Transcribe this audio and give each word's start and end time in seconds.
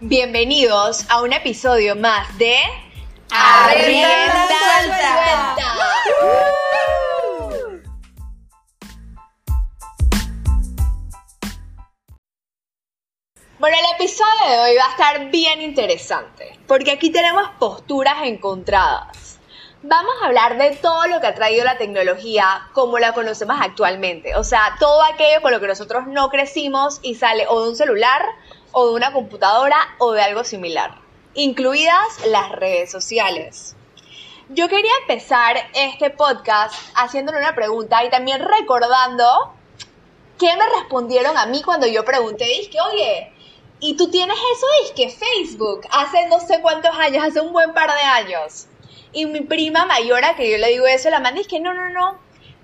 Bienvenidos 0.00 1.06
a 1.08 1.22
un 1.22 1.32
episodio 1.32 1.96
más 1.96 2.36
de 2.36 2.54
Arrienda 3.30 4.46
Suelta. 4.46 5.56
Bueno, 13.58 13.74
el 13.78 13.94
episodio 13.94 14.50
de 14.50 14.58
hoy 14.58 14.76
va 14.76 14.84
a 14.84 14.90
estar 14.90 15.30
bien 15.30 15.62
interesante, 15.62 16.58
porque 16.66 16.90
aquí 16.92 17.08
tenemos 17.08 17.48
posturas 17.58 18.16
encontradas. 18.24 19.25
Vamos 19.82 20.14
a 20.22 20.26
hablar 20.26 20.56
de 20.56 20.74
todo 20.76 21.06
lo 21.06 21.20
que 21.20 21.26
ha 21.26 21.34
traído 21.34 21.62
la 21.62 21.76
tecnología 21.76 22.66
como 22.72 22.98
la 22.98 23.12
conocemos 23.12 23.58
actualmente, 23.60 24.34
o 24.34 24.42
sea, 24.42 24.74
todo 24.80 25.02
aquello 25.04 25.42
con 25.42 25.52
lo 25.52 25.60
que 25.60 25.66
nosotros 25.66 26.06
no 26.06 26.30
crecimos 26.30 26.98
y 27.02 27.14
sale 27.14 27.46
o 27.46 27.62
de 27.62 27.68
un 27.68 27.76
celular 27.76 28.22
o 28.72 28.88
de 28.88 28.94
una 28.94 29.12
computadora 29.12 29.76
o 29.98 30.12
de 30.12 30.22
algo 30.22 30.44
similar, 30.44 30.94
incluidas 31.34 32.26
las 32.26 32.52
redes 32.52 32.90
sociales. 32.90 33.76
Yo 34.48 34.66
quería 34.68 34.92
empezar 35.02 35.56
este 35.74 36.08
podcast 36.08 36.74
haciéndole 36.94 37.38
una 37.38 37.54
pregunta 37.54 38.02
y 38.02 38.08
también 38.08 38.40
recordando 38.40 39.52
qué 40.38 40.56
me 40.56 40.66
respondieron 40.80 41.36
a 41.36 41.44
mí 41.44 41.62
cuando 41.62 41.86
yo 41.86 42.02
pregunté, 42.02 42.46
dije, 42.46 42.78
oye, 42.92 43.32
¿y 43.80 43.94
tú 43.94 44.10
tienes 44.10 44.38
eso? 44.38 44.94
Dije, 44.94 45.10
Facebook, 45.14 45.82
hace 45.90 46.26
no 46.28 46.40
sé 46.40 46.62
cuántos 46.62 46.96
años, 46.96 47.24
hace 47.26 47.40
un 47.40 47.52
buen 47.52 47.74
par 47.74 47.92
de 47.92 48.00
años. 48.00 48.68
Y 49.16 49.24
mi 49.24 49.40
prima 49.40 49.86
mayor 49.86 50.22
a 50.26 50.36
que 50.36 50.50
yo 50.50 50.58
le 50.58 50.68
digo 50.68 50.86
eso, 50.86 51.08
la 51.08 51.20
manda 51.20 51.40
y 51.40 51.46
que 51.46 51.58
no, 51.58 51.72
no, 51.72 51.88
no, 51.88 52.18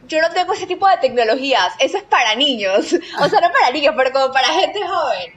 yo 0.06 0.20
no 0.20 0.28
tengo 0.34 0.52
ese 0.52 0.66
tipo 0.66 0.86
de 0.86 0.98
tecnologías, 0.98 1.72
eso 1.78 1.96
es 1.96 2.02
para 2.02 2.34
niños. 2.34 2.92
O 3.20 3.28
sea, 3.30 3.40
no 3.40 3.50
para 3.50 3.70
niños, 3.70 3.94
pero 3.96 4.12
como 4.12 4.30
para 4.34 4.48
gente 4.48 4.78
joven. 4.86 5.32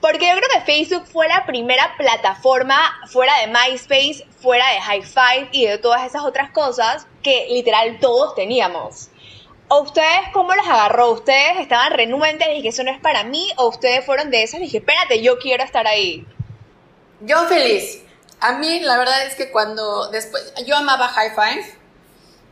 Porque 0.00 0.28
yo 0.28 0.36
creo 0.36 0.48
que 0.50 0.60
Facebook 0.60 1.06
fue 1.06 1.26
la 1.26 1.44
primera 1.44 1.96
plataforma 1.98 2.76
fuera 3.08 3.32
de 3.40 3.48
MySpace, 3.48 4.24
fuera 4.40 4.64
de 4.74 4.80
High 4.80 5.02
Five 5.02 5.48
y 5.50 5.66
de 5.66 5.78
todas 5.78 6.06
esas 6.06 6.22
otras 6.22 6.52
cosas 6.52 7.08
que 7.24 7.48
literal 7.50 7.98
todos 7.98 8.36
teníamos. 8.36 9.08
¿O 9.66 9.80
ustedes 9.80 10.28
cómo 10.32 10.54
los 10.54 10.68
agarró? 10.68 11.10
¿Ustedes 11.10 11.56
estaban 11.58 11.94
renuentes 11.94 12.46
y 12.54 12.62
que 12.62 12.68
eso 12.68 12.84
no 12.84 12.92
es 12.92 13.00
para 13.00 13.24
mí? 13.24 13.50
¿O 13.56 13.70
ustedes 13.70 14.06
fueron 14.06 14.30
de 14.30 14.44
esas 14.44 14.60
dije, 14.60 14.78
espérate, 14.78 15.20
yo 15.20 15.40
quiero 15.40 15.64
estar 15.64 15.84
ahí? 15.88 16.24
Yo 17.22 17.48
feliz. 17.48 18.03
A 18.44 18.52
mí 18.58 18.80
la 18.80 18.98
verdad 18.98 19.24
es 19.24 19.36
que 19.36 19.50
cuando 19.50 20.10
después, 20.10 20.52
yo 20.66 20.76
amaba 20.76 21.08
High 21.08 21.30
Five, 21.30 21.78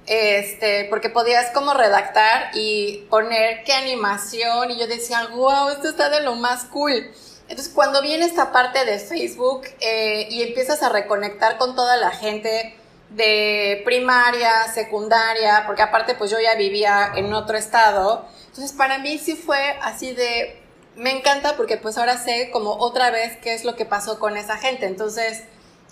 este, 0.07 0.87
porque 0.89 1.11
podías 1.11 1.51
como 1.51 1.75
redactar 1.75 2.51
y 2.55 3.07
poner 3.11 3.63
qué 3.65 3.75
animación 3.75 4.71
y 4.71 4.79
yo 4.79 4.87
decía, 4.87 5.29
wow, 5.33 5.69
esto 5.69 5.91
está 5.91 6.09
de 6.09 6.23
lo 6.23 6.35
más 6.35 6.65
cool. 6.65 6.95
Entonces, 7.43 7.71
cuando 7.75 8.01
viene 8.01 8.25
esta 8.25 8.53
parte 8.53 8.87
de 8.87 8.99
Facebook 9.01 9.67
eh, 9.81 10.29
y 10.31 10.43
empiezas 10.43 10.83
a 10.83 10.89
reconectar 10.89 11.59
con 11.59 11.77
toda 11.77 11.99
la 11.99 12.11
gente 12.11 12.75
de 13.11 13.83
primaria, 13.85 14.73
secundaria, 14.73 15.65
porque 15.67 15.83
aparte 15.83 16.15
pues 16.15 16.31
yo 16.31 16.41
ya 16.41 16.55
vivía 16.55 17.13
en 17.17 17.35
otro 17.35 17.59
estado, 17.59 18.27
entonces 18.47 18.73
para 18.73 18.97
mí 18.97 19.19
sí 19.19 19.37
fue 19.37 19.77
así 19.83 20.15
de, 20.15 20.59
me 20.97 21.11
encanta 21.11 21.55
porque 21.55 21.77
pues 21.77 21.99
ahora 21.99 22.17
sé 22.17 22.51
como 22.51 22.79
otra 22.79 23.11
vez 23.11 23.37
qué 23.43 23.53
es 23.53 23.67
lo 23.67 23.77
que 23.77 23.85
pasó 23.85 24.19
con 24.19 24.39
esa 24.39 24.57
gente, 24.57 24.87
entonces 24.87 25.43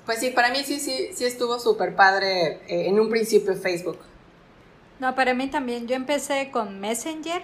pues 0.07 0.21
sí, 0.21 0.31
para 0.31 0.51
mí 0.51 0.65
sí, 0.65 0.81
sí, 0.81 1.11
sí 1.13 1.25
estuvo 1.25 1.59
súper 1.59 1.95
padre 1.95 2.61
eh, 2.69 2.89
en 2.89 2.99
un 2.99 3.09
principio 3.09 3.55
Facebook. 3.55 3.99
No, 4.99 5.15
para 5.15 5.35
mí 5.35 5.49
también, 5.49 5.87
yo 5.87 5.97
empecé 5.97 6.51
con 6.51 6.79
Messenger, 6.81 7.43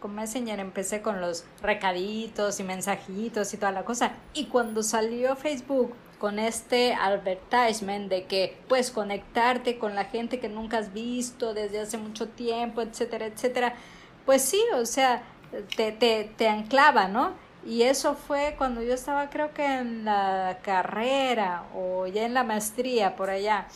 con 0.00 0.14
Messenger 0.14 0.58
empecé 0.60 1.02
con 1.02 1.20
los 1.20 1.44
recaditos 1.62 2.60
y 2.60 2.62
mensajitos 2.62 3.52
y 3.52 3.56
toda 3.56 3.72
la 3.72 3.84
cosa. 3.84 4.12
Y 4.32 4.46
cuando 4.46 4.82
salió 4.82 5.36
Facebook 5.36 5.94
con 6.18 6.38
este 6.38 6.94
advertisement 6.94 8.08
de 8.08 8.24
que 8.24 8.56
puedes 8.68 8.90
conectarte 8.90 9.78
con 9.78 9.94
la 9.94 10.04
gente 10.04 10.40
que 10.40 10.48
nunca 10.48 10.78
has 10.78 10.92
visto 10.92 11.52
desde 11.52 11.80
hace 11.80 11.98
mucho 11.98 12.28
tiempo, 12.28 12.80
etcétera, 12.80 13.26
etcétera, 13.26 13.74
pues 14.24 14.42
sí, 14.42 14.62
o 14.74 14.86
sea, 14.86 15.22
te, 15.76 15.92
te, 15.92 16.30
te 16.36 16.48
anclaba, 16.48 17.08
¿no? 17.08 17.32
Y 17.66 17.82
eso 17.82 18.14
fue 18.14 18.54
cuando 18.58 18.82
yo 18.82 18.94
estaba 18.94 19.30
creo 19.30 19.54
que 19.54 19.64
en 19.64 20.04
la 20.04 20.58
carrera 20.62 21.64
o 21.74 22.06
ya 22.06 22.24
en 22.24 22.34
la 22.34 22.44
maestría 22.44 23.16
por 23.16 23.30
allá. 23.30 23.66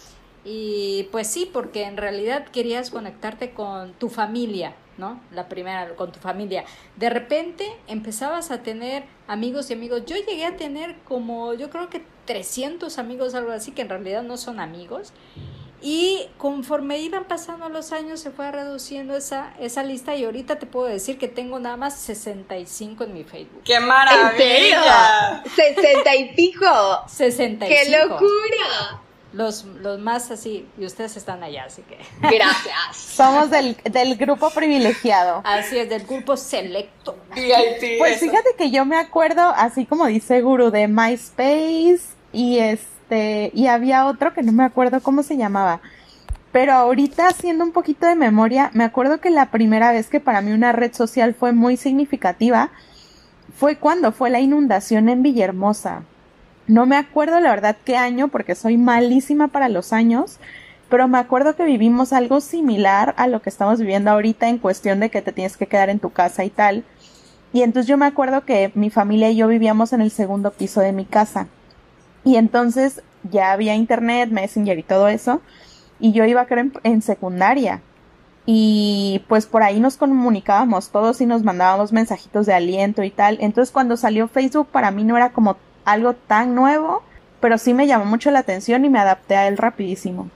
Y 0.44 1.08
pues 1.10 1.26
sí, 1.26 1.50
porque 1.52 1.84
en 1.84 1.96
realidad 1.96 2.46
querías 2.46 2.90
conectarte 2.90 3.52
con 3.52 3.92
tu 3.94 4.08
familia, 4.08 4.74
¿no? 4.96 5.20
La 5.32 5.48
primera, 5.48 5.94
con 5.96 6.12
tu 6.12 6.20
familia. 6.20 6.64
De 6.96 7.10
repente 7.10 7.66
empezabas 7.86 8.50
a 8.50 8.62
tener 8.62 9.04
amigos 9.26 9.70
y 9.70 9.74
amigos. 9.74 10.04
Yo 10.06 10.16
llegué 10.16 10.44
a 10.44 10.56
tener 10.56 10.96
como, 11.04 11.54
yo 11.54 11.70
creo 11.70 11.88
que 11.88 12.02
300 12.26 12.98
amigos, 12.98 13.34
algo 13.34 13.52
así, 13.52 13.72
que 13.72 13.82
en 13.82 13.88
realidad 13.88 14.22
no 14.22 14.36
son 14.36 14.60
amigos. 14.60 15.12
Y 15.80 16.28
conforme 16.38 16.98
iban 16.98 17.24
pasando 17.24 17.68
los 17.68 17.92
años 17.92 18.20
se 18.20 18.30
fue 18.30 18.50
reduciendo 18.50 19.16
esa, 19.16 19.52
esa 19.60 19.84
lista 19.84 20.16
y 20.16 20.24
ahorita 20.24 20.58
te 20.58 20.66
puedo 20.66 20.86
decir 20.86 21.18
que 21.18 21.28
tengo 21.28 21.60
nada 21.60 21.76
más 21.76 21.96
65 21.98 23.04
en 23.04 23.14
mi 23.14 23.24
Facebook. 23.24 23.62
¡Qué 23.64 23.78
maravilla! 23.78 25.42
¿60 25.44 26.18
y 26.18 26.34
pico? 26.34 26.66
65. 27.06 27.68
¡Qué 27.68 27.96
locura! 27.96 29.02
Los, 29.32 29.64
los 29.64 29.98
más 29.98 30.30
así, 30.30 30.66
y 30.78 30.86
ustedes 30.86 31.18
están 31.18 31.42
allá, 31.42 31.64
así 31.64 31.82
que. 31.82 31.98
Gracias. 32.22 32.96
Somos 32.96 33.50
del, 33.50 33.76
del 33.84 34.16
grupo 34.16 34.48
privilegiado. 34.50 35.42
Así 35.44 35.78
es, 35.78 35.90
del 35.90 36.06
grupo 36.06 36.36
selecto. 36.36 37.18
VIP. 37.34 37.98
Pues 37.98 38.16
eso. 38.16 38.24
fíjate 38.24 38.54
que 38.56 38.70
yo 38.70 38.86
me 38.86 38.96
acuerdo, 38.96 39.42
así 39.54 39.84
como 39.84 40.06
dice 40.06 40.40
Guru, 40.40 40.70
de 40.70 40.88
MySpace 40.88 42.00
y 42.32 42.58
este, 43.08 43.50
y 43.54 43.68
había 43.68 44.06
otro 44.06 44.34
que 44.34 44.42
no 44.42 44.52
me 44.52 44.64
acuerdo 44.64 45.00
cómo 45.00 45.22
se 45.22 45.38
llamaba. 45.38 45.80
Pero 46.52 46.74
ahorita 46.74 47.28
haciendo 47.28 47.64
un 47.64 47.72
poquito 47.72 48.06
de 48.06 48.14
memoria, 48.14 48.70
me 48.74 48.84
acuerdo 48.84 49.18
que 49.18 49.30
la 49.30 49.50
primera 49.50 49.92
vez 49.92 50.08
que 50.08 50.20
para 50.20 50.42
mí 50.42 50.52
una 50.52 50.72
red 50.72 50.92
social 50.92 51.34
fue 51.34 51.52
muy 51.52 51.76
significativa 51.78 52.70
fue 53.56 53.76
cuando 53.76 54.12
fue 54.12 54.28
la 54.28 54.40
inundación 54.40 55.08
en 55.08 55.22
Villahermosa. 55.22 56.02
No 56.66 56.84
me 56.84 56.96
acuerdo 56.96 57.40
la 57.40 57.50
verdad 57.50 57.76
qué 57.82 57.96
año 57.96 58.28
porque 58.28 58.54
soy 58.54 58.76
malísima 58.76 59.48
para 59.48 59.70
los 59.70 59.94
años, 59.94 60.38
pero 60.90 61.08
me 61.08 61.18
acuerdo 61.18 61.56
que 61.56 61.64
vivimos 61.64 62.12
algo 62.12 62.42
similar 62.42 63.14
a 63.16 63.26
lo 63.26 63.40
que 63.40 63.48
estamos 63.48 63.80
viviendo 63.80 64.10
ahorita 64.10 64.48
en 64.48 64.58
cuestión 64.58 65.00
de 65.00 65.10
que 65.10 65.22
te 65.22 65.32
tienes 65.32 65.56
que 65.56 65.66
quedar 65.66 65.88
en 65.88 65.98
tu 65.98 66.10
casa 66.10 66.44
y 66.44 66.50
tal. 66.50 66.84
Y 67.54 67.62
entonces 67.62 67.88
yo 67.88 67.96
me 67.96 68.06
acuerdo 68.06 68.44
que 68.44 68.70
mi 68.74 68.90
familia 68.90 69.30
y 69.30 69.36
yo 69.36 69.48
vivíamos 69.48 69.94
en 69.94 70.02
el 70.02 70.10
segundo 70.10 70.50
piso 70.50 70.80
de 70.80 70.92
mi 70.92 71.06
casa. 71.06 71.48
Y 72.24 72.36
entonces 72.36 73.02
ya 73.24 73.52
había 73.52 73.74
internet, 73.74 74.30
messenger 74.30 74.78
y 74.78 74.82
todo 74.82 75.08
eso. 75.08 75.40
Y 76.00 76.12
yo 76.12 76.24
iba 76.24 76.46
creo 76.46 76.60
en, 76.60 76.72
en 76.84 77.02
secundaria. 77.02 77.82
Y 78.46 79.24
pues 79.28 79.46
por 79.46 79.62
ahí 79.62 79.78
nos 79.78 79.96
comunicábamos 79.96 80.90
todos 80.90 81.20
y 81.20 81.26
nos 81.26 81.42
mandábamos 81.42 81.92
mensajitos 81.92 82.46
de 82.46 82.54
aliento 82.54 83.02
y 83.02 83.10
tal. 83.10 83.38
Entonces 83.40 83.72
cuando 83.72 83.96
salió 83.96 84.28
Facebook 84.28 84.68
para 84.68 84.90
mí 84.90 85.04
no 85.04 85.16
era 85.16 85.32
como 85.32 85.56
algo 85.84 86.14
tan 86.14 86.54
nuevo, 86.54 87.02
pero 87.40 87.58
sí 87.58 87.74
me 87.74 87.86
llamó 87.86 88.04
mucho 88.04 88.30
la 88.30 88.40
atención 88.40 88.84
y 88.84 88.88
me 88.88 88.98
adapté 88.98 89.36
a 89.36 89.48
él 89.48 89.56
rapidísimo. 89.56 90.30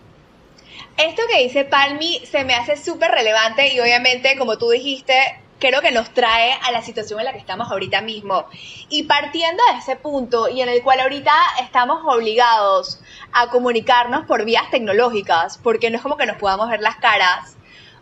Esto 0.97 1.22
que 1.31 1.43
dice 1.43 1.64
Palmi 1.64 2.20
se 2.31 2.44
me 2.44 2.54
hace 2.54 2.76
súper 2.76 3.10
relevante 3.10 3.75
y 3.75 3.81
obviamente, 3.81 4.37
como 4.38 4.59
tú 4.59 4.70
dijiste, 4.70 5.14
creo 5.62 5.80
que 5.80 5.92
nos 5.92 6.10
trae 6.10 6.52
a 6.60 6.72
la 6.72 6.82
situación 6.82 7.20
en 7.20 7.26
la 7.26 7.32
que 7.32 7.38
estamos 7.38 7.70
ahorita 7.70 8.00
mismo. 8.00 8.46
Y 8.88 9.04
partiendo 9.04 9.62
de 9.70 9.78
ese 9.78 9.94
punto 9.94 10.48
y 10.48 10.60
en 10.60 10.68
el 10.68 10.82
cual 10.82 10.98
ahorita 10.98 11.32
estamos 11.60 12.02
obligados 12.04 13.00
a 13.32 13.48
comunicarnos 13.48 14.26
por 14.26 14.44
vías 14.44 14.68
tecnológicas, 14.72 15.58
porque 15.58 15.88
no 15.88 15.98
es 15.98 16.02
como 16.02 16.16
que 16.16 16.26
nos 16.26 16.36
podamos 16.36 16.68
ver 16.68 16.80
las 16.80 16.96
caras, 16.96 17.56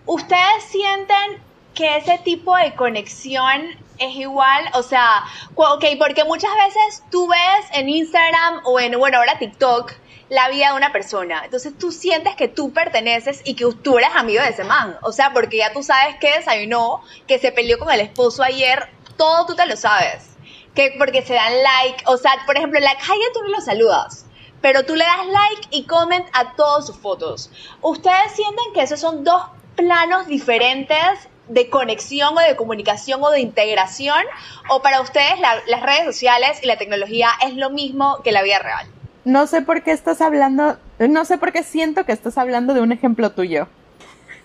¿ustedes 0.07 0.65
sienten 0.71 1.43
que 1.75 1.99
ese 1.99 2.17
tipo 2.25 2.57
de 2.57 2.75
conexión 2.75 3.61
es 3.99 4.17
igual, 4.17 4.65
o 4.73 4.83
sea, 4.83 5.25
ok, 5.55 5.85
porque 5.99 6.25
muchas 6.25 6.51
veces 6.65 7.05
tú 7.11 7.29
ves 7.29 7.67
en 7.75 7.91
Instagram 7.91 8.63
o 8.65 8.81
en, 8.81 8.99
bueno, 8.99 9.19
ahora 9.19 9.39
TikTok, 9.39 9.93
la 10.31 10.49
vida 10.49 10.71
de 10.71 10.77
una 10.77 10.93
persona. 10.93 11.43
Entonces 11.45 11.77
tú 11.77 11.91
sientes 11.91 12.37
que 12.37 12.49
tú 12.49 12.73
perteneces 12.73 13.43
y 13.45 13.55
que 13.55 13.67
tú 13.83 13.99
eres 13.99 14.11
amigo 14.15 14.43
de 14.43 14.51
ese 14.51 14.65
man. 14.65 14.97
O 15.03 15.13
sea, 15.13 15.33
porque 15.33 15.59
ya 15.59 15.73
tú 15.73 15.83
sabes 15.83 16.17
que 16.21 16.33
desayunó, 16.37 17.03
que 17.27 17.39
se 17.39 17.53
peleó 17.53 17.79
con 17.79 17.91
el 17.91 18.01
esposo 18.01 18.43
ayer, 18.45 18.89
todo 19.17 19.45
tú 19.45 19.57
te 19.57 19.67
lo 19.67 19.77
sabes. 19.77 20.37
Que 20.75 20.95
porque 20.99 21.23
se 21.23 21.35
dan 21.35 21.53
like, 21.63 22.05
o 22.07 22.17
sea, 22.17 22.31
por 22.47 22.57
ejemplo, 22.57 22.79
la 22.79 22.95
calle 22.95 23.25
tú 23.35 23.43
no 23.43 23.49
lo 23.49 23.61
saludas. 23.61 24.25
Pero 24.63 24.85
tú 24.85 24.95
le 24.95 25.05
das 25.05 25.27
like 25.27 25.69
y 25.71 25.85
comment 25.85 26.27
a 26.33 26.55
todas 26.55 26.87
sus 26.87 26.97
fotos. 26.97 27.51
¿Ustedes 27.83 28.33
sienten 28.33 28.73
que 28.73 28.83
esos 28.83 29.01
son 29.01 29.25
dos 29.25 29.43
planos 29.75 30.29
diferentes 30.29 31.29
de 31.49 31.69
conexión 31.69 32.39
o 32.39 32.41
de 32.41 32.55
comunicación 32.55 33.21
o 33.25 33.31
de 33.31 33.41
integración? 33.41 34.23
¿O 34.69 34.81
para 34.81 35.01
ustedes 35.01 35.41
la, 35.41 35.61
las 35.67 35.83
redes 35.83 36.05
sociales 36.05 36.61
y 36.63 36.67
la 36.67 36.77
tecnología 36.77 37.31
es 37.45 37.55
lo 37.55 37.71
mismo 37.71 38.21
que 38.23 38.31
la 38.31 38.43
vida 38.43 38.61
real? 38.61 38.87
No 39.25 39.47
sé 39.47 39.63
por 39.63 39.83
qué 39.83 39.93
estás 39.93 40.21
hablando, 40.21 40.79
no 40.99 41.25
sé 41.25 41.39
por 41.39 41.53
qué 41.53 41.63
siento 41.63 42.05
que 42.05 42.13
estás 42.13 42.39
hablando 42.39 42.75
de 42.75 42.81
un 42.81 42.93
ejemplo 42.93 43.33
tuyo. 43.33 43.69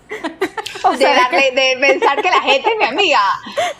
o 0.84 0.94
sea, 0.94 1.10
de, 1.10 1.16
darle, 1.16 1.50
de, 1.52 1.76
pensar 1.80 2.22
que 2.22 2.30
la 2.30 2.40
gente 2.42 2.70
es 2.70 2.76
mi 2.78 2.84
amiga. 2.84 3.20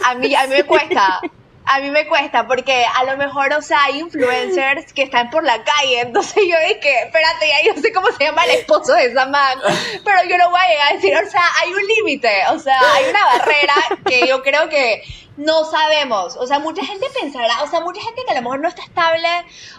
A 0.05 0.15
mí, 0.15 0.35
a 0.35 0.47
mí 0.47 0.55
me 0.55 0.65
cuesta. 0.65 1.21
a 1.67 1.81
mí 1.81 1.91
me 1.91 2.07
cuesta 2.07 2.47
porque 2.47 2.85
a 2.85 3.05
lo 3.05 3.17
mejor, 3.17 3.53
o 3.53 3.61
sea, 3.61 3.83
hay 3.85 3.99
influencers 3.99 4.93
que 4.93 5.03
están 5.03 5.31
por 5.31 5.45
la 5.45 5.63
calle, 5.65 6.01
entonces 6.01 6.45
yo 6.49 6.57
dije, 6.69 7.03
espérate, 7.05 7.49
ya 7.49 7.75
yo 7.75 7.81
sé 7.81 7.93
cómo 7.93 8.07
se 8.17 8.25
llama 8.25 8.45
el 8.45 8.53
esposo 8.53 8.95
de 8.95 9.07
esa 9.07 9.27
man, 9.27 9.59
pero 10.05 10.19
yo 10.29 10.39
no 10.39 10.51
voy 10.51 10.61
a 10.61 10.69
llegar 10.69 10.93
a 10.93 10.95
decir, 10.95 11.17
o 11.17 11.29
sea, 11.31 11.43
hay 11.61 11.75
un 11.75 11.87
límite, 11.87 12.31
o 12.53 12.59
sea, 12.61 12.79
hay 12.95 13.11
una 13.11 13.25
barrera 13.25 13.75
que 14.07 14.27
yo 14.29 14.43
creo 14.43 14.69
que 14.69 15.03
no 15.37 15.65
sabemos, 15.65 16.37
o 16.37 16.47
sea, 16.47 16.59
mucha 16.59 16.85
gente 16.85 17.07
pensará, 17.21 17.63
o 17.63 17.69
sea, 17.69 17.81
mucha 17.81 18.01
gente 18.01 18.23
que 18.25 18.33
a 18.33 18.37
lo 18.37 18.43
mejor 18.43 18.61
no 18.61 18.69
está 18.69 18.83
estable 18.83 19.29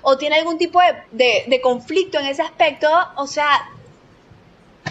o 0.01 0.17
tiene 0.17 0.37
algún 0.37 0.57
tipo 0.57 0.79
de, 1.11 1.45
de 1.47 1.61
conflicto 1.61 2.19
en 2.19 2.27
ese 2.27 2.43
aspecto, 2.43 2.89
o 3.15 3.25
sea, 3.27 3.69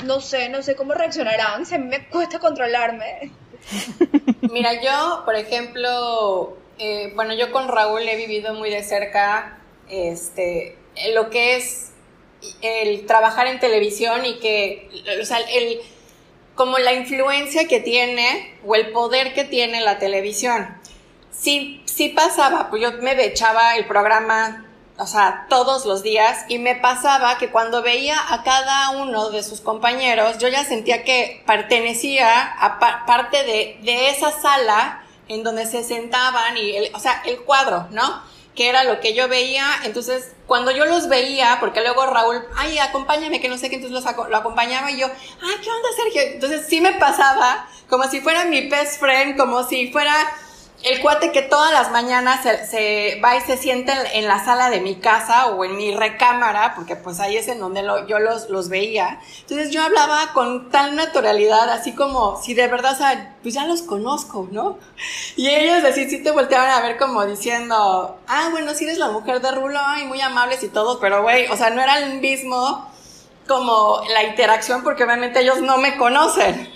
no 0.04 0.20
sé, 0.20 0.48
no 0.48 0.62
sé 0.62 0.76
cómo 0.76 0.94
reaccionarán, 0.94 1.66
se 1.66 1.78
me 1.78 2.08
cuesta 2.08 2.38
controlarme. 2.38 3.32
Mira, 4.42 4.80
yo, 4.80 5.22
por 5.24 5.34
ejemplo, 5.34 6.56
eh, 6.78 7.12
bueno, 7.14 7.34
yo 7.34 7.50
con 7.50 7.68
Raúl 7.68 8.02
he 8.02 8.16
vivido 8.16 8.54
muy 8.54 8.70
de 8.70 8.82
cerca 8.82 9.58
este, 9.88 10.76
lo 11.14 11.30
que 11.30 11.56
es 11.56 11.92
el 12.60 13.06
trabajar 13.06 13.46
en 13.46 13.58
televisión 13.58 14.24
y 14.24 14.38
que, 14.38 14.90
o 15.20 15.24
sea, 15.24 15.38
el, 15.38 15.80
como 16.56 16.78
la 16.78 16.94
influencia 16.94 17.68
que 17.68 17.78
tiene 17.78 18.58
o 18.66 18.74
el 18.74 18.90
poder 18.90 19.34
que 19.34 19.44
tiene 19.44 19.80
la 19.82 19.98
televisión. 19.98 20.76
Sí, 21.30 21.82
sí 21.84 22.08
pasaba, 22.08 22.70
pues 22.70 22.82
yo 22.82 22.92
me 23.02 23.12
echaba 23.24 23.76
el 23.76 23.86
programa, 23.86 24.64
o 24.96 25.06
sea, 25.06 25.46
todos 25.50 25.84
los 25.84 26.02
días 26.02 26.46
y 26.48 26.58
me 26.58 26.74
pasaba 26.74 27.36
que 27.36 27.50
cuando 27.50 27.82
veía 27.82 28.16
a 28.32 28.42
cada 28.42 28.90
uno 28.90 29.28
de 29.28 29.42
sus 29.42 29.60
compañeros, 29.60 30.38
yo 30.38 30.48
ya 30.48 30.64
sentía 30.64 31.04
que 31.04 31.42
pertenecía 31.46 32.42
a 32.58 32.78
parte 33.06 33.44
de, 33.44 33.78
de 33.82 34.08
esa 34.08 34.32
sala 34.32 35.02
en 35.28 35.42
donde 35.42 35.66
se 35.66 35.84
sentaban 35.84 36.56
y, 36.56 36.74
el, 36.74 36.94
o 36.94 36.98
sea, 36.98 37.22
el 37.26 37.40
cuadro, 37.40 37.86
¿no? 37.90 38.22
Que 38.56 38.68
era 38.68 38.82
lo 38.82 38.98
que 38.98 39.14
yo 39.14 39.28
veía. 39.28 39.66
Entonces, 39.84 40.32
cuando 40.46 40.72
yo 40.72 40.84
los 40.86 41.08
veía, 41.08 41.58
porque 41.60 41.82
luego 41.82 42.06
Raúl, 42.06 42.42
ay, 42.56 42.78
acompáñame, 42.78 43.40
que 43.40 43.48
no 43.48 43.58
sé 43.58 43.68
qué, 43.68 43.76
entonces 43.76 44.04
los, 44.04 44.28
lo 44.28 44.36
acompañaba 44.36 44.90
y 44.90 44.98
yo, 44.98 45.06
ay, 45.06 45.54
¿qué 45.62 45.70
onda, 45.70 45.88
Sergio? 45.96 46.22
Entonces 46.22 46.66
sí 46.68 46.80
me 46.80 46.94
pasaba 46.94 47.68
como 47.88 48.04
si 48.08 48.20
fuera 48.20 48.44
mi 48.44 48.68
best 48.68 48.98
friend, 48.98 49.36
como 49.36 49.62
si 49.68 49.92
fuera 49.92 50.12
el 50.82 51.00
cuate 51.00 51.32
que 51.32 51.42
todas 51.42 51.72
las 51.72 51.90
mañanas 51.90 52.42
se, 52.42 53.20
va 53.24 53.36
y 53.36 53.40
se 53.40 53.56
sienta 53.56 53.94
en, 54.12 54.28
la 54.28 54.44
sala 54.44 54.70
de 54.70 54.80
mi 54.80 54.96
casa 54.96 55.46
o 55.48 55.64
en 55.64 55.76
mi 55.76 55.94
recámara, 55.94 56.74
porque 56.74 56.96
pues 56.96 57.18
ahí 57.18 57.36
es 57.36 57.48
en 57.48 57.60
donde 57.60 57.82
yo 58.06 58.18
los, 58.18 58.50
los 58.50 58.68
veía. 58.68 59.20
Entonces 59.40 59.70
yo 59.70 59.82
hablaba 59.82 60.32
con 60.34 60.70
tal 60.70 60.94
naturalidad, 60.94 61.70
así 61.70 61.92
como 61.92 62.40
si 62.42 62.54
de 62.54 62.68
verdad, 62.68 62.92
o 62.92 62.96
sea, 62.96 63.36
pues 63.42 63.54
ya 63.54 63.66
los 63.66 63.82
conozco, 63.82 64.48
¿no? 64.50 64.78
Y 65.34 65.48
ellos 65.48 65.82
así 65.84 66.08
sí 66.10 66.22
te 66.22 66.30
volteaban 66.30 66.70
a 66.70 66.80
ver 66.80 66.98
como 66.98 67.24
diciendo, 67.24 68.18
ah, 68.28 68.48
bueno, 68.50 68.74
sí 68.74 68.84
eres 68.84 68.98
la 68.98 69.08
mujer 69.08 69.40
de 69.40 69.52
Rulo, 69.52 69.80
y 70.00 70.04
muy 70.04 70.20
amables 70.20 70.62
y 70.62 70.68
todo, 70.68 71.00
pero 71.00 71.22
güey, 71.22 71.46
o 71.46 71.56
sea, 71.56 71.70
no 71.70 71.82
era 71.82 71.98
el 71.98 72.20
mismo 72.20 72.86
como 73.48 74.02
la 74.12 74.24
interacción 74.24 74.82
porque 74.82 75.04
obviamente 75.04 75.40
ellos 75.40 75.62
no 75.62 75.78
me 75.78 75.96
conocen. 75.96 76.70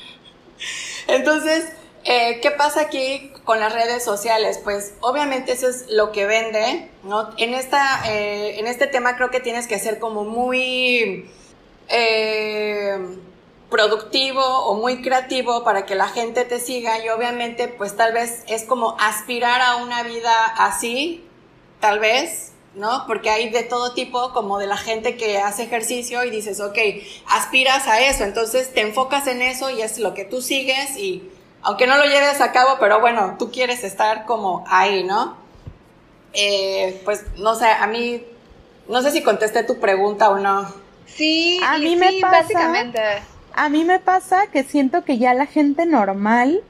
Entonces, 1.07 1.67
eh, 2.05 2.41
¿Qué 2.41 2.51
pasa 2.51 2.81
aquí 2.81 3.31
con 3.51 3.59
las 3.59 3.73
redes 3.73 4.05
sociales? 4.05 4.61
Pues 4.63 4.95
obviamente 5.01 5.51
eso 5.51 5.67
es 5.67 5.87
lo 5.89 6.13
que 6.13 6.25
vende, 6.25 6.89
¿no? 7.03 7.31
En, 7.37 7.53
esta, 7.53 8.01
eh, 8.09 8.61
en 8.61 8.69
este 8.69 8.87
tema 8.87 9.17
creo 9.17 9.33
que 9.33 9.41
tienes 9.41 9.67
que 9.67 9.81
ser 9.81 9.99
como 9.99 10.23
muy 10.23 11.29
eh, 11.89 12.97
productivo 13.69 14.41
o 14.41 14.77
muy 14.77 15.03
creativo 15.03 15.65
para 15.65 15.85
que 15.85 15.97
la 15.97 16.07
gente 16.07 16.45
te 16.45 16.61
siga 16.61 17.05
y 17.05 17.09
obviamente 17.09 17.67
pues 17.67 17.97
tal 17.97 18.13
vez 18.13 18.45
es 18.47 18.63
como 18.63 18.97
aspirar 19.01 19.61
a 19.61 19.79
una 19.79 20.05
vida 20.05 20.31
así, 20.57 21.25
tal 21.81 21.99
vez, 21.99 22.53
¿no? 22.77 23.03
Porque 23.09 23.31
hay 23.31 23.51
de 23.51 23.65
todo 23.65 23.95
tipo, 23.95 24.33
como 24.33 24.61
de 24.61 24.69
la 24.69 24.77
gente 24.77 25.17
que 25.17 25.39
hace 25.39 25.65
ejercicio 25.65 26.23
y 26.23 26.31
dices, 26.31 26.61
ok, 26.61 26.79
aspiras 27.27 27.89
a 27.89 28.01
eso, 28.01 28.23
entonces 28.23 28.73
te 28.73 28.83
enfocas 28.83 29.27
en 29.27 29.43
eso 29.43 29.71
y 29.71 29.83
es 29.83 29.99
lo 29.99 30.15
que 30.15 30.25
tú 30.25 30.41
sigues 30.41 30.97
y 30.97 31.29
aunque 31.63 31.87
no 31.87 31.97
lo 31.97 32.05
lleves 32.05 32.41
a 32.41 32.53
cabo, 32.53 32.77
pero 32.81 33.01
bueno, 33.01 33.37
tú 33.39 33.51
quieres 33.51 33.85
estar 33.85 34.25
como 34.25 34.65
ahí, 34.69 35.05
¿no? 35.05 35.37
Eh, 36.33 37.01
pues 37.05 37.25
no 37.37 37.55
sé, 37.55 37.67
a 37.67 37.87
mí, 37.87 38.23
no 38.89 39.03
sé 39.03 39.11
si 39.11 39.23
contesté 39.23 39.65
tu 39.65 39.79
pregunta 39.79 40.31
o 40.31 40.39
no. 40.39 40.73
Sí, 41.07 41.61
a 41.67 41.79
mí 41.79 41.97
me 41.97 42.21
pasa, 42.21 42.43
básicamente. 42.43 43.01
A 43.53 43.69
mí 43.69 43.85
me 43.85 43.99
pasa 43.99 44.47
que 44.47 44.63
siento 44.63 45.05
que 45.05 45.19
ya 45.19 45.35
la 45.35 45.47
gente 45.47 45.85
normal, 45.87 46.63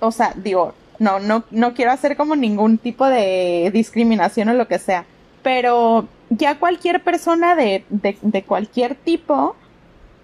o 0.00 0.12
sea, 0.12 0.32
digo, 0.36 0.74
no, 0.98 1.18
no, 1.18 1.44
no 1.50 1.74
quiero 1.74 1.90
hacer 1.90 2.16
como 2.16 2.36
ningún 2.36 2.78
tipo 2.78 3.06
de 3.06 3.70
discriminación 3.72 4.48
o 4.50 4.54
lo 4.54 4.68
que 4.68 4.78
sea, 4.78 5.06
pero 5.42 6.06
ya 6.28 6.58
cualquier 6.58 7.02
persona 7.02 7.56
de, 7.56 7.84
de, 7.88 8.16
de 8.20 8.42
cualquier 8.44 8.94
tipo 8.94 9.56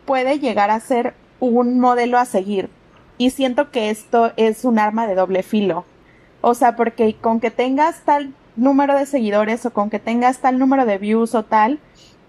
puede 0.05 0.39
llegar 0.39 0.71
a 0.71 0.81
ser 0.81 1.15
un 1.41 1.81
modelo 1.81 2.19
a 2.19 2.25
seguir 2.25 2.69
y 3.21 3.29
siento 3.29 3.71
que 3.71 3.91
esto 3.91 4.33
es 4.39 4.65
un 4.65 4.79
arma 4.79 5.07
de 5.07 5.15
doble 5.15 5.43
filo. 5.43 5.85
O 6.41 6.55
sea, 6.55 6.75
porque 6.75 7.15
con 7.21 7.39
que 7.39 7.51
tengas 7.51 8.01
tal 8.07 8.33
número 8.57 8.97
de 8.97 9.05
seguidores 9.05 9.67
o 9.67 9.75
con 9.75 9.91
que 9.91 9.99
tengas 9.99 10.39
tal 10.39 10.59
número 10.59 10.87
de 10.87 10.97
views 10.97 11.35
o 11.35 11.43
tal, 11.43 11.81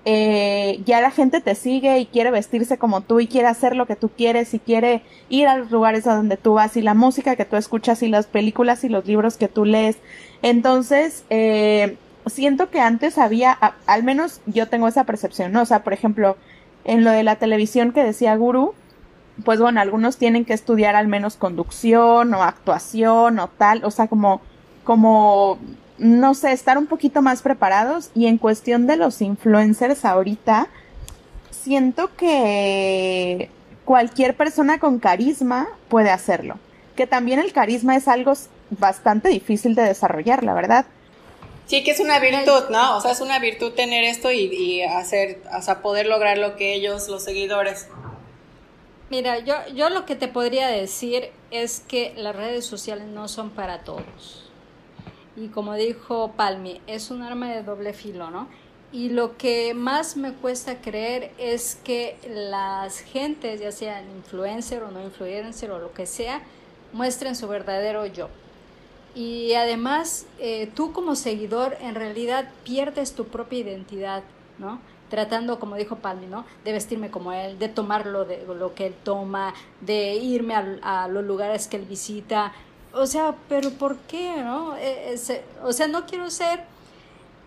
eh, 0.03 0.81
ya 0.85 0.99
la 0.99 1.09
gente 1.09 1.39
te 1.39 1.55
sigue 1.55 1.97
y 1.99 2.07
quiere 2.07 2.29
vestirse 2.29 2.77
como 2.77 2.99
tú 2.99 3.21
y 3.21 3.27
quiere 3.27 3.47
hacer 3.47 3.73
lo 3.73 3.85
que 3.85 3.95
tú 3.95 4.09
quieres 4.09 4.53
y 4.53 4.59
quiere 4.59 5.01
ir 5.29 5.47
a 5.47 5.55
los 5.55 5.71
lugares 5.71 6.07
a 6.07 6.15
donde 6.15 6.35
tú 6.35 6.55
vas 6.55 6.75
y 6.75 6.81
la 6.81 6.93
música 6.93 7.37
que 7.37 7.45
tú 7.45 7.55
escuchas 7.55 8.03
y 8.03 8.09
las 8.09 8.27
películas 8.27 8.83
y 8.83 8.89
los 8.89 9.05
libros 9.05 9.37
que 9.37 9.47
tú 9.47 9.63
lees. 9.63 9.95
Entonces, 10.41 11.23
eh, 11.29 11.95
siento 12.25 12.69
que 12.69 12.81
antes 12.81 13.17
había, 13.17 13.53
al 13.85 14.03
menos 14.03 14.41
yo 14.45 14.67
tengo 14.67 14.89
esa 14.89 15.05
percepción, 15.05 15.53
¿no? 15.53 15.61
O 15.61 15.65
sea, 15.65 15.85
por 15.85 15.93
ejemplo, 15.93 16.35
en 16.83 17.05
lo 17.05 17.11
de 17.11 17.23
la 17.23 17.37
televisión 17.37 17.93
que 17.93 18.03
decía 18.03 18.35
Guru, 18.35 18.73
pues 19.43 19.59
bueno, 19.59 19.81
algunos 19.81 20.17
tienen 20.17 20.45
que 20.45 20.53
estudiar 20.53 20.95
al 20.95 21.07
menos 21.07 21.35
conducción 21.35 22.33
o 22.33 22.43
actuación 22.43 23.39
o 23.39 23.47
tal, 23.47 23.83
o 23.83 23.91
sea, 23.91 24.07
como, 24.07 24.41
como, 24.83 25.57
no 25.97 26.33
sé, 26.33 26.51
estar 26.51 26.77
un 26.77 26.87
poquito 26.87 27.21
más 27.21 27.41
preparados. 27.41 28.11
Y 28.13 28.27
en 28.27 28.37
cuestión 28.37 28.87
de 28.87 28.97
los 28.97 29.21
influencers 29.21 30.05
ahorita, 30.05 30.67
siento 31.49 32.09
que 32.15 33.49
cualquier 33.85 34.35
persona 34.35 34.79
con 34.79 34.99
carisma 34.99 35.67
puede 35.89 36.09
hacerlo. 36.09 36.57
Que 36.95 37.07
también 37.07 37.39
el 37.39 37.53
carisma 37.53 37.95
es 37.95 38.07
algo 38.07 38.33
bastante 38.69 39.29
difícil 39.29 39.75
de 39.75 39.83
desarrollar, 39.83 40.43
la 40.43 40.53
verdad. 40.53 40.85
Sí, 41.65 41.83
que 41.83 41.91
es 41.91 41.99
una 42.01 42.19
virtud, 42.19 42.63
¿no? 42.69 42.97
O 42.97 43.01
sea, 43.01 43.11
es 43.11 43.21
una 43.21 43.39
virtud 43.39 43.71
tener 43.71 44.03
esto 44.03 44.31
y, 44.31 44.53
y 44.53 44.81
hacer, 44.81 45.41
o 45.57 45.61
sea, 45.61 45.81
poder 45.81 46.05
lograr 46.05 46.37
lo 46.37 46.57
que 46.57 46.73
ellos, 46.73 47.07
los 47.07 47.23
seguidores. 47.23 47.87
Mira, 49.11 49.39
yo, 49.39 49.55
yo 49.75 49.89
lo 49.89 50.05
que 50.05 50.15
te 50.15 50.29
podría 50.29 50.69
decir 50.69 51.31
es 51.51 51.81
que 51.81 52.13
las 52.15 52.33
redes 52.33 52.65
sociales 52.65 53.07
no 53.07 53.27
son 53.27 53.49
para 53.49 53.83
todos. 53.83 54.49
Y 55.35 55.49
como 55.49 55.73
dijo 55.73 56.31
Palmi, 56.37 56.79
es 56.87 57.11
un 57.11 57.21
arma 57.21 57.51
de 57.51 57.61
doble 57.61 57.91
filo, 57.91 58.31
¿no? 58.31 58.47
Y 58.93 59.09
lo 59.09 59.35
que 59.35 59.73
más 59.73 60.15
me 60.15 60.31
cuesta 60.31 60.79
creer 60.79 61.33
es 61.37 61.77
que 61.83 62.15
las 62.25 62.99
gentes, 62.99 63.59
ya 63.59 63.73
sean 63.73 64.09
influencer 64.15 64.81
o 64.81 64.91
no 64.91 65.03
influencer 65.03 65.71
o 65.71 65.79
lo 65.79 65.91
que 65.91 66.05
sea, 66.05 66.41
muestren 66.93 67.35
su 67.35 67.49
verdadero 67.49 68.05
yo. 68.05 68.29
Y 69.13 69.55
además, 69.55 70.25
eh, 70.39 70.71
tú 70.73 70.93
como 70.93 71.17
seguidor 71.17 71.75
en 71.81 71.95
realidad 71.95 72.49
pierdes 72.63 73.13
tu 73.13 73.27
propia 73.27 73.59
identidad, 73.59 74.23
¿no? 74.57 74.79
Tratando, 75.11 75.59
como 75.59 75.75
dijo 75.75 75.97
Palmi, 75.97 76.25
¿no? 76.25 76.45
De 76.63 76.71
vestirme 76.71 77.11
como 77.11 77.33
él, 77.33 77.59
de 77.59 77.67
tomar 77.69 78.07
lo, 78.07 78.25
de, 78.25 78.43
lo 78.47 78.73
que 78.73 78.87
él 78.87 78.95
toma, 79.03 79.53
de 79.81 80.15
irme 80.15 80.55
a, 80.55 81.07
los 81.09 81.23
lugares 81.23 81.67
que 81.67 81.77
él 81.77 81.85
visita. 81.85 82.53
O 82.93 83.05
sea, 83.05 83.35
pero 83.47 83.69
¿por 83.71 83.97
qué, 83.97 84.37
no? 84.37 84.75
E, 84.77 85.19
o 85.63 85.73
sea, 85.73 85.87
no 85.87 86.05
quiero 86.05 86.31
ser 86.31 86.63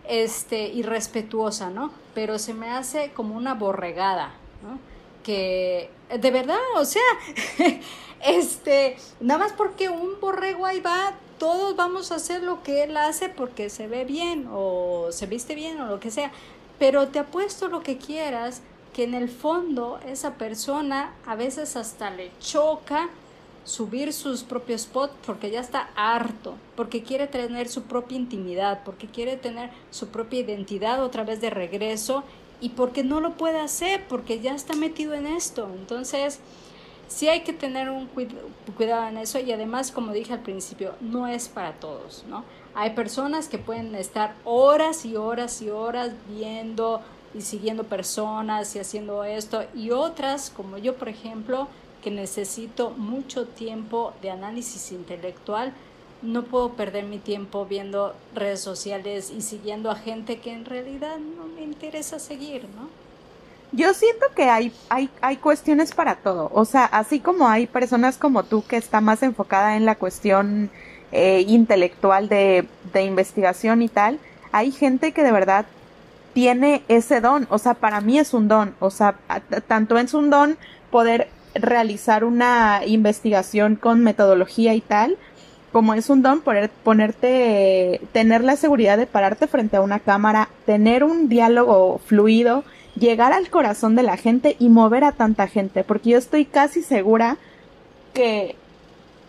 este, 0.07 0.67
irrespetuosa, 0.67 1.71
¿no? 1.71 1.91
Pero 2.13 2.37
se 2.39 2.53
me 2.53 2.69
hace 2.69 3.11
como 3.11 3.35
una 3.35 3.55
borregada, 3.55 4.33
¿no? 4.63 4.79
Que, 5.23 5.89
de 6.09 6.31
verdad, 6.31 6.59
o 6.77 6.85
sea, 6.85 7.01
este, 8.21 8.95
nada 9.19 9.39
más 9.39 9.53
porque 9.53 9.89
un 9.89 10.19
borrego 10.21 10.67
ahí 10.67 10.81
va, 10.81 11.13
todos 11.39 11.75
vamos 11.75 12.11
a 12.11 12.15
hacer 12.15 12.43
lo 12.43 12.61
que 12.61 12.83
él 12.83 12.95
hace 12.95 13.27
porque 13.27 13.69
se 13.69 13.87
ve 13.87 14.05
bien 14.05 14.47
o 14.51 15.07
se 15.11 15.25
viste 15.25 15.55
bien 15.55 15.81
o 15.81 15.87
lo 15.87 15.99
que 15.99 16.11
sea. 16.11 16.31
Pero 16.79 17.07
te 17.07 17.19
apuesto 17.19 17.67
lo 17.67 17.81
que 17.81 17.97
quieras 17.97 18.61
que 18.93 19.03
en 19.03 19.13
el 19.13 19.29
fondo 19.29 19.99
esa 20.05 20.35
persona 20.35 21.13
a 21.25 21.35
veces 21.35 21.75
hasta 21.75 22.09
le 22.09 22.31
choca 22.39 23.09
subir 23.65 24.13
sus 24.13 24.43
propios 24.43 24.83
spots 24.83 25.13
porque 25.25 25.49
ya 25.49 25.59
está 25.59 25.89
harto, 25.95 26.55
porque 26.75 27.03
quiere 27.03 27.27
tener 27.27 27.67
su 27.67 27.83
propia 27.83 28.15
intimidad, 28.15 28.83
porque 28.85 29.07
quiere 29.07 29.37
tener 29.37 29.71
su 29.89 30.07
propia 30.09 30.41
identidad 30.41 31.03
otra 31.03 31.23
vez 31.23 31.41
de 31.41 31.49
regreso 31.49 32.23
y 32.61 32.69
porque 32.69 33.03
no 33.03 33.19
lo 33.19 33.31
puede 33.33 33.59
hacer, 33.59 34.05
porque 34.07 34.39
ya 34.39 34.55
está 34.55 34.75
metido 34.75 35.13
en 35.13 35.27
esto. 35.27 35.69
Entonces, 35.75 36.39
sí 37.07 37.27
hay 37.27 37.41
que 37.41 37.53
tener 37.53 37.89
un 37.89 38.07
cuidado 38.77 39.07
en 39.07 39.17
eso 39.17 39.39
y 39.39 39.51
además, 39.51 39.91
como 39.91 40.13
dije 40.13 40.33
al 40.33 40.41
principio, 40.41 40.93
no 41.01 41.27
es 41.27 41.49
para 41.49 41.73
todos, 41.73 42.23
¿no? 42.29 42.43
Hay 42.75 42.89
personas 42.91 43.47
que 43.47 43.57
pueden 43.57 43.95
estar 43.95 44.35
horas 44.43 45.05
y 45.05 45.15
horas 45.15 45.61
y 45.61 45.69
horas 45.69 46.11
viendo 46.27 47.01
y 47.33 47.41
siguiendo 47.41 47.85
personas 47.85 48.75
y 48.75 48.79
haciendo 48.79 49.23
esto 49.23 49.63
y 49.73 49.91
otras, 49.91 50.49
como 50.49 50.77
yo 50.77 50.95
por 50.95 51.07
ejemplo, 51.07 51.69
que 52.03 52.11
necesito 52.11 52.91
mucho 52.91 53.47
tiempo 53.47 54.13
de 54.21 54.29
análisis 54.29 54.91
intelectual, 54.91 55.73
no 56.21 56.43
puedo 56.43 56.73
perder 56.73 57.05
mi 57.05 57.17
tiempo 57.17 57.65
viendo 57.65 58.13
redes 58.33 58.59
sociales 58.59 59.31
y 59.35 59.41
siguiendo 59.41 59.89
a 59.89 59.95
gente 59.95 60.39
que 60.39 60.51
en 60.51 60.65
realidad 60.65 61.17
no 61.17 61.45
me 61.47 61.61
interesa 61.61 62.19
seguir, 62.19 62.63
¿no? 62.75 62.89
Yo 63.71 63.93
siento 63.93 64.27
que 64.35 64.43
hay, 64.43 64.71
hay, 64.89 65.09
hay 65.21 65.37
cuestiones 65.37 65.93
para 65.93 66.15
todo. 66.15 66.49
O 66.53 66.63
sea, 66.65 66.85
así 66.85 67.19
como 67.19 67.47
hay 67.47 67.67
personas 67.67 68.17
como 68.17 68.43
tú 68.43 68.63
que 68.65 68.77
está 68.77 69.01
más 69.01 69.21
enfocada 69.23 69.75
en 69.75 69.85
la 69.85 69.95
cuestión 69.95 70.69
eh, 71.11 71.45
intelectual 71.47 72.29
de, 72.29 72.65
de 72.93 73.03
investigación 73.03 73.81
y 73.81 73.89
tal, 73.89 74.19
hay 74.51 74.71
gente 74.71 75.11
que 75.11 75.23
de 75.23 75.31
verdad 75.31 75.65
tiene 76.33 76.83
ese 76.89 77.21
don. 77.21 77.47
O 77.49 77.57
sea, 77.57 77.73
para 77.73 78.01
mí 78.01 78.19
es 78.19 78.33
un 78.33 78.47
don. 78.47 78.75
O 78.79 78.91
sea, 78.91 79.15
tanto 79.67 79.97
es 79.97 80.13
un 80.13 80.29
don 80.29 80.57
poder 80.91 81.29
realizar 81.55 82.23
una 82.23 82.81
investigación 82.85 83.75
con 83.77 84.03
metodología 84.03 84.73
y 84.73 84.81
tal, 84.81 85.17
como 85.71 85.93
es 85.93 86.09
un 86.09 86.21
don 86.21 86.41
poder 86.41 86.69
ponerte, 86.83 88.01
tener 88.11 88.43
la 88.43 88.57
seguridad 88.57 88.97
de 88.97 89.07
pararte 89.07 89.47
frente 89.47 89.77
a 89.77 89.81
una 89.81 89.99
cámara, 89.99 90.49
tener 90.65 91.03
un 91.03 91.29
diálogo 91.29 91.99
fluido, 92.05 92.63
llegar 92.99 93.33
al 93.33 93.49
corazón 93.49 93.95
de 93.95 94.03
la 94.03 94.17
gente 94.17 94.55
y 94.59 94.69
mover 94.69 95.03
a 95.03 95.13
tanta 95.13 95.47
gente, 95.47 95.83
porque 95.83 96.11
yo 96.11 96.17
estoy 96.17 96.45
casi 96.45 96.81
segura 96.81 97.37
que 98.13 98.55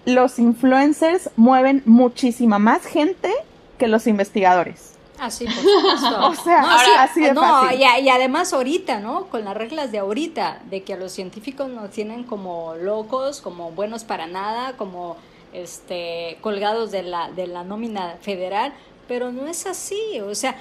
los 0.07 0.39
influencers 0.39 1.29
mueven 1.37 1.83
muchísima 1.85 2.59
más 2.59 2.87
gente 2.87 3.31
que 3.79 3.89
los 3.89 4.07
investigadores. 4.07 4.95
Así, 5.19 5.45
por 5.45 5.55
supuesto. 5.55 6.27
o 6.27 6.35
sea, 6.35 7.03
así 7.03 7.21
de 7.23 7.33
no, 7.33 7.73
Y, 7.73 7.83
y, 7.83 8.09
además 8.09 8.53
ahorita, 8.53 9.01
¿no? 9.01 9.27
Con 9.27 9.45
las 9.45 9.57
reglas 9.57 9.93
de 9.93 9.99
ahorita, 9.99 10.63
de 10.71 10.83
que 10.83 10.95
a 10.95 10.97
los 10.97 11.13
científicos 11.13 11.69
nos 11.69 11.91
tienen 11.91 12.25
como 12.25 12.75
locos, 12.75 13.41
como 13.41 13.73
buenos 13.73 14.05
para 14.05 14.27
nada, 14.27 14.77
como 14.77 15.17
este 15.53 16.39
colgados 16.41 16.91
de 16.91 17.03
la, 17.03 17.31
de 17.31 17.47
la 17.47 17.65
nómina 17.65 18.17
federal, 18.21 18.73
pero 19.09 19.33
no 19.33 19.47
es 19.47 19.67
así, 19.67 20.21
o 20.21 20.35
sea, 20.35 20.57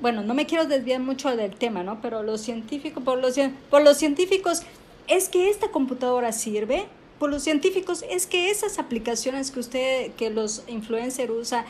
bueno, 0.00 0.22
no 0.22 0.34
me 0.34 0.46
quiero 0.46 0.66
desviar 0.66 1.00
mucho 1.00 1.34
del 1.36 1.54
tema, 1.54 1.82
¿no? 1.82 2.00
Pero 2.02 2.22
los 2.22 2.40
científicos, 2.40 3.02
por 3.02 3.18
los, 3.18 3.36
por 3.70 3.82
los 3.82 3.96
científicos, 3.96 4.62
es 5.06 5.28
que 5.28 5.48
esta 5.48 5.68
computadora 5.68 6.32
sirve, 6.32 6.86
por 7.22 7.30
los 7.30 7.44
científicos, 7.44 8.04
es 8.10 8.26
que 8.26 8.50
esas 8.50 8.80
aplicaciones 8.80 9.52
que 9.52 9.60
usted, 9.60 10.10
que 10.14 10.28
los 10.28 10.64
influencers 10.66 11.30
usan, 11.30 11.64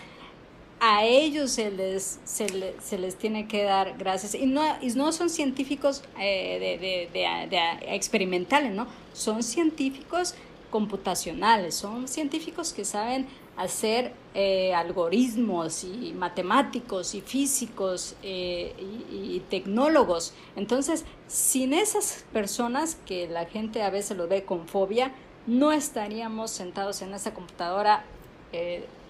a 0.81 1.05
ellos 1.05 1.51
se 1.51 1.71
les, 1.71 2.21
se, 2.25 2.97
les 2.99 3.17
tiene 3.17 3.47
que 3.47 3.63
dar 3.65 3.99
gracias. 3.99 4.35
Y 4.35 4.47
no, 4.47 4.63
y 4.81 4.87
no 4.95 5.13
son 5.13 5.29
científicos 5.29 6.05
eh, 6.19 7.07
de, 7.11 7.95
experimentales, 7.95 8.73
¿no? 8.73 8.87
Son 9.13 9.43
científicos 9.43 10.35
computacionales, 10.71 11.75
son 11.75 12.09
científicos 12.09 12.73
que 12.73 12.87
saben 12.87 13.27
hacer 13.59 14.15
eh, 14.33 14.73
algoritmos 14.73 15.85
y 15.85 16.15
matemáticos 16.17 17.15
y 17.15 17.21
físicos 17.21 18.17
eh, 18.23 18.75
y, 19.13 19.41
tecnólogos. 19.51 20.33
Entonces, 20.57 21.05
sin 21.29 21.75
esas 21.75 22.25
personas 22.33 22.97
que 23.05 23.29
la 23.29 23.45
gente 23.45 23.83
a 23.83 23.91
veces 23.91 24.17
lo 24.17 24.29
ve 24.29 24.45
con 24.45 24.67
fobia, 24.67 25.13
no 25.47 25.73
estaríamos 25.73 26.51
sentados 26.51 27.03
en 27.03 27.15
esa 27.15 27.33
computadora 27.35 28.05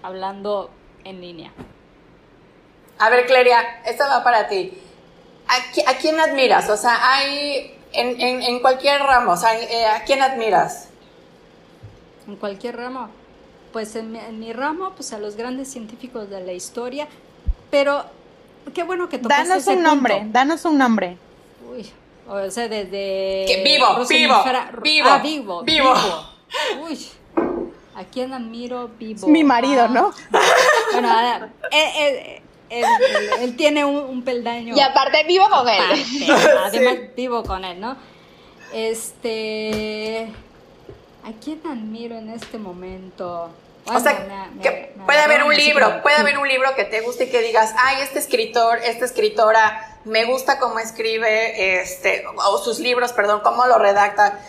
hablando 0.03 0.71
en 1.05 1.21
línea. 1.21 1.53
A 2.99 3.11
ver, 3.11 3.27
Cleria, 3.27 3.83
esto 3.85 4.05
va 4.09 4.23
para 4.23 4.49
ti. 4.49 4.73
¿A, 5.49 5.95
quién 5.95 6.21
admiras? 6.21 6.71
O 6.71 6.77
sea, 6.77 7.15
hay 7.15 7.77
en, 7.93 8.43
en, 8.43 8.61
cualquier 8.61 9.01
ramo, 9.03 9.33
o 9.33 9.37
sea, 9.37 9.59
eh, 9.59 9.87
¿a 9.87 10.05
quién 10.05 10.23
admiras? 10.23 10.89
En 12.27 12.37
cualquier 12.37 12.77
ramo. 12.77 13.09
Pues 13.73 13.97
en 13.97 14.12
mi, 14.39 14.53
ramo, 14.53 14.93
pues 14.93 15.12
a 15.12 15.19
los 15.19 15.37
grandes 15.37 15.69
científicos 15.69 16.31
de 16.31 16.41
la 16.41 16.53
historia, 16.53 17.09
pero 17.71 18.05
qué 18.75 18.83
bueno 18.83 19.09
que 19.09 19.19
tocaste 19.19 19.49
Danos 19.49 19.67
un 19.67 19.83
nombre, 19.83 20.23
danos 20.27 20.65
un 20.65 20.79
nombre. 20.79 21.17
O 22.29 22.50
sea, 22.50 22.69
desde... 22.69 23.45
Que 23.47 23.62
vivo, 23.64 24.07
vivo, 24.09 24.09
vivo, 24.09 25.09
ah, 25.09 25.21
vivo, 25.23 25.62
vivo, 25.62 25.62
vivo. 25.62 25.95
Uy, 26.83 26.99
¿A 27.95 28.05
quién 28.05 28.33
admiro 28.33 28.91
vivo? 28.99 29.29
Mi 29.29 29.45
marido, 29.45 29.87
¿no? 29.88 30.12
Bueno, 30.93 31.50
él, 31.71 32.43
él, 33.41 33.57
tiene 33.57 33.85
un, 33.85 34.23
peldaño. 34.23 34.75
Y 34.75 34.81
aparte 34.81 35.25
vivo 35.25 35.49
con 35.50 35.69
él. 35.69 36.05
Además 36.64 36.95
vivo 37.17 37.43
con 37.43 37.64
él, 37.64 37.81
¿no? 37.81 37.97
Este... 38.73 40.29
¿A 41.25 41.33
quién 41.41 41.61
admiro 41.67 42.17
en 42.17 42.31
este 42.31 42.59
momento? 42.59 43.50
o 43.85 44.00
sea, 44.00 44.49
que 44.62 44.95
puede 45.05 45.21
haber 45.21 45.43
un 45.45 45.55
libro, 45.55 46.02
puede 46.02 46.17
haber 46.17 46.38
un 46.38 46.49
libro 46.49 46.75
que 46.75 46.85
te 46.85 47.00
guste 47.00 47.25
y 47.25 47.31
que 47.31 47.43
digas, 47.43 47.75
ay, 47.79 48.02
este 48.02 48.19
escritor, 48.21 48.79
esta 48.85 49.05
escritora, 49.05 49.92
me 50.05 50.25
gusta 50.25 50.59
cómo 50.59 50.79
escribe, 50.79 51.81
este, 51.81 52.25
o 52.37 52.59
sus 52.59 52.79
libros, 52.79 53.13
perdón, 53.13 53.41
cómo 53.43 53.67
lo 53.67 53.79
redacta. 53.79 54.41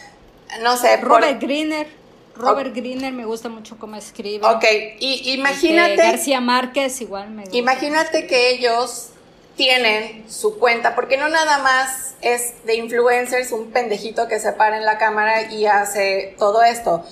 No 0.62 0.78
sé. 0.78 0.98
Robert 0.98 1.42
Greener. 1.42 1.88
Robert 2.36 2.76
Greener 2.76 3.14
me 3.14 3.26
gusta 3.26 3.50
mucho 3.50 3.78
cómo 3.78 3.96
escribe. 3.96 4.48
Ok, 4.48 4.66
y 5.00 5.34
imagínate. 5.34 5.94
Este, 5.94 6.04
García 6.04 6.42
Márquez 6.42 7.00
igual 7.02 7.30
me 7.30 7.44
gusta. 7.44 7.58
Imagínate 7.58 8.26
que 8.26 8.50
ellos 8.50 9.10
tienen 9.56 10.26
su 10.30 10.58
cuenta, 10.58 10.96
porque 10.96 11.18
no 11.18 11.30
nada 11.30 11.60
más 11.60 12.16
es 12.22 12.66
de 12.66 12.76
influencers 12.76 13.52
un 13.52 13.72
pendejito 13.72 14.28
que 14.28 14.40
se 14.40 14.52
para 14.54 14.78
en 14.78 14.86
la 14.86 14.98
cámara 14.98 15.52
y 15.52 15.68
hace 15.68 16.36
todo 16.40 16.64
esto. 16.64 17.04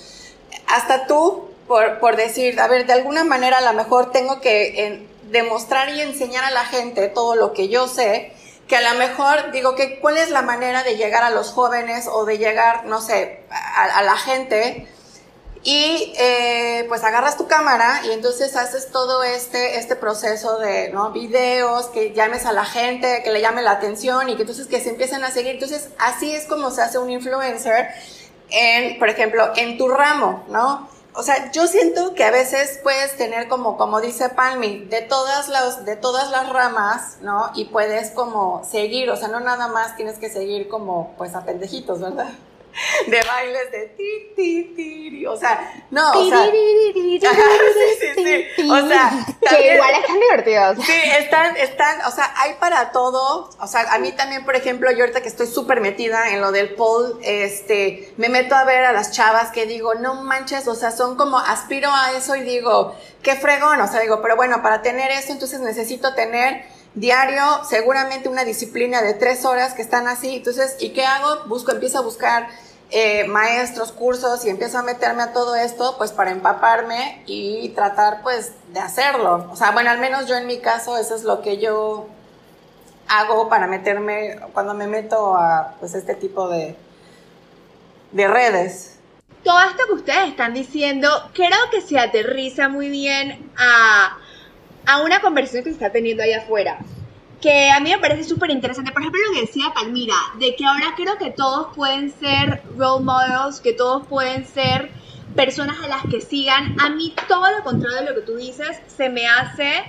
Hasta 0.68 1.06
tú, 1.06 1.50
por, 1.68 2.00
por 2.00 2.16
decir, 2.16 2.60
a 2.60 2.68
ver, 2.68 2.88
de 2.88 2.94
alguna 2.94 3.24
manera 3.24 3.60
a 3.60 3.62
lo 3.62 3.74
mejor 3.74 4.12
tengo 4.12 4.42
que 4.42 5.06
demostrar 5.32 5.90
y 5.90 6.02
enseñar 6.02 6.44
a 6.44 6.52
la 6.52 6.66
gente 6.66 7.08
todo 7.08 7.36
lo 7.36 7.54
que 7.54 7.70
yo 7.70 7.88
sé, 7.88 8.34
que 8.68 8.78
a 8.78 8.94
lo 8.94 9.00
mejor 9.00 9.52
digo 9.52 9.76
que 9.76 10.00
cuál 10.00 10.18
es 10.18 10.30
la 10.30 10.42
manera 10.42 10.84
de 10.84 10.96
llegar 10.96 11.24
a 11.24 11.30
los 11.30 11.52
jóvenes 11.52 12.08
o 12.12 12.26
de 12.26 12.38
llegar, 12.38 12.86
no 12.86 13.02
sé, 13.02 13.44
a 13.50 14.02
la 14.04 14.16
gente 14.16 14.88
y 15.64 16.14
eh, 16.18 16.86
pues 16.88 17.04
agarras 17.04 17.38
tu 17.38 17.48
cámara 17.48 18.02
y 18.06 18.12
entonces 18.12 18.56
haces 18.56 18.90
todo 18.92 19.24
este, 19.24 19.78
este 19.78 19.96
proceso 19.96 20.58
de 20.58 20.90
¿no? 20.90 21.12
videos, 21.12 21.88
que 21.88 22.14
llames 22.14 22.46
a 22.46 22.52
la 22.52 22.66
gente, 22.66 23.22
que 23.24 23.32
le 23.32 23.42
llame 23.42 23.62
la 23.62 23.72
atención 23.72 24.28
y 24.30 24.36
que 24.36 24.42
entonces 24.42 24.68
que 24.68 24.80
se 24.80 24.90
empiecen 24.90 25.24
a 25.24 25.30
seguir. 25.30 25.54
Entonces 25.54 25.90
así 26.00 26.34
es 26.34 26.46
como 26.46 26.72
se 26.72 26.82
hace 26.82 26.98
un 26.98 27.12
influencer 27.12 27.90
en, 28.50 28.98
por 28.98 29.10
ejemplo, 29.10 29.52
en 29.56 29.78
tu 29.78 29.88
ramo, 29.88 30.44
¿no? 30.50 30.90
O 31.14 31.24
sea, 31.24 31.52
yo 31.52 31.68
siento 31.68 32.14
que 32.14 32.24
a 32.24 32.32
veces 32.32 32.80
puedes 32.82 33.18
tener 33.18 33.50
como, 33.50 33.78
como 33.78 34.00
dice 34.00 34.30
Palmi, 34.30 34.86
de 34.86 35.02
todas 35.02 35.50
las, 35.50 35.84
de 35.86 35.98
todas 35.98 36.32
las 36.32 36.50
ramas, 36.50 37.18
¿no? 37.22 37.52
Y 37.54 37.66
puedes 37.66 38.12
como 38.12 38.64
seguir, 38.64 39.10
o 39.10 39.18
sea, 39.18 39.28
no 39.28 39.42
nada 39.42 39.68
más 39.68 39.98
tienes 39.98 40.18
que 40.20 40.30
seguir 40.30 40.70
como, 40.70 41.14
pues 41.18 41.36
a 41.36 41.44
pendejitos, 41.44 42.00
¿verdad? 42.00 42.30
De 43.08 43.22
bailes 43.24 43.72
de 43.72 43.88
ti, 43.98 44.34
ti, 44.36 44.74
ti, 44.76 45.26
o 45.26 45.36
sea, 45.38 45.86
no, 45.92 46.12
o 46.12 46.30
sea, 46.30 46.46
sí, 46.52 46.94
sí, 47.22 48.48
sí, 48.56 48.70
o 48.70 48.88
sea, 48.88 49.12
que 49.50 49.74
igual 49.76 49.94
están 49.96 50.20
divertidos. 50.20 50.86
Sí, 50.86 50.94
están, 51.20 51.56
están, 51.58 52.02
o 52.06 52.12
sea, 52.12 52.34
hay 52.38 52.54
para 52.60 52.92
todo, 52.92 53.50
o 53.60 53.68
sea, 53.68 53.94
a 53.94 53.98
mí 54.00 54.12
también, 54.12 54.46
por 54.46 54.56
ejemplo, 54.56 54.92
yo 54.92 55.02
ahorita 55.02 55.22
que 55.22 55.28
estoy 55.28 55.48
súper 55.48 55.82
metida 55.82 56.30
en 56.30 56.42
lo 56.42 56.52
del 56.52 56.76
pole, 56.76 57.16
este, 57.22 58.14
me 58.18 58.30
meto 58.30 58.56
a 58.56 58.64
ver 58.64 58.84
a 58.86 58.92
las 58.92 59.12
chavas 59.12 59.52
que 59.52 59.66
digo, 59.66 59.96
no 59.96 60.16
manches, 60.16 60.68
o 60.68 60.76
sea, 60.76 60.92
son 60.92 61.16
como, 61.16 61.40
aspiro 61.40 61.90
a 61.94 62.12
eso 62.12 62.36
y 62.36 62.42
digo, 62.42 62.96
qué 63.22 63.36
fregón, 63.36 63.80
o 63.82 63.88
sea, 63.88 64.00
digo, 64.02 64.22
pero 64.22 64.36
bueno, 64.36 64.62
para 64.62 64.82
tener 64.82 65.12
eso, 65.12 65.32
entonces 65.32 65.60
necesito 65.60 66.14
tener 66.14 66.66
diario, 66.94 67.64
seguramente 67.68 68.30
una 68.30 68.44
disciplina 68.44 69.02
de 69.02 69.14
tres 69.14 69.46
horas 69.46 69.74
que 69.74 69.82
están 69.82 70.08
así. 70.08 70.36
Entonces, 70.36 70.76
¿y 70.80 70.90
qué 70.90 71.06
hago? 71.06 71.46
Busco, 71.46 71.72
empiezo 71.72 72.00
a 72.00 72.02
buscar 72.02 72.50
eh, 72.90 73.26
maestros, 73.28 73.92
cursos 73.92 74.44
y 74.46 74.50
empiezo 74.50 74.78
a 74.78 74.84
meterme 74.84 75.24
a 75.24 75.34
todo 75.34 75.56
esto, 75.56 75.96
pues 75.98 76.12
para 76.12 76.32
empaparme 76.32 77.24
y 77.26 77.70
tratar 77.70 78.22
pues 78.22 78.52
de 78.74 78.80
hacerlo. 78.80 79.48
O 79.52 79.56
sea, 79.56 79.72
bueno, 79.72 79.90
al 79.90 80.00
menos 80.00 80.28
yo 80.28 80.36
en 80.36 80.46
mi 80.48 80.60
caso, 80.60 80.98
eso 80.98 81.16
es 81.16 81.24
lo 81.24 81.42
que 81.42 81.58
yo 81.58 82.08
hago 83.08 83.50
para 83.50 83.68
meterme, 83.68 84.40
cuando 84.54 84.74
me 84.74 84.88
meto 84.88 85.36
a 85.36 85.76
pues 85.80 85.96
este 85.96 86.16
tipo 86.16 86.50
de, 86.50 86.76
de 88.12 88.28
redes. 88.28 88.98
Todo 89.44 89.60
esto 89.62 89.84
que 89.88 89.94
ustedes 89.94 90.30
están 90.30 90.54
diciendo, 90.54 91.10
creo 91.34 91.70
que 91.72 91.82
se 91.82 91.98
aterriza 91.98 92.70
muy 92.70 92.90
bien 92.90 93.52
a 93.58 94.18
a 94.86 95.02
una 95.02 95.22
conversación 95.22 95.64
que 95.64 95.70
se 95.70 95.76
está 95.76 95.92
teniendo 95.92 96.24
ahí 96.24 96.34
afuera, 96.34 96.80
que 97.42 97.70
a 97.72 97.80
mí 97.80 97.90
me 97.90 97.98
parece 97.98 98.24
súper 98.24 98.52
interesante. 98.52 98.92
Por 98.92 99.02
ejemplo, 99.02 99.22
lo 99.28 99.34
que 99.34 99.42
decía 99.42 99.74
Palmira, 99.74 100.16
de 100.40 100.56
que 100.56 100.66
ahora 100.66 100.94
creo 100.96 101.18
que 101.18 101.32
todos 101.32 101.76
pueden 101.76 102.12
ser 102.12 102.62
role 102.78 103.04
models, 103.04 103.60
que 103.60 103.74
todos 103.74 104.06
pueden 104.08 104.46
ser 104.46 104.92
personas 105.36 105.78
a 105.84 105.88
las 105.88 106.04
que 106.04 106.22
sigan. 106.22 106.76
A 106.80 106.90
mí 106.90 107.14
todo 107.28 107.50
lo 107.52 107.64
contrario 107.64 108.00
de 108.00 108.06
lo 108.10 108.16
que 108.16 108.22
tú 108.22 108.36
dices 108.36 108.80
se 108.88 109.10
me 109.10 109.28
hace 109.28 109.84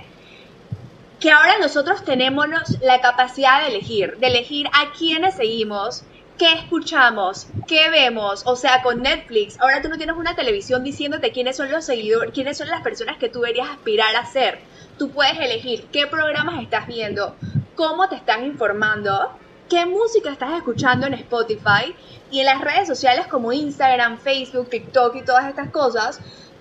que 1.19 1.31
ahora 1.31 1.57
nosotros 1.59 2.03
tenemos 2.03 2.47
la 2.81 2.99
capacidad 2.99 3.61
de 3.61 3.67
elegir, 3.67 4.17
de 4.17 4.27
elegir 4.27 4.67
a 4.73 4.91
quiénes 4.91 5.35
seguimos, 5.35 6.03
qué 6.37 6.53
escuchamos, 6.53 7.47
qué 7.67 7.89
vemos, 7.89 8.43
o 8.45 8.55
sea, 8.55 8.81
con 8.81 9.01
Netflix, 9.01 9.59
ahora 9.59 9.81
tú 9.81 9.89
no 9.89 9.97
tienes 9.97 10.15
una 10.15 10.35
televisión 10.35 10.83
diciéndote 10.83 11.31
quiénes 11.31 11.57
son 11.57 11.71
los 11.71 11.85
seguidores, 11.85 12.33
quiénes 12.33 12.57
son 12.57 12.69
las 12.69 12.81
personas 12.81 13.17
que 13.17 13.29
tú 13.29 13.41
deberías 13.41 13.69
aspirar 13.69 14.15
a 14.15 14.25
ser. 14.25 14.59
Tú 14.97 15.11
puedes 15.11 15.37
elegir 15.37 15.85
qué 15.91 16.07
programas 16.07 16.61
estás 16.61 16.87
viendo, 16.87 17.35
cómo 17.75 18.09
te 18.09 18.15
están 18.15 18.45
informando, 18.45 19.31
qué 19.69 19.85
música 19.85 20.31
estás 20.31 20.53
escuchando 20.53 21.07
en 21.07 21.13
Spotify 21.15 21.95
y 22.31 22.39
en 22.39 22.45
las 22.45 22.61
redes 22.61 22.87
sociales 22.87 23.27
como 23.27 23.53
Instagram, 23.53 24.17
Facebook, 24.17 24.69
TikTok 24.69 25.15
y 25.15 25.23
todas 25.23 25.47
estas 25.47 25.69
cosas, 25.69 26.19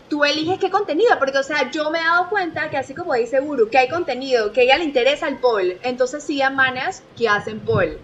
tú 0.09 0.25
eliges 0.25 0.59
qué 0.59 0.71
contenido, 0.71 1.19
porque 1.19 1.39
o 1.39 1.43
sea, 1.43 1.71
yo 1.71 1.91
me 1.91 1.99
he 1.99 2.05
dado 2.05 2.29
cuenta 2.29 2.69
que 2.69 2.77
así 2.77 2.95
como 2.95 3.15
dice 3.15 3.41
Guru, 3.41 3.71
que 3.71 3.79
hay 3.79 3.89
contenido 3.89 4.53
que 4.53 4.61
a 4.61 4.65
ella 4.65 4.79
le 4.79 4.85
interesa 4.85 5.29
el 5.29 5.39
poll, 5.39 5.79
entonces 5.83 6.23
sí 6.23 6.43
manes 6.55 7.03
que 7.17 7.29
hacen 7.29 7.61
poll. 7.61 7.99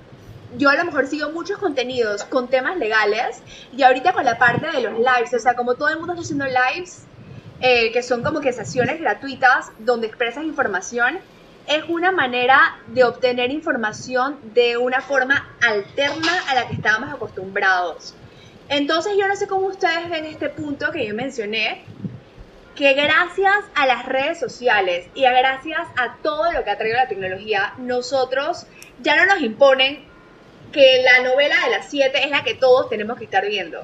Yo 0.56 0.70
a 0.70 0.76
lo 0.76 0.84
mejor 0.84 1.06
sigo 1.06 1.30
muchos 1.30 1.58
contenidos 1.58 2.24
con 2.24 2.48
temas 2.48 2.76
legales 2.78 3.42
y 3.76 3.82
ahorita 3.82 4.12
con 4.12 4.24
la 4.24 4.38
parte 4.38 4.66
de 4.70 4.80
los 4.80 4.94
lives, 4.98 5.34
o 5.34 5.38
sea, 5.38 5.54
como 5.54 5.74
todo 5.74 5.88
el 5.88 5.98
mundo 5.98 6.14
está 6.14 6.22
haciendo 6.22 6.46
lives, 6.46 7.04
eh, 7.60 7.92
que 7.92 8.02
son 8.02 8.22
como 8.22 8.40
que 8.40 8.52
sesiones 8.52 9.00
gratuitas 9.00 9.70
donde 9.78 10.06
expresas 10.06 10.44
información, 10.44 11.18
es 11.66 11.84
una 11.88 12.12
manera 12.12 12.78
de 12.86 13.04
obtener 13.04 13.50
información 13.50 14.38
de 14.54 14.78
una 14.78 15.02
forma 15.02 15.54
alterna 15.60 16.32
a 16.48 16.54
la 16.54 16.66
que 16.66 16.74
estábamos 16.74 17.12
acostumbrados. 17.12 18.14
Entonces 18.70 19.12
yo 19.18 19.28
no 19.28 19.36
sé 19.36 19.46
cómo 19.46 19.66
ustedes 19.66 20.08
ven 20.08 20.24
este 20.24 20.48
punto 20.48 20.90
que 20.92 21.06
yo 21.06 21.14
mencioné, 21.14 21.84
que 22.74 22.94
gracias 22.94 23.56
a 23.74 23.86
las 23.86 24.06
redes 24.06 24.38
sociales 24.38 25.08
y 25.14 25.24
a 25.24 25.32
gracias 25.32 25.86
a 25.96 26.16
todo 26.22 26.52
lo 26.52 26.64
que 26.64 26.70
ha 26.70 26.78
traído 26.78 26.96
la 26.96 27.08
tecnología, 27.08 27.74
nosotros 27.76 28.66
ya 29.02 29.16
no 29.16 29.26
nos 29.26 29.42
imponen 29.42 30.07
que 30.72 31.02
la 31.02 31.28
novela 31.28 31.56
de 31.64 31.70
las 31.70 31.90
7 31.90 32.24
es 32.24 32.30
la 32.30 32.42
que 32.44 32.54
todos 32.54 32.88
tenemos 32.88 33.18
que 33.18 33.24
estar 33.24 33.46
viendo. 33.46 33.82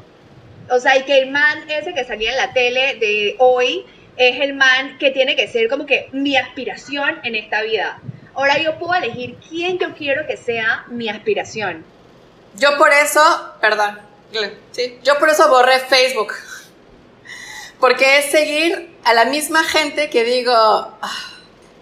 O 0.71 0.79
sea, 0.79 0.97
y 0.97 1.03
que 1.03 1.19
el 1.19 1.31
man 1.31 1.69
ese 1.69 1.93
que 1.93 2.05
salía 2.05 2.31
en 2.31 2.37
la 2.37 2.53
tele 2.53 2.97
de 2.97 3.37
hoy 3.39 3.85
es 4.17 4.41
el 4.41 4.55
man 4.55 4.97
que 4.99 5.11
tiene 5.11 5.37
que 5.37 5.49
ser 5.49 5.69
como 5.69 5.87
que 5.87 6.09
mi 6.13 6.37
aspiración 6.37 7.21
en 7.25 7.35
esta 7.35 7.63
vida. 7.63 8.01
Ahora 8.35 8.59
yo 8.59 8.79
puedo 8.79 8.95
elegir 8.95 9.37
quién 9.49 9.79
yo 9.79 9.95
quiero 9.95 10.27
que 10.27 10.37
sea 10.37 10.85
mi 10.89 11.09
aspiración. 11.09 11.85
Yo 12.57 12.77
por 12.79 12.93
eso, 12.93 13.21
perdón, 13.61 13.99
sí, 14.73 14.99
yo 15.03 15.19
por 15.19 15.29
eso 15.29 15.49
borré 15.49 15.81
Facebook. 15.81 16.33
Porque 17.81 18.19
es 18.19 18.31
seguir 18.31 18.97
a 19.05 19.13
la 19.13 19.25
misma 19.27 19.63
gente 19.65 20.09
que 20.09 20.25
digo, 20.25 20.55
ah, 20.55 21.34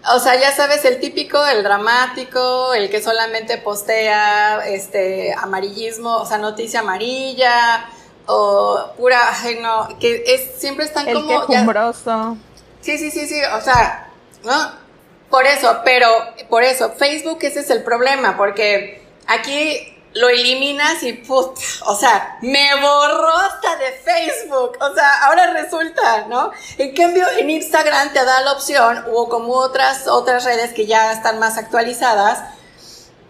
o 0.08 0.18
sea, 0.18 0.38
ya 0.40 0.52
sabes, 0.52 0.84
el 0.84 0.98
típico, 1.00 1.44
el 1.46 1.62
dramático, 1.62 2.74
el 2.74 2.90
que 2.90 3.00
solamente 3.00 3.58
postea 3.58 4.66
este 4.66 5.32
amarillismo, 5.34 6.16
o 6.16 6.26
sea, 6.26 6.38
noticia 6.38 6.80
amarilla, 6.80 7.86
o 8.26 8.92
pura, 8.96 9.20
ay, 9.42 9.58
no, 9.60 9.98
que 9.98 10.24
es, 10.26 10.60
siempre 10.60 10.86
están 10.86 11.08
el 11.08 11.14
como... 11.14 11.46
Quejumbroso. 11.46 12.36
sí, 12.80 12.98
sí, 12.98 13.10
sí, 13.10 13.26
sí, 13.26 13.40
o 13.56 13.60
sea, 13.60 14.10
¿no? 14.44 14.82
Por 15.30 15.46
eso, 15.46 15.80
pero 15.84 16.08
por 16.48 16.62
eso, 16.62 16.92
Facebook 16.92 17.38
ese 17.42 17.60
es 17.60 17.70
el 17.70 17.82
problema, 17.82 18.36
porque 18.36 19.02
aquí 19.26 19.91
lo 20.14 20.28
eliminas 20.28 21.02
y 21.02 21.14
put, 21.14 21.58
o 21.86 21.94
sea, 21.94 22.38
me 22.42 22.74
borró 22.80 23.36
hasta 23.36 23.76
de 23.76 23.92
Facebook, 23.92 24.76
o 24.80 24.94
sea, 24.94 25.24
ahora 25.24 25.52
resulta, 25.52 26.26
¿no? 26.26 26.52
En 26.78 26.94
cambio, 26.94 27.26
en 27.38 27.50
Instagram 27.50 28.12
te 28.12 28.24
da 28.24 28.40
la 28.42 28.52
opción, 28.52 29.04
o 29.12 29.28
como 29.28 29.54
otras, 29.54 30.06
otras 30.08 30.44
redes 30.44 30.72
que 30.72 30.86
ya 30.86 31.12
están 31.12 31.38
más 31.38 31.56
actualizadas, 31.56 32.40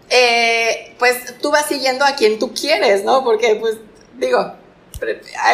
eh, 0.09 0.95
pues 0.99 1.39
tú 1.41 1.51
vas 1.51 1.65
siguiendo 1.67 2.05
a 2.05 2.15
quien 2.15 2.37
tú 2.37 2.53
quieres, 2.53 3.03
¿no? 3.03 3.23
Porque, 3.23 3.55
pues, 3.55 3.77
digo, 4.17 4.53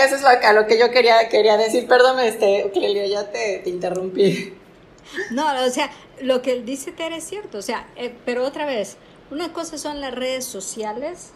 eso 0.03 0.15
es 0.15 0.21
lo, 0.21 0.29
a 0.29 0.53
lo 0.53 0.67
que 0.67 0.79
yo 0.79 0.91
quería, 0.91 1.29
quería 1.29 1.57
decir, 1.57 1.87
perdón, 1.87 2.19
este, 2.19 2.69
Clelio, 2.73 3.05
ya 3.05 3.31
te, 3.31 3.59
te 3.59 3.69
interrumpí. 3.69 4.55
No, 5.31 5.47
o 5.63 5.69
sea, 5.69 5.89
lo 6.21 6.41
que 6.41 6.61
dice 6.61 6.91
Tere 6.91 7.17
es 7.17 7.23
cierto, 7.23 7.57
o 7.57 7.61
sea, 7.61 7.87
eh, 7.95 8.13
pero 8.25 8.45
otra 8.45 8.65
vez, 8.65 8.97
una 9.31 9.53
cosa 9.53 9.77
son 9.77 10.01
las 10.01 10.13
redes 10.13 10.45
sociales, 10.45 11.31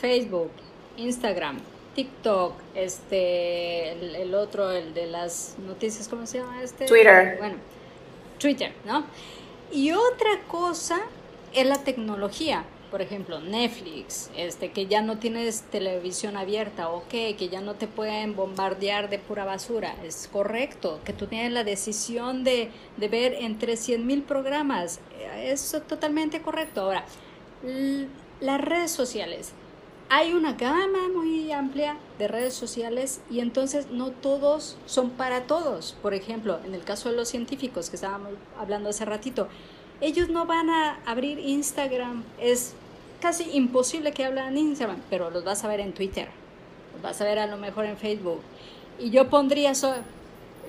Facebook, 0.00 0.50
Instagram, 0.96 1.58
TikTok, 1.94 2.52
este, 2.74 3.92
el, 4.22 4.34
otro, 4.34 4.70
el 4.70 4.92
de 4.94 5.06
las 5.06 5.56
noticias, 5.66 6.08
¿cómo 6.08 6.26
se 6.26 6.38
llama 6.38 6.62
este? 6.62 6.86
Twitter. 6.86 7.36
Bueno, 7.38 7.56
Twitter, 8.38 8.72
¿no? 8.84 9.04
Y 9.72 9.92
otra 9.92 10.42
cosa 10.48 11.00
es 11.54 11.66
la 11.66 11.82
tecnología. 11.82 12.64
Por 12.90 13.02
ejemplo, 13.02 13.40
Netflix, 13.40 14.30
este, 14.36 14.70
que 14.70 14.86
ya 14.86 15.02
no 15.02 15.18
tienes 15.18 15.62
televisión 15.62 16.36
abierta, 16.36 16.88
ok, 16.88 17.08
que 17.08 17.48
ya 17.50 17.60
no 17.60 17.74
te 17.74 17.88
pueden 17.88 18.36
bombardear 18.36 19.10
de 19.10 19.18
pura 19.18 19.44
basura, 19.44 19.96
es 20.04 20.28
correcto, 20.32 21.00
que 21.04 21.12
tú 21.12 21.26
tienes 21.26 21.50
la 21.50 21.64
decisión 21.64 22.44
de, 22.44 22.70
de 22.96 23.08
ver 23.08 23.34
entre 23.40 23.76
100 23.76 24.06
mil 24.06 24.22
programas, 24.22 25.00
es 25.36 25.76
totalmente 25.88 26.40
correcto. 26.42 26.82
Ahora, 26.82 27.04
las 28.40 28.60
redes 28.60 28.90
sociales. 28.90 29.52
Hay 30.08 30.34
una 30.34 30.52
gama 30.52 31.08
muy 31.12 31.50
amplia 31.50 31.96
de 32.18 32.28
redes 32.28 32.54
sociales 32.54 33.20
y 33.28 33.40
entonces 33.40 33.88
no 33.90 34.10
todos 34.10 34.76
son 34.86 35.10
para 35.10 35.42
todos. 35.44 35.96
Por 36.00 36.14
ejemplo, 36.14 36.60
en 36.64 36.74
el 36.74 36.84
caso 36.84 37.10
de 37.10 37.16
los 37.16 37.28
científicos 37.28 37.90
que 37.90 37.96
estábamos 37.96 38.34
hablando 38.58 38.90
hace 38.90 39.04
ratito, 39.04 39.48
ellos 40.00 40.28
no 40.28 40.46
van 40.46 40.70
a 40.70 41.00
abrir 41.06 41.40
Instagram. 41.40 42.22
Es 42.40 42.74
casi 43.20 43.50
imposible 43.52 44.12
que 44.12 44.24
hablen 44.24 44.48
en 44.48 44.58
Instagram, 44.58 45.00
pero 45.10 45.30
los 45.30 45.42
vas 45.44 45.64
a 45.64 45.68
ver 45.68 45.80
en 45.80 45.92
Twitter. 45.92 46.28
Los 46.92 47.02
vas 47.02 47.20
a 47.20 47.24
ver 47.24 47.40
a 47.40 47.46
lo 47.46 47.56
mejor 47.56 47.86
en 47.86 47.96
Facebook. 47.96 48.40
Y 48.98 49.10
yo 49.10 49.28
pondría 49.28 49.72
eso, 49.72 49.92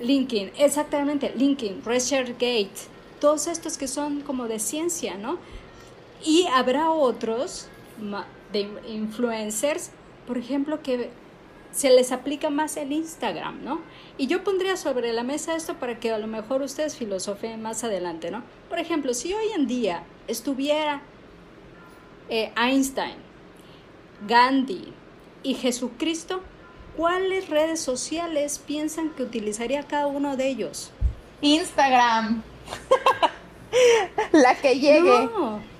LinkedIn, 0.02 0.52
exactamente, 0.58 1.32
LinkedIn, 1.36 1.82
ResearchGate, 1.84 2.70
todos 3.20 3.46
estos 3.46 3.78
que 3.78 3.88
son 3.88 4.20
como 4.20 4.48
de 4.48 4.58
ciencia, 4.58 5.16
¿no? 5.16 5.38
Y 6.24 6.46
habrá 6.52 6.90
otros 6.90 7.68
de 8.52 8.68
influencers, 8.88 9.90
por 10.26 10.38
ejemplo, 10.38 10.82
que 10.82 11.10
se 11.72 11.90
les 11.90 12.12
aplica 12.12 12.50
más 12.50 12.76
el 12.76 12.92
Instagram, 12.92 13.62
¿no? 13.62 13.80
Y 14.16 14.26
yo 14.26 14.42
pondría 14.42 14.76
sobre 14.76 15.12
la 15.12 15.22
mesa 15.22 15.54
esto 15.54 15.74
para 15.74 16.00
que 16.00 16.10
a 16.10 16.18
lo 16.18 16.26
mejor 16.26 16.62
ustedes 16.62 16.96
filosofen 16.96 17.62
más 17.62 17.84
adelante, 17.84 18.30
¿no? 18.30 18.42
Por 18.68 18.78
ejemplo, 18.78 19.14
si 19.14 19.34
hoy 19.34 19.46
en 19.54 19.66
día 19.66 20.02
estuviera 20.26 21.02
eh, 22.28 22.52
Einstein, 22.56 23.16
Gandhi 24.26 24.92
y 25.42 25.54
Jesucristo, 25.54 26.40
¿cuáles 26.96 27.48
redes 27.48 27.80
sociales 27.80 28.58
piensan 28.58 29.10
que 29.10 29.22
utilizaría 29.22 29.82
cada 29.82 30.06
uno 30.06 30.36
de 30.36 30.48
ellos? 30.48 30.90
Instagram. 31.42 32.42
la 34.32 34.54
que 34.54 34.78
llegue. 34.78 35.28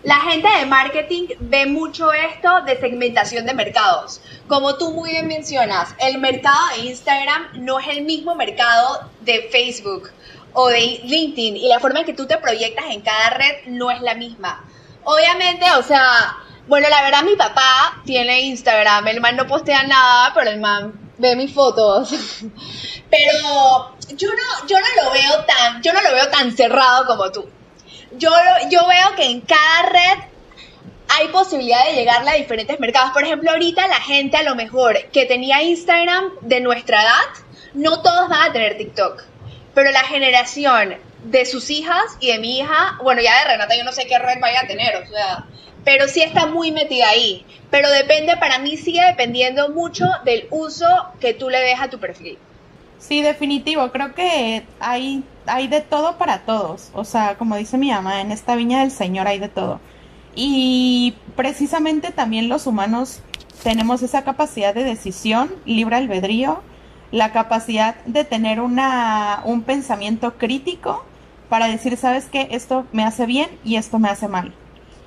La 0.02 0.20
gente 0.20 0.48
de 0.48 0.66
marketing 0.66 1.28
ve 1.40 1.66
mucho 1.66 2.12
esto 2.12 2.62
de 2.62 2.78
segmentación 2.78 3.46
de 3.46 3.54
mercados. 3.54 4.20
Como 4.46 4.76
tú 4.76 4.92
muy 4.92 5.10
bien 5.10 5.26
mencionas, 5.26 5.94
el 5.98 6.18
mercado 6.18 6.68
de 6.74 6.88
Instagram 6.88 7.48
no 7.54 7.78
es 7.78 7.88
el 7.88 8.02
mismo 8.02 8.34
mercado 8.34 9.10
de 9.20 9.48
Facebook 9.50 10.10
o 10.52 10.68
de 10.68 11.00
LinkedIn 11.04 11.56
y 11.56 11.68
la 11.68 11.80
forma 11.80 12.00
en 12.00 12.06
que 12.06 12.14
tú 12.14 12.26
te 12.26 12.38
proyectas 12.38 12.86
en 12.90 13.00
cada 13.00 13.30
red 13.30 13.66
no 13.66 13.90
es 13.90 14.00
la 14.00 14.14
misma. 14.14 14.64
Obviamente, 15.04 15.66
o 15.78 15.82
sea, 15.82 16.36
bueno, 16.68 16.88
la 16.88 17.02
verdad 17.02 17.22
mi 17.22 17.34
papá 17.34 18.00
tiene 18.04 18.42
Instagram, 18.42 19.08
el 19.08 19.20
man 19.20 19.36
no 19.36 19.46
postea 19.46 19.82
nada, 19.84 20.32
pero 20.34 20.50
el 20.50 20.60
man 20.60 21.12
ve 21.18 21.34
mis 21.34 21.52
fotos. 21.52 22.10
Pero 23.10 23.96
yo 24.16 24.28
no, 24.28 24.66
yo 24.66 24.76
no 24.78 25.02
lo 25.02 25.10
veo 25.10 25.44
tan, 25.46 25.82
yo 25.82 25.94
no 25.94 26.02
lo 26.02 26.12
veo 26.12 26.28
tan 26.28 26.54
cerrado 26.54 27.06
como 27.06 27.32
tú 27.32 27.48
yo, 28.16 28.30
yo 28.70 28.86
veo 28.86 29.16
que 29.16 29.24
en 29.24 29.40
cada 29.40 29.88
red 29.90 30.24
hay 31.08 31.28
posibilidad 31.28 31.84
de 31.86 31.94
llegarle 31.94 32.30
a 32.30 32.34
diferentes 32.34 32.78
mercados. 32.80 33.12
Por 33.12 33.24
ejemplo, 33.24 33.50
ahorita 33.50 33.86
la 33.88 34.00
gente 34.00 34.36
a 34.36 34.42
lo 34.42 34.54
mejor 34.54 35.10
que 35.12 35.26
tenía 35.26 35.62
Instagram 35.62 36.30
de 36.42 36.60
nuestra 36.60 37.02
edad, 37.02 37.44
no 37.74 38.02
todos 38.02 38.28
van 38.28 38.50
a 38.50 38.52
tener 38.52 38.76
TikTok. 38.76 39.24
Pero 39.74 39.90
la 39.90 40.02
generación 40.04 40.96
de 41.24 41.46
sus 41.46 41.70
hijas 41.70 42.16
y 42.20 42.32
de 42.32 42.38
mi 42.38 42.58
hija, 42.58 42.98
bueno, 43.02 43.20
ya 43.22 43.38
de 43.38 43.52
Renata 43.52 43.76
yo 43.76 43.84
no 43.84 43.92
sé 43.92 44.06
qué 44.06 44.18
red 44.18 44.38
vaya 44.40 44.60
a 44.60 44.66
tener, 44.66 44.96
o 44.96 45.06
sea, 45.06 45.44
pero 45.84 46.08
sí 46.08 46.20
está 46.22 46.46
muy 46.46 46.72
metida 46.72 47.08
ahí. 47.08 47.44
Pero 47.70 47.90
depende, 47.90 48.36
para 48.36 48.58
mí 48.58 48.76
sigue 48.76 49.04
dependiendo 49.04 49.70
mucho 49.70 50.06
del 50.24 50.46
uso 50.50 50.86
que 51.20 51.34
tú 51.34 51.50
le 51.50 51.60
des 51.60 51.80
a 51.80 51.88
tu 51.88 51.98
perfil. 51.98 52.38
Sí, 52.98 53.22
definitivo. 53.22 53.90
Creo 53.92 54.14
que 54.14 54.66
hay, 54.80 55.22
hay 55.46 55.68
de 55.68 55.80
todo 55.80 56.18
para 56.18 56.40
todos. 56.40 56.90
O 56.94 57.04
sea, 57.04 57.36
como 57.36 57.56
dice 57.56 57.78
mi 57.78 57.90
mamá, 57.90 58.20
en 58.20 58.32
esta 58.32 58.56
viña 58.56 58.80
del 58.80 58.90
Señor 58.90 59.26
hay 59.28 59.38
de 59.38 59.48
todo. 59.48 59.80
Y 60.34 61.14
precisamente 61.36 62.12
también 62.12 62.48
los 62.48 62.66
humanos 62.66 63.22
tenemos 63.62 64.02
esa 64.02 64.22
capacidad 64.22 64.74
de 64.74 64.84
decisión, 64.84 65.50
libre 65.64 65.96
albedrío, 65.96 66.60
la 67.10 67.32
capacidad 67.32 67.96
de 68.04 68.24
tener 68.24 68.60
una, 68.60 69.40
un 69.44 69.62
pensamiento 69.62 70.36
crítico 70.36 71.04
para 71.48 71.66
decir, 71.66 71.96
sabes 71.96 72.26
qué, 72.26 72.48
esto 72.50 72.86
me 72.92 73.04
hace 73.04 73.26
bien 73.26 73.48
y 73.64 73.76
esto 73.76 73.98
me 73.98 74.08
hace 74.08 74.28
mal. 74.28 74.52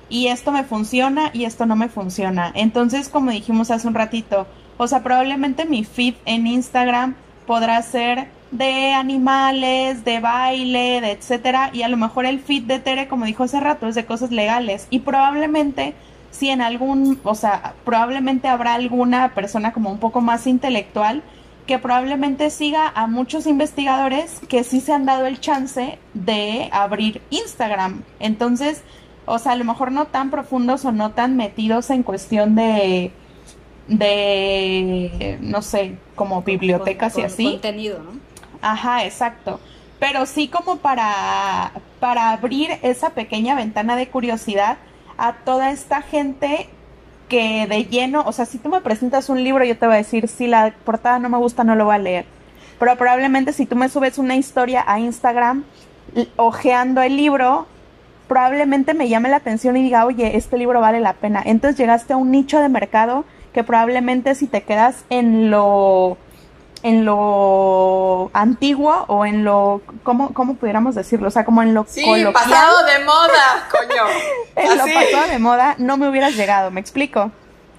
Y 0.08 0.26
esto 0.26 0.52
me 0.52 0.64
funciona 0.64 1.30
y 1.32 1.44
esto 1.44 1.64
no 1.64 1.76
me 1.76 1.88
funciona. 1.88 2.52
Entonces, 2.54 3.08
como 3.08 3.30
dijimos 3.30 3.70
hace 3.70 3.88
un 3.88 3.94
ratito, 3.94 4.46
o 4.76 4.86
sea, 4.86 5.02
probablemente 5.02 5.64
mi 5.64 5.84
feed 5.84 6.14
en 6.26 6.46
Instagram 6.46 7.14
podrá 7.46 7.80
ser 7.82 8.28
de 8.50 8.92
animales, 8.92 10.04
de 10.04 10.20
baile, 10.20 11.00
de 11.00 11.12
etcétera, 11.12 11.70
y 11.72 11.82
a 11.82 11.88
lo 11.88 11.96
mejor 11.96 12.26
el 12.26 12.40
feed 12.40 12.64
de 12.64 12.78
Tere, 12.78 13.08
como 13.08 13.24
dijo 13.24 13.44
hace 13.44 13.60
rato, 13.60 13.88
es 13.88 13.94
de 13.94 14.04
cosas 14.04 14.30
legales. 14.30 14.86
Y 14.90 15.00
probablemente 15.00 15.94
si 16.30 16.48
en 16.48 16.62
algún, 16.62 17.20
o 17.24 17.34
sea, 17.34 17.74
probablemente 17.84 18.48
habrá 18.48 18.74
alguna 18.74 19.34
persona 19.34 19.72
como 19.72 19.90
un 19.90 19.98
poco 19.98 20.20
más 20.20 20.46
intelectual 20.46 21.22
que 21.66 21.78
probablemente 21.78 22.50
siga 22.50 22.90
a 22.94 23.06
muchos 23.06 23.46
investigadores 23.46 24.40
que 24.48 24.64
sí 24.64 24.80
se 24.80 24.92
han 24.92 25.04
dado 25.04 25.26
el 25.26 25.38
chance 25.40 25.98
de 26.14 26.68
abrir 26.72 27.22
Instagram. 27.30 28.02
Entonces, 28.18 28.82
o 29.26 29.38
sea, 29.38 29.52
a 29.52 29.56
lo 29.56 29.64
mejor 29.64 29.92
no 29.92 30.06
tan 30.06 30.30
profundos 30.30 30.84
o 30.84 30.90
no 30.90 31.12
tan 31.12 31.36
metidos 31.36 31.90
en 31.90 32.02
cuestión 32.02 32.56
de 32.56 33.12
de 33.88 35.38
no 35.40 35.62
sé, 35.62 35.96
como 36.14 36.42
bibliotecas 36.42 37.18
y 37.18 37.22
así. 37.22 37.44
Contenido, 37.52 38.00
¿no? 38.00 38.12
Ajá, 38.60 39.04
exacto. 39.04 39.60
Pero 39.98 40.26
sí 40.26 40.48
como 40.48 40.76
para 40.76 41.72
para 42.00 42.32
abrir 42.32 42.70
esa 42.82 43.10
pequeña 43.10 43.54
ventana 43.54 43.94
de 43.94 44.08
curiosidad 44.08 44.76
a 45.16 45.34
toda 45.44 45.70
esta 45.70 46.02
gente 46.02 46.68
que 47.28 47.66
de 47.68 47.84
lleno, 47.84 48.24
o 48.26 48.32
sea, 48.32 48.44
si 48.44 48.58
tú 48.58 48.68
me 48.68 48.80
presentas 48.80 49.28
un 49.28 49.42
libro, 49.44 49.64
yo 49.64 49.78
te 49.78 49.86
voy 49.86 49.94
a 49.94 49.98
decir, 49.98 50.26
si 50.26 50.48
la 50.48 50.74
portada 50.84 51.20
no 51.20 51.28
me 51.28 51.38
gusta, 51.38 51.62
no 51.62 51.76
lo 51.76 51.84
voy 51.84 51.94
a 51.94 51.98
leer. 51.98 52.26
Pero 52.78 52.96
probablemente 52.96 53.52
si 53.52 53.66
tú 53.66 53.76
me 53.76 53.88
subes 53.88 54.18
una 54.18 54.34
historia 54.34 54.84
a 54.86 54.98
Instagram, 54.98 55.64
ojeando 56.36 57.00
el 57.02 57.16
libro, 57.16 57.66
probablemente 58.26 58.94
me 58.94 59.08
llame 59.08 59.28
la 59.28 59.36
atención 59.36 59.76
y 59.76 59.82
diga, 59.82 60.04
oye, 60.04 60.36
este 60.36 60.58
libro 60.58 60.80
vale 60.80 60.98
la 60.98 61.12
pena. 61.12 61.40
Entonces 61.44 61.78
llegaste 61.78 62.14
a 62.14 62.16
un 62.16 62.32
nicho 62.32 62.58
de 62.58 62.68
mercado 62.68 63.24
que 63.52 63.64
probablemente 63.64 64.34
si 64.34 64.46
te 64.46 64.62
quedas 64.62 65.04
en 65.10 65.50
lo 65.50 66.16
en 66.82 67.04
lo 67.04 68.30
antiguo 68.32 69.04
o 69.06 69.24
en 69.24 69.44
lo, 69.44 69.82
¿cómo, 70.02 70.34
cómo 70.34 70.54
pudiéramos 70.56 70.96
decirlo? 70.96 71.28
O 71.28 71.30
sea, 71.30 71.44
como 71.44 71.62
en 71.62 71.74
lo 71.74 71.84
sí, 71.88 72.04
pasado 72.32 72.84
de 72.84 73.04
moda, 73.04 73.68
coño. 73.70 74.02
en 74.56 74.78
lo 74.78 74.84
pasado 74.84 75.28
de 75.30 75.38
moda 75.38 75.74
no 75.78 75.96
me 75.96 76.08
hubieras 76.08 76.34
llegado, 76.34 76.70
¿me 76.70 76.80
explico? 76.80 77.30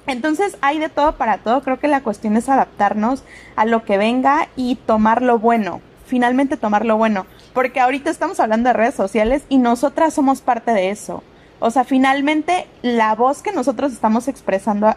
Entonces 0.07 0.57
hay 0.61 0.79
de 0.79 0.89
todo 0.89 1.15
para 1.15 1.37
todo, 1.37 1.61
creo 1.63 1.79
que 1.79 1.87
la 1.87 2.01
cuestión 2.01 2.35
es 2.37 2.49
adaptarnos 2.49 3.23
a 3.55 3.65
lo 3.65 3.83
que 3.83 3.97
venga 3.97 4.47
y 4.55 4.75
tomar 4.75 5.21
lo 5.21 5.39
bueno, 5.39 5.81
finalmente 6.05 6.57
tomar 6.57 6.85
lo 6.85 6.97
bueno, 6.97 7.25
porque 7.53 7.79
ahorita 7.79 8.09
estamos 8.09 8.39
hablando 8.39 8.69
de 8.69 8.73
redes 8.73 8.95
sociales 8.95 9.43
y 9.49 9.57
nosotras 9.59 10.13
somos 10.13 10.41
parte 10.41 10.71
de 10.71 10.89
eso. 10.89 11.23
O 11.65 11.71
sea, 11.71 11.85
finalmente 11.85 12.67
la 12.81 13.15
voz 13.15 13.41
que 13.41 13.53
nosotros 13.53 13.93
estamos 13.93 14.27
expresando 14.27 14.93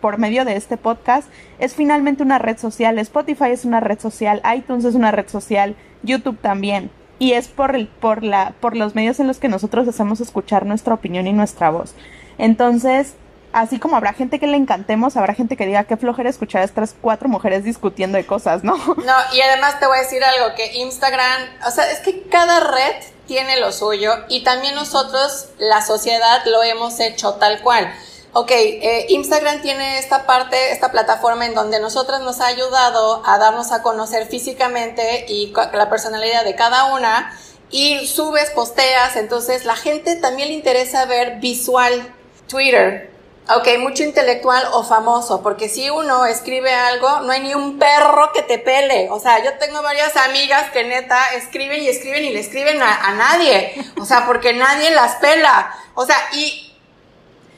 por 0.00 0.16
medio 0.16 0.46
de 0.46 0.56
este 0.56 0.78
podcast 0.78 1.28
es 1.58 1.74
finalmente 1.74 2.22
una 2.22 2.38
red 2.38 2.56
social. 2.56 2.98
Spotify 2.98 3.50
es 3.50 3.66
una 3.66 3.80
red 3.80 4.00
social, 4.00 4.40
iTunes 4.56 4.86
es 4.86 4.94
una 4.94 5.10
red 5.10 5.28
social, 5.28 5.76
YouTube 6.02 6.38
también. 6.40 6.90
Y 7.18 7.32
es 7.32 7.48
por, 7.48 7.76
el, 7.76 7.88
por, 7.88 8.22
la, 8.22 8.54
por 8.60 8.76
los 8.76 8.94
medios 8.94 9.20
en 9.20 9.26
los 9.26 9.38
que 9.38 9.50
nosotros 9.50 9.86
hacemos 9.88 10.22
escuchar 10.22 10.64
nuestra 10.64 10.94
opinión 10.94 11.26
y 11.26 11.34
nuestra 11.34 11.68
voz. 11.68 11.94
Entonces, 12.38 13.12
así 13.52 13.78
como 13.78 13.96
habrá 13.96 14.14
gente 14.14 14.38
que 14.38 14.46
le 14.46 14.56
encantemos, 14.56 15.18
habrá 15.18 15.34
gente 15.34 15.58
que 15.58 15.66
diga 15.66 15.84
qué 15.84 15.98
flojera 15.98 16.30
escuchar 16.30 16.62
a 16.62 16.64
estas 16.64 16.96
cuatro 16.98 17.28
mujeres 17.28 17.62
discutiendo 17.62 18.16
de 18.16 18.24
cosas, 18.24 18.64
¿no? 18.64 18.74
No, 18.74 19.16
y 19.34 19.40
además 19.42 19.78
te 19.78 19.86
voy 19.86 19.98
a 19.98 20.00
decir 20.00 20.24
algo, 20.24 20.54
que 20.56 20.78
Instagram, 20.78 21.42
o 21.66 21.70
sea, 21.70 21.90
es 21.90 21.98
que 21.98 22.22
cada 22.22 22.60
red 22.60 23.15
tiene 23.26 23.58
lo 23.58 23.72
suyo 23.72 24.12
y 24.28 24.44
también 24.44 24.74
nosotros, 24.74 25.46
la 25.58 25.84
sociedad, 25.84 26.42
lo 26.46 26.62
hemos 26.62 27.00
hecho 27.00 27.34
tal 27.34 27.60
cual. 27.62 27.92
Ok, 28.32 28.50
eh, 28.50 29.06
Instagram 29.08 29.62
tiene 29.62 29.98
esta 29.98 30.26
parte, 30.26 30.72
esta 30.72 30.92
plataforma 30.92 31.46
en 31.46 31.54
donde 31.54 31.80
nosotras 31.80 32.20
nos 32.20 32.40
ha 32.40 32.46
ayudado 32.46 33.22
a 33.24 33.38
darnos 33.38 33.72
a 33.72 33.82
conocer 33.82 34.26
físicamente 34.26 35.24
y 35.28 35.54
la 35.72 35.88
personalidad 35.88 36.44
de 36.44 36.54
cada 36.54 36.94
una 36.94 37.32
y 37.70 38.06
subes, 38.06 38.50
posteas, 38.50 39.16
entonces 39.16 39.64
la 39.64 39.74
gente 39.74 40.16
también 40.16 40.48
le 40.48 40.54
interesa 40.54 41.06
ver 41.06 41.36
visual. 41.40 42.12
Twitter, 42.46 43.10
Ok, 43.48 43.78
mucho 43.78 44.02
intelectual 44.02 44.66
o 44.72 44.82
famoso, 44.82 45.40
porque 45.40 45.68
si 45.68 45.88
uno 45.88 46.26
escribe 46.26 46.74
algo, 46.74 47.20
no 47.20 47.30
hay 47.30 47.42
ni 47.42 47.54
un 47.54 47.78
perro 47.78 48.32
que 48.32 48.42
te 48.42 48.58
pele. 48.58 49.06
O 49.10 49.20
sea, 49.20 49.42
yo 49.44 49.56
tengo 49.58 49.82
varias 49.82 50.16
amigas 50.16 50.72
que 50.72 50.82
neta 50.82 51.32
escriben 51.34 51.80
y 51.80 51.88
escriben 51.88 52.24
y 52.24 52.32
le 52.32 52.40
escriben 52.40 52.82
a, 52.82 53.12
nadie. 53.12 53.72
O 54.00 54.04
sea, 54.04 54.26
porque 54.26 54.52
nadie 54.52 54.90
las 54.90 55.16
pela. 55.16 55.72
O 55.94 56.04
sea, 56.04 56.16
y 56.32 56.74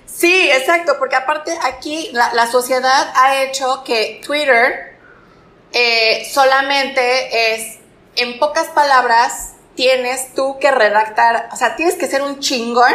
sí, 0.05 0.51
exacto, 0.51 0.97
porque 0.99 1.17
aparte 1.17 1.59
aquí 1.63 2.11
la, 2.13 2.47
sociedad 2.49 3.11
ha 3.15 3.43
hecho 3.43 3.83
que 3.83 4.21
Twitter 4.27 4.99
eh, 5.73 6.29
solamente 6.31 7.55
es, 7.55 7.79
en 8.17 8.39
pocas 8.39 8.67
palabras, 8.69 9.55
tienes 9.75 10.35
tú 10.35 10.59
que 10.59 10.71
redactar, 10.71 11.49
o 11.51 11.57
sea, 11.57 11.77
tienes 11.77 11.95
que 11.95 12.09
ser 12.09 12.21
un 12.21 12.41
chingón 12.41 12.93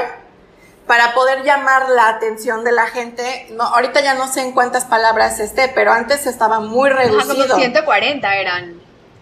para 0.87 1.13
poder 1.13 1.43
llamar 1.43 1.89
la 1.89 2.09
atención 2.09 2.63
de 2.63 2.71
la 2.71 2.87
gente. 2.87 3.47
No, 3.51 3.63
ahorita 3.63 4.01
ya 4.01 4.15
no 4.15 4.27
sé 4.27 4.41
en 4.41 4.51
cuántas 4.51 4.85
palabras 4.85 5.39
esté, 5.39 5.69
pero 5.69 5.91
antes 5.91 6.27
estaba 6.27 6.59
muy 6.59 6.89
reducido. 6.89 7.47
como 7.47 7.59
140 7.59 8.35
eran. 8.35 8.81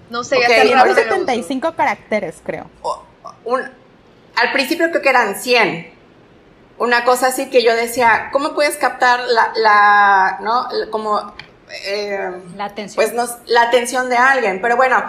No 0.10 0.24
sé, 0.24 0.38
okay, 0.38 0.69
ya 0.69 0.93
75 0.93 1.74
caracteres, 1.76 2.41
creo. 2.43 2.69
al 4.36 4.52
principio 4.52 4.89
creo 4.89 5.02
que 5.02 5.10
eran 5.10 5.36
100. 5.36 5.93
Una 6.80 7.06
cosa 7.06 7.28
así 7.28 7.50
que 7.50 7.63
yo 7.63 7.76
decía, 7.76 8.30
¿cómo 8.32 8.54
puedes 8.54 8.76
captar 8.76 9.19
la, 9.21 9.54
la 9.56 10.38
¿no? 10.41 10.67
Como... 10.89 11.34
Eh, 11.86 12.32
la 12.58 12.65
atención. 12.65 12.95
Pues 12.95 13.13
nos, 13.13 13.38
la 13.45 13.62
atención 13.62 14.10
de 14.10 14.17
alguien. 14.17 14.60
Pero 14.62 14.76
bueno, 14.76 15.02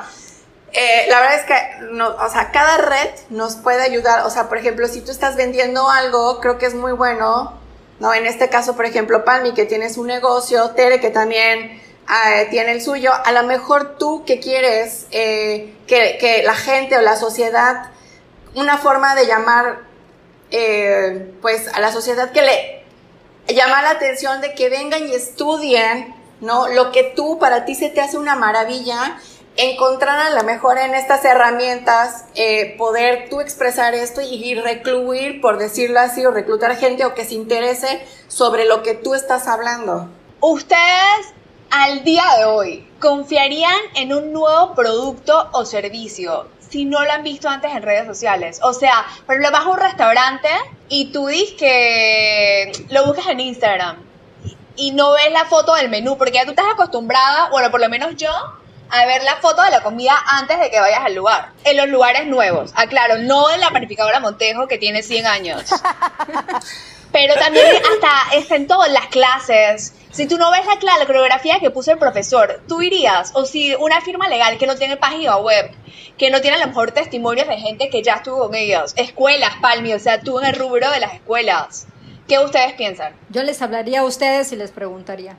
eh, 0.73 1.07
la 1.09 1.21
verdad 1.21 1.39
es 1.39 1.45
que, 1.45 1.55
o 2.01 2.31
sea, 2.31 2.51
cada 2.51 2.79
red 2.79 3.11
nos 3.29 3.57
puede 3.57 3.83
ayudar. 3.83 4.25
O 4.25 4.31
sea, 4.31 4.49
por 4.49 4.59
ejemplo, 4.59 4.89
si 4.89 5.03
tú 5.03 5.11
estás 5.11 5.37
vendiendo 5.37 5.89
algo, 5.91 6.41
creo 6.41 6.59
que 6.59 6.67
es 6.67 6.75
muy 6.75 6.93
bueno, 6.93 7.59
¿no? 8.01 8.15
En 8.15 8.27
este 8.27 8.49
caso, 8.49 8.75
por 8.75 8.87
ejemplo, 8.87 9.25
Palmi, 9.25 9.53
que 9.53 9.67
tienes 9.67 9.99
un 9.99 10.07
negocio, 10.07 10.71
Tere, 10.71 10.99
que 10.99 11.11
también 11.11 11.83
eh, 12.09 12.47
tiene 12.51 12.73
el 12.73 12.83
suyo, 12.83 13.13
a 13.13 13.33
lo 13.33 13.43
mejor 13.45 13.97
tú 13.99 14.25
que 14.25 14.41
quieres 14.41 15.07
eh, 15.11 15.75
que, 15.87 16.17
que, 16.19 16.43
la 16.43 16.55
gente 16.55 16.97
o 16.97 17.03
la 17.03 17.17
sociedad, 17.17 17.91
una 18.55 18.79
forma 18.79 19.15
de 19.15 19.27
llamar, 19.27 19.81
pues, 21.41 21.69
a 21.69 21.81
la 21.81 21.93
sociedad 21.93 22.31
que 22.33 22.43
le 22.43 23.55
llama 23.55 23.83
la 23.83 23.91
atención 23.91 24.41
de 24.41 24.55
que 24.55 24.69
vengan 24.69 25.07
y 25.07 25.15
estudien, 25.15 26.15
¿no? 26.41 26.69
Lo 26.69 26.93
que 26.93 27.05
tú, 27.05 27.39
para 27.39 27.65
ti 27.65 27.75
se 27.75 27.89
te 27.89 28.01
hace 28.01 28.19
una 28.19 28.37
maravilla 28.37 29.19
encontrar 29.57 30.19
a 30.19 30.31
lo 30.31 30.45
mejor 30.45 30.79
en 30.79 30.95
estas 30.95 31.25
herramientas 31.25 32.25
eh, 32.35 32.75
poder 32.79 33.29
tú 33.29 33.41
expresar 33.41 33.95
esto 33.95 34.21
y, 34.21 34.55
recluir, 34.55 35.41
por 35.41 35.59
decirlo 35.59 36.01
así, 36.01 36.25
o 36.25 36.31
reclutar 36.31 36.77
gente 36.77 37.05
o 37.05 37.15
que 37.15 37.25
se 37.25 37.35
interese 37.35 38.05
sobre 38.29 38.65
lo 38.65 38.83
que 38.83 38.95
tú 38.95 39.15
estás 39.15 39.49
hablando. 39.49 40.09
Ustedes 40.41 41.35
al 41.71 42.05
día 42.05 42.25
de 42.39 42.45
hoy 42.45 42.89
confiarían 43.01 43.81
en 43.95 44.13
un 44.13 44.33
nuevo 44.33 44.75
producto 44.75 45.49
o 45.53 45.65
servicio 45.65 46.47
si 46.73 46.87
no 46.87 47.05
lo 47.05 47.13
han 47.13 47.23
visto 47.23 47.51
antes 47.51 47.71
en 47.71 47.83
redes 47.83 48.07
sociales. 48.07 48.59
O 48.63 48.73
sea, 48.73 49.05
por 49.27 49.35
ejemplo, 49.35 49.53
vas 49.53 49.67
a 49.67 49.69
un 49.69 49.79
restaurante 49.79 50.49
y 50.89 51.13
tú 51.13 51.27
dices 51.27 51.53
que 51.59 52.73
lo 52.89 53.05
buscas 53.05 53.27
en 53.27 53.41
Instagram 53.41 53.99
y 54.77 54.93
no 54.93 55.13
ves 55.13 55.31
la 55.33 55.45
foto 55.45 55.75
del 55.75 55.91
menú 55.91 56.17
porque 56.17 56.33
ya 56.33 56.45
tú 56.45 56.51
estás 56.51 56.67
acostumbrada, 56.73 57.51
bueno, 57.51 57.71
por 57.71 57.81
lo 57.81 57.91
menos 57.91 58.17
yo, 58.17 58.31
a 58.93 59.07
ver 59.07 59.23
la 59.25 59.37
foto 59.37 59.63
de 59.63 59.71
la 59.71 59.83
comida 59.83 60.15
antes 60.27 60.61
de 60.61 60.71
que 60.71 60.79
vayas 60.79 61.01
al 61.03 61.15
lugar. 61.15 61.53
En 61.65 61.79
los 61.79 61.89
lugares 61.89 62.27
nuevos, 62.27 62.73
aclaro, 62.77 63.17
no 63.19 63.51
en 63.51 63.61
la 63.61 63.71
panificadora 63.71 64.21
Montejo 64.21 64.69
que 64.69 64.77
tiene 64.77 65.03
100 65.03 65.27
años. 65.27 65.63
Pero 67.13 67.35
también 67.35 67.67
hasta 67.67 68.37
está 68.37 68.57
en 68.57 68.67
todas 68.67 68.91
las 68.93 69.07
clases. 69.07 69.95
Si 70.13 70.27
tú 70.27 70.37
no 70.37 70.51
ves 70.51 70.63
la, 70.83 70.99
la 70.99 71.07
coreografía 71.07 71.59
que 71.59 71.71
puso 71.71 71.93
el 71.93 71.99
profesor, 71.99 72.63
tú 72.69 72.83
irías. 72.83 73.33
O 73.35 73.47
si 73.47 73.75
una 73.75 74.01
firma 74.03 74.29
legal 74.29 74.59
que 74.59 74.67
no 74.67 74.77
tiene 74.77 74.99
página 74.99 75.37
web, 75.39 75.71
que 76.19 76.31
no 76.31 76.43
tiene 76.43 76.59
a 76.59 76.61
lo 76.61 76.67
mejor 76.67 76.93
testimonios 76.93 77.49
de 77.49 77.57
gente 77.57 77.89
que 77.89 78.03
ya 78.03 78.15
estuvo 78.15 78.47
con 78.47 78.55
ellos. 78.55 78.93
Escuelas, 78.97 79.55
Palmi, 79.63 79.95
o 79.95 79.99
sea, 79.99 80.21
tú 80.21 80.39
en 80.39 80.47
el 80.47 80.55
rubro 80.55 80.91
de 80.91 81.01
las 81.01 81.15
escuelas. 81.15 81.87
¿Qué 82.29 82.39
ustedes 82.39 82.75
piensan? 82.75 83.15
Yo 83.31 83.43
les 83.43 83.61
hablaría 83.63 84.01
a 84.01 84.05
ustedes 84.05 84.53
y 84.53 84.57
les 84.57 84.71
preguntaría. 84.71 85.37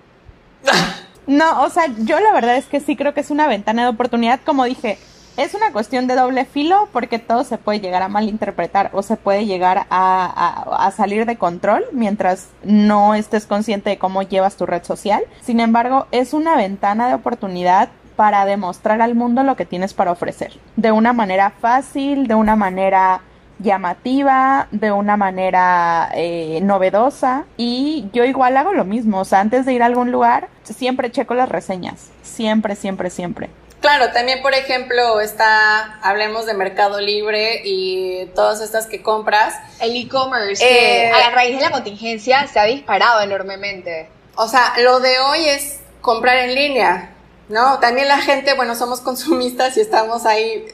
No, 1.27 1.63
o 1.63 1.69
sea, 1.69 1.85
yo 1.99 2.19
la 2.19 2.33
verdad 2.33 2.57
es 2.57 2.65
que 2.65 2.79
sí 2.79 2.95
creo 2.95 3.13
que 3.13 3.21
es 3.21 3.31
una 3.31 3.47
ventana 3.47 3.83
de 3.83 3.89
oportunidad. 3.89 4.39
Como 4.45 4.65
dije, 4.65 4.97
es 5.37 5.53
una 5.55 5.71
cuestión 5.71 6.07
de 6.07 6.15
doble 6.15 6.45
filo 6.45 6.89
porque 6.91 7.19
todo 7.19 7.43
se 7.43 7.57
puede 7.57 7.79
llegar 7.79 8.01
a 8.03 8.07
malinterpretar 8.07 8.91
o 8.93 9.01
se 9.01 9.17
puede 9.17 9.45
llegar 9.45 9.87
a, 9.89 10.85
a, 10.85 10.91
salir 10.91 11.25
de 11.25 11.37
control 11.37 11.83
mientras 11.91 12.49
no 12.63 13.15
estés 13.15 13.47
consciente 13.47 13.89
de 13.89 13.97
cómo 13.97 14.21
llevas 14.21 14.57
tu 14.57 14.65
red 14.65 14.83
social. 14.83 15.23
Sin 15.41 15.59
embargo, 15.59 16.07
es 16.11 16.33
una 16.33 16.55
ventana 16.55 17.07
de 17.07 17.15
oportunidad 17.15 17.89
para 18.15 18.45
demostrar 18.45 19.01
al 19.01 19.15
mundo 19.15 19.41
lo 19.43 19.55
que 19.55 19.65
tienes 19.65 19.93
para 19.93 20.11
ofrecer. 20.11 20.53
De 20.75 20.91
una 20.91 21.13
manera 21.13 21.49
fácil, 21.49 22.27
de 22.27 22.35
una 22.35 22.55
manera 22.55 23.21
llamativa, 23.63 24.67
de 24.71 24.91
una 24.91 25.17
manera 25.17 26.11
eh, 26.13 26.59
novedosa. 26.61 27.45
Y 27.57 28.09
yo 28.13 28.23
igual 28.25 28.55
hago 28.57 28.73
lo 28.73 28.85
mismo. 28.85 29.21
O 29.21 29.25
sea, 29.25 29.39
antes 29.39 29.65
de 29.65 29.73
ir 29.73 29.81
a 29.81 29.87
algún 29.87 30.11
lugar, 30.11 30.49
siempre 30.63 31.11
checo 31.11 31.33
las 31.33 31.49
reseñas. 31.49 32.09
Siempre, 32.21 32.75
siempre, 32.75 33.09
siempre. 33.09 33.49
Claro, 33.83 34.13
también 34.13 34.41
por 34.41 34.53
ejemplo 34.53 35.19
está, 35.19 35.99
hablemos 36.01 36.45
de 36.45 36.53
Mercado 36.53 37.01
Libre 37.01 37.61
y 37.65 38.27
todas 38.33 38.61
estas 38.61 38.87
que 38.87 39.01
compras. 39.01 39.55
El 39.81 39.93
e-commerce, 39.97 40.63
eh, 40.63 41.11
a 41.11 41.31
raíz 41.31 41.57
de 41.57 41.63
la 41.63 41.71
contingencia, 41.71 42.47
se 42.47 42.59
ha 42.61 42.63
disparado 42.63 43.19
enormemente. 43.19 44.07
O 44.35 44.47
sea, 44.47 44.73
lo 44.77 45.01
de 45.01 45.19
hoy 45.19 45.45
es 45.49 45.81
comprar 45.99 46.37
en 46.37 46.55
línea, 46.55 47.11
¿no? 47.49 47.79
También 47.79 48.07
la 48.07 48.19
gente, 48.19 48.53
bueno, 48.53 48.73
somos 48.75 49.01
consumistas 49.01 49.75
y 49.75 49.81
estamos 49.81 50.25
ahí, 50.25 50.65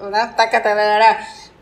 una 0.00 0.34
taca, 0.34 0.62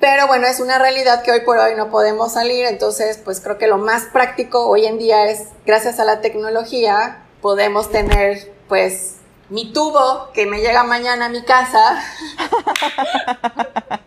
pero 0.01 0.27
bueno, 0.27 0.47
es 0.47 0.61
una 0.61 0.79
realidad 0.79 1.23
que 1.23 1.33
hoy 1.33 1.41
por 1.41 1.59
hoy 1.59 1.75
no 1.75 1.91
podemos 1.91 2.33
salir, 2.33 2.67
entonces 2.67 3.19
pues 3.25 3.41
creo 3.41 3.59
que 3.59 3.67
lo 3.67 3.79
más 3.79 4.05
práctico 4.05 4.69
hoy 4.69 4.87
en 4.87 4.99
día 4.99 5.27
es, 5.27 5.49
gracias 5.65 5.99
a 5.99 6.05
la 6.05 6.21
tecnología, 6.21 7.23
podemos 7.41 7.91
tener 7.91 8.53
pues 8.69 9.17
mi 9.49 9.73
tubo 9.73 10.31
que 10.33 10.47
me 10.47 10.61
llega 10.61 10.83
mañana 10.83 11.27
a 11.27 11.29
mi 11.29 11.43
casa, 11.43 12.03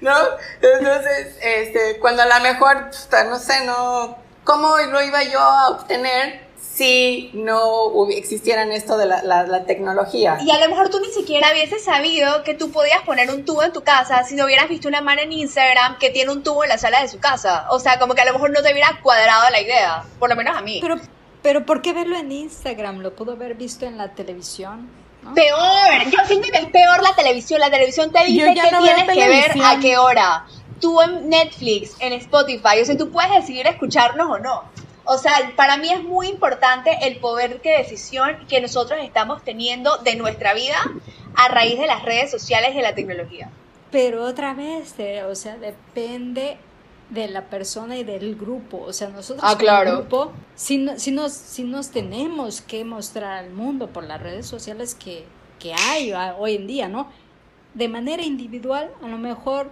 ¿no? 0.00 0.14
Entonces, 0.60 1.36
este, 1.40 1.98
cuando 2.00 2.22
a 2.22 2.26
lo 2.26 2.40
mejor, 2.40 2.90
no 3.28 3.38
sé, 3.38 3.64
no, 3.64 4.18
¿cómo 4.44 4.76
lo 4.76 5.02
iba 5.02 5.22
yo 5.24 5.40
a 5.40 5.70
obtener 5.70 6.46
si 6.74 7.30
no 7.34 8.08
existieran 8.10 8.72
esto 8.72 8.96
de 8.96 9.06
la, 9.06 9.22
la, 9.22 9.64
tecnología. 9.64 10.38
Y 10.44 10.50
a 10.50 10.58
lo 10.58 10.68
mejor 10.68 10.90
tú 10.90 10.98
ni 10.98 11.08
siquiera 11.10 11.52
hubieses 11.52 11.84
sabido 11.84 12.42
que 12.42 12.54
tú 12.54 12.72
podías 12.72 13.02
poner 13.02 13.30
un 13.30 13.44
tubo 13.44 13.62
en 13.62 13.72
tu 13.72 13.82
casa 13.82 14.24
si 14.24 14.34
no 14.34 14.44
hubieras 14.44 14.68
visto 14.68 14.88
una 14.88 15.00
mano 15.00 15.22
en 15.22 15.32
Instagram 15.32 15.98
que 15.98 16.10
tiene 16.10 16.32
un 16.32 16.42
tubo 16.42 16.64
en 16.64 16.70
la 16.70 16.78
sala 16.78 17.00
de 17.00 17.08
su 17.08 17.20
casa. 17.20 17.66
O 17.70 17.78
sea, 17.78 18.00
como 18.00 18.14
que 18.14 18.22
a 18.22 18.24
lo 18.24 18.32
mejor 18.32 18.50
no 18.50 18.60
te 18.60 18.72
hubiera 18.72 18.98
cuadrado 19.02 19.50
la 19.50 19.60
idea, 19.60 20.04
por 20.18 20.28
lo 20.28 20.34
menos 20.34 20.56
a 20.56 20.62
mí. 20.62 20.80
Pero, 20.82 20.96
pero 21.42 21.64
¿por 21.64 21.80
qué 21.80 21.92
verlo 21.92 22.16
en 22.16 22.32
Instagram? 22.32 22.98
Lo 23.00 23.14
pudo 23.14 23.32
haber 23.32 23.54
visto 23.54 23.86
en 23.86 23.96
la 23.96 24.12
televisión. 24.12 24.90
Peor, 25.32 26.10
yo 26.10 26.18
siento 26.26 26.48
que 26.50 26.58
es 26.58 26.66
peor 26.66 27.02
la 27.02 27.14
televisión. 27.14 27.60
La 27.60 27.70
televisión 27.70 28.10
te 28.10 28.24
dice 28.24 28.52
que 28.52 28.76
tienes 28.76 29.08
que 29.08 29.28
ver 29.28 29.52
a 29.64 29.78
qué 29.78 29.96
hora. 29.96 30.44
Tú 30.80 31.00
en 31.00 31.28
Netflix, 31.30 31.94
en 32.00 32.14
Spotify, 32.14 32.80
o 32.82 32.84
sea, 32.84 32.96
tú 32.96 33.10
puedes 33.10 33.30
decidir 33.32 33.66
escucharnos 33.68 34.28
o 34.28 34.38
no. 34.40 34.73
O 35.06 35.18
sea, 35.18 35.52
para 35.56 35.76
mí 35.76 35.90
es 35.90 36.02
muy 36.02 36.28
importante 36.28 36.90
el 37.02 37.18
poder 37.18 37.60
de 37.60 37.70
decisión 37.70 38.46
que 38.48 38.60
nosotros 38.60 38.98
estamos 39.02 39.42
teniendo 39.44 39.98
de 39.98 40.16
nuestra 40.16 40.54
vida 40.54 40.76
a 41.34 41.48
raíz 41.48 41.78
de 41.78 41.86
las 41.86 42.02
redes 42.02 42.30
sociales 42.30 42.70
y 42.72 42.76
de 42.76 42.82
la 42.82 42.94
tecnología. 42.94 43.50
Pero 43.90 44.24
otra 44.24 44.54
vez, 44.54 44.94
eh, 44.98 45.22
o 45.24 45.34
sea, 45.34 45.56
depende 45.56 46.56
de 47.10 47.28
la 47.28 47.42
persona 47.50 47.96
y 47.96 48.04
del 48.04 48.34
grupo. 48.34 48.80
O 48.80 48.92
sea, 48.92 49.08
nosotros 49.08 49.44
ah, 49.46 49.56
claro. 49.58 49.98
grupo, 49.98 50.32
si, 50.54 50.88
si, 50.96 51.10
nos, 51.10 51.32
si 51.32 51.64
nos 51.64 51.90
tenemos 51.90 52.60
que 52.60 52.84
mostrar 52.84 53.44
al 53.44 53.50
mundo 53.50 53.88
por 53.88 54.04
las 54.04 54.22
redes 54.22 54.46
sociales 54.46 54.94
que, 54.94 55.24
que 55.58 55.74
hay 55.74 56.12
hoy 56.38 56.56
en 56.56 56.66
día, 56.66 56.88
¿no? 56.88 57.08
De 57.74 57.88
manera 57.88 58.22
individual, 58.22 58.90
a 59.02 59.08
lo 59.08 59.18
mejor 59.18 59.70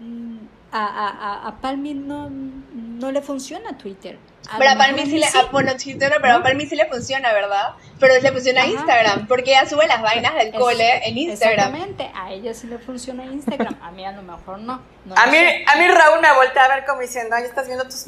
mm, 0.00 0.38
a, 0.72 0.84
a, 0.84 1.48
a 1.48 1.60
Palmi 1.60 1.94
no, 1.94 2.30
no 2.30 3.12
le 3.12 3.22
funciona 3.22 3.76
Twitter 3.76 4.18
pero 4.58 4.70
a 4.70 4.76
Palmi 4.76 5.06
sí 5.06 5.18
le, 5.18 5.26
bueno, 5.50 5.72
pero 6.20 6.34
a 6.34 6.42
Palmi 6.42 6.66
sí 6.66 6.76
le 6.76 6.86
funciona, 6.86 7.32
¿verdad? 7.32 7.74
Pero 7.98 8.14
le 8.20 8.32
funciona 8.32 8.66
Instagram, 8.66 9.26
porque 9.26 9.52
ella 9.52 9.66
sube 9.66 9.86
las 9.86 10.02
vainas 10.02 10.34
del 10.34 10.52
cole 10.52 11.06
en 11.06 11.16
Instagram. 11.16 11.74
Exactamente, 11.74 12.10
a 12.14 12.32
ella 12.32 12.52
sí 12.52 12.66
le 12.66 12.78
funciona 12.78 13.24
Instagram, 13.24 13.76
a 13.82 13.90
mí 13.92 14.04
a 14.04 14.12
lo 14.12 14.22
mejor 14.22 14.58
no. 14.58 14.82
a, 15.14 15.26
mí, 15.26 15.36
a 15.38 15.76
mí 15.76 15.88
Raúl 15.88 16.20
me 16.20 16.32
voltea 16.34 16.64
a 16.64 16.68
ver 16.68 16.84
como 16.84 17.00
diciendo, 17.00 17.34
ay, 17.36 17.44
estás 17.44 17.66
viendo 17.66 17.84
tus 17.84 18.06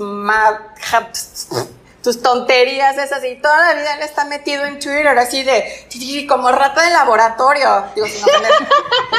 tus 2.05 2.21
tonterías 2.21 2.99
esas 2.99 3.25
y 3.25 3.37
toda 3.37 3.57
la 3.57 3.81
vida 3.81 3.95
él 3.95 4.03
está 4.03 4.27
metido 4.27 4.67
en 4.67 4.79
Twitter 4.79 5.19
así 5.19 5.43
de 5.43 5.87
como 6.29 6.53
rata 6.53 6.83
de 6.83 6.91
laboratorio. 6.91 7.87
Digo, 7.95 8.07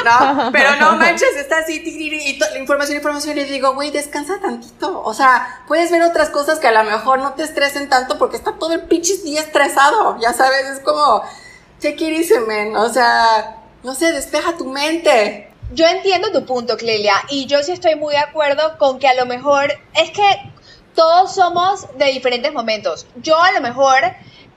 no, 0.04 0.36
no, 0.44 0.50
pero 0.52 0.76
no 0.76 0.92
manches, 0.96 1.34
está 1.36 1.58
así 1.58 1.82
y 1.84 2.38
la 2.38 2.56
información, 2.58 2.96
información 2.96 3.38
y 3.38 3.44
digo, 3.44 3.74
güey, 3.74 3.90
descansa 3.90 4.38
tantito. 4.40 5.02
O 5.02 5.12
sea, 5.12 5.64
puedes 5.66 5.90
ver 5.90 6.02
otras 6.02 6.30
cosas 6.30 6.60
que 6.60 6.68
a 6.68 6.84
lo 6.84 6.88
mejor 6.88 7.18
no 7.18 7.32
te 7.32 7.42
estresen 7.42 7.88
tanto 7.88 8.18
porque 8.18 8.36
está 8.36 8.52
todo 8.52 8.72
el 8.74 8.82
pinche 8.82 9.16
día 9.24 9.40
estresado, 9.40 10.16
ya 10.20 10.32
sabes, 10.32 10.66
es 10.66 10.78
como, 10.78 11.22
take 11.82 12.04
it 12.04 12.20
easy, 12.20 12.38
man. 12.46 12.76
O 12.76 12.88
sea, 12.88 13.62
no 13.82 13.96
sé, 13.96 14.12
despeja 14.12 14.56
tu 14.56 14.66
mente. 14.66 15.50
Yo 15.72 15.86
entiendo 15.86 16.30
tu 16.30 16.46
punto, 16.46 16.76
Clelia, 16.76 17.14
y 17.28 17.46
yo 17.46 17.64
sí 17.64 17.72
estoy 17.72 17.96
muy 17.96 18.12
de 18.12 18.20
acuerdo 18.20 18.78
con 18.78 19.00
que 19.00 19.08
a 19.08 19.14
lo 19.14 19.26
mejor 19.26 19.72
es 19.94 20.12
que 20.12 20.52
todos 20.96 21.34
somos 21.34 21.86
de 21.96 22.06
diferentes 22.06 22.52
momentos. 22.52 23.06
Yo 23.16 23.40
a 23.40 23.52
lo 23.52 23.60
mejor 23.60 23.98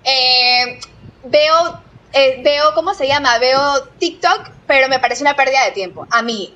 eh, 0.04 0.80
veo, 1.25 1.82
eh, 2.13 2.41
veo, 2.43 2.73
¿cómo 2.73 2.95
se 2.95 3.08
llama? 3.08 3.38
Veo 3.38 3.84
TikTok, 3.99 4.49
pero 4.65 4.88
me 4.88 4.99
parece 4.99 5.21
una 5.21 5.36
pérdida 5.36 5.65
de 5.65 5.71
tiempo, 5.71 6.08
a 6.10 6.23
mí. 6.23 6.56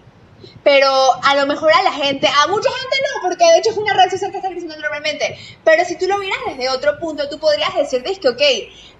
Pero 0.63 0.89
a 1.23 1.35
lo 1.35 1.45
mejor 1.45 1.71
a 1.73 1.83
la 1.83 1.91
gente, 1.91 2.27
a 2.27 2.47
mucha 2.47 2.69
gente 2.69 2.97
no, 3.01 3.21
porque 3.21 3.45
de 3.45 3.57
hecho 3.59 3.71
es 3.71 3.77
una 3.77 3.93
red 3.93 4.09
social 4.09 4.31
que 4.31 4.37
está 4.37 4.49
creciendo 4.49 4.77
normalmente. 4.77 5.37
Pero 5.63 5.85
si 5.85 5.97
tú 5.97 6.07
lo 6.07 6.17
miras 6.17 6.39
desde 6.47 6.69
otro 6.69 6.97
punto, 6.97 7.29
tú 7.29 7.37
podrías 7.37 7.75
decir, 7.75 8.03
que, 8.03 8.29
ok, 8.29 8.41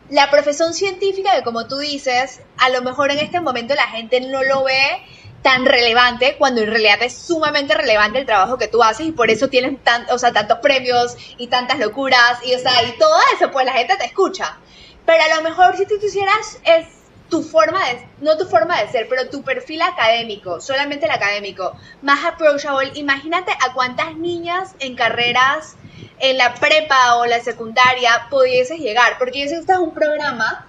la 0.09 0.29
profesión 0.29 0.73
científica, 0.73 1.35
que 1.35 1.43
como 1.43 1.67
tú 1.67 1.77
dices, 1.77 2.41
a 2.57 2.69
lo 2.69 2.81
mejor 2.81 3.11
en 3.11 3.19
este 3.19 3.39
momento 3.39 3.73
la 3.75 3.87
gente 3.87 4.19
no 4.21 4.43
lo 4.43 4.63
ve 4.63 5.01
tan 5.43 5.65
relevante 5.65 6.35
cuando 6.37 6.61
en 6.61 6.69
realidad 6.69 7.03
es 7.03 7.15
sumamente 7.15 7.75
relevante 7.75 8.17
el 8.17 8.25
trabajo 8.25 8.57
que 8.57 8.67
tú 8.67 8.81
haces 8.81 9.05
y 9.05 9.11
por 9.11 9.29
eso 9.29 9.49
tienes 9.49 9.83
tan, 9.83 10.09
o 10.09 10.17
sea, 10.17 10.31
tantos 10.31 10.59
premios 10.59 11.15
y 11.37 11.47
tantas 11.47 11.77
locuras 11.77 12.39
y, 12.43 12.55
o 12.55 12.59
sea, 12.59 12.81
y 12.83 12.97
todo 12.97 13.15
eso, 13.35 13.51
pues 13.51 13.65
la 13.65 13.73
gente 13.73 13.95
te 13.97 14.05
escucha. 14.05 14.57
Pero 15.05 15.21
a 15.21 15.35
lo 15.35 15.43
mejor 15.43 15.75
si 15.77 15.85
tú 15.85 15.95
quisieras 15.99 16.59
es 16.63 16.87
tu 17.29 17.43
forma 17.43 17.83
de, 17.89 18.07
no 18.21 18.37
tu 18.37 18.45
forma 18.45 18.81
de 18.81 18.89
ser, 18.89 19.07
pero 19.09 19.29
tu 19.29 19.43
perfil 19.43 19.81
académico, 19.81 20.61
solamente 20.61 21.05
el 21.05 21.11
académico, 21.11 21.75
más 22.01 22.23
approachable, 22.25 22.91
imagínate 22.95 23.51
a 23.51 23.73
cuántas 23.73 24.15
niñas 24.15 24.75
en 24.79 24.95
carreras 24.95 25.75
en 26.19 26.37
la 26.37 26.53
prepa 26.53 27.17
o 27.17 27.25
la 27.25 27.41
secundaria 27.41 28.27
pudieses 28.29 28.79
llegar, 28.79 29.17
porque 29.17 29.41
yo 29.41 29.47
sé 29.47 29.55
que 29.55 29.61
este 29.61 29.73
es 29.73 29.79
un 29.79 29.93
programa 29.93 30.67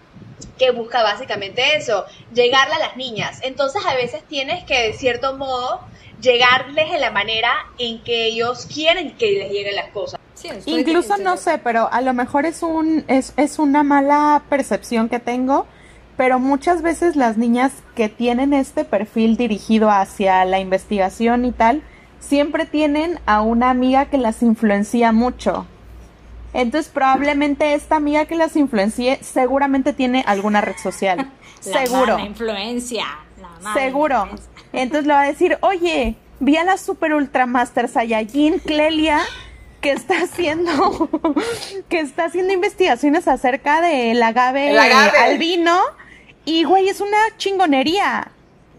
que 0.59 0.71
busca 0.71 1.03
básicamente 1.03 1.77
eso, 1.77 2.05
llegarle 2.33 2.75
a 2.75 2.79
las 2.79 2.97
niñas. 2.97 3.41
Entonces 3.43 3.83
a 3.87 3.95
veces 3.95 4.23
tienes 4.29 4.65
que, 4.65 4.89
de 4.89 4.93
cierto 4.93 5.37
modo, 5.37 5.81
llegarles 6.21 6.93
en 6.93 7.01
la 7.01 7.11
manera 7.11 7.53
en 7.79 8.03
que 8.03 8.27
ellos 8.27 8.67
quieren 8.73 9.17
que 9.17 9.33
les 9.33 9.53
lleguen 9.53 9.77
las 9.77 9.91
cosas. 9.91 10.19
Incluso 10.67 11.17
no 11.19 11.37
sé, 11.37 11.59
pero 11.59 11.89
a 11.91 12.01
lo 12.01 12.13
mejor 12.13 12.45
es 12.45 12.63
un 12.63 13.05
es, 13.09 13.33
es 13.37 13.59
una 13.59 13.83
mala 13.83 14.43
percepción 14.51 15.09
que 15.09 15.19
tengo, 15.19 15.67
pero 16.17 16.39
muchas 16.39 16.83
veces 16.83 17.17
las 17.17 17.37
niñas 17.39 17.73
que 17.95 18.09
tienen 18.09 18.53
este 18.53 18.85
perfil 18.85 19.37
dirigido 19.37 19.91
hacia 19.91 20.45
la 20.45 20.59
investigación 20.59 21.45
y 21.45 21.53
tal, 21.53 21.83
siempre 22.21 22.67
tienen 22.67 23.21
a 23.27 23.41
una 23.41 23.71
amiga 23.71 24.07
que 24.07 24.19
las 24.19 24.43
influencia 24.43 25.13
mucho. 25.13 25.67
Entonces 26.55 26.91
probablemente 26.91 27.75
esta 27.75 27.97
amiga 27.97 28.25
que 28.25 28.37
las 28.37 28.57
influencie 28.57 29.19
seguramente 29.23 29.93
tiene 29.93 30.25
alguna 30.27 30.61
red 30.61 30.77
social. 30.83 31.31
Seguro. 31.61 32.19
influencia. 32.19 33.05
Seguro. 33.75 34.29
Entonces 34.73 35.07
le 35.07 35.15
va 35.15 35.23
a 35.23 35.27
decir, 35.27 35.59
oye, 35.63 36.17
vi 36.41 36.57
a 36.57 36.65
la 36.65 36.77
super 36.77 37.15
ultra 37.15 37.47
master 37.47 37.89
Saiyajin 37.89 38.59
Clelia 38.61 39.21
que 39.81 39.93
está 39.93 40.23
haciendo 40.23 41.11
que 41.89 42.01
está 42.01 42.25
haciendo 42.27 42.55
investigaciones 42.55 43.29
acerca 43.29 43.83
del 43.83 44.23
agave, 44.23 44.79
agave. 44.79 45.19
albino 45.19 45.79
y 46.47 46.65
güey 46.65 46.89
es 46.89 47.03
una 47.03 47.19
chingonería 47.37 48.29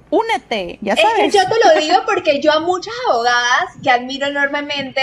únete 0.09 0.79
ya 0.81 0.95
sabes 0.95 1.25
es 1.25 1.31
que 1.31 1.37
yo 1.37 1.43
te 1.47 1.55
lo 1.63 1.79
digo 1.79 1.97
porque 2.07 2.41
yo 2.41 2.51
a 2.53 2.59
muchas 2.59 2.93
abogadas 3.07 3.65
que 3.83 3.91
admiro 3.91 4.25
enormemente 4.25 5.01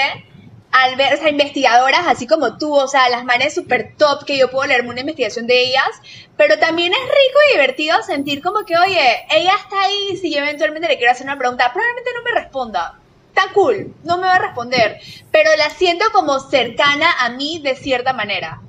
al 0.73 0.97
ver, 0.97 1.15
o 1.15 1.17
sea, 1.19 1.29
investigadoras 1.29 2.07
así 2.07 2.27
como 2.27 2.57
tú, 2.57 2.75
o 2.75 2.89
sea, 2.89 3.09
las 3.11 3.25
manes 3.25 3.55
súper 3.55 3.95
top 3.97 4.25
que 4.25 4.39
yo 4.39 4.51
puedo 4.51 4.67
leerme 4.67 4.91
una 4.91 5.01
investigación 5.01 5.47
de 5.47 5.63
ellas, 5.63 5.91
pero 6.37 6.59
también 6.59 6.93
es 6.93 7.01
rico 7.01 7.39
y 7.49 7.53
divertido 7.53 8.03
sentir 8.03 8.43
como 8.43 8.65
que, 8.65 8.77
oye, 8.79 9.27
ella 9.31 9.53
está 9.63 9.83
ahí, 9.83 10.17
si 10.17 10.33
yo 10.33 10.39
eventualmente 10.39 10.89
le 10.89 10.97
quiero 10.97 11.13
hacer 11.13 11.27
una 11.27 11.39
pregunta, 11.39 11.73
probablemente 11.73 12.11
no 12.15 12.23
me 12.23 12.41
responda. 12.41 12.99
Está 13.29 13.53
cool, 13.53 13.95
no 14.05 14.19
me 14.19 14.27
va 14.27 14.35
a 14.35 14.39
responder, 14.39 15.01
pero 15.31 15.51
la 15.57 15.71
siento 15.71 16.05
como 16.13 16.39
cercana 16.41 17.11
a 17.21 17.31
mí 17.31 17.61
de 17.63 17.77
cierta 17.77 18.13
manera. 18.13 18.61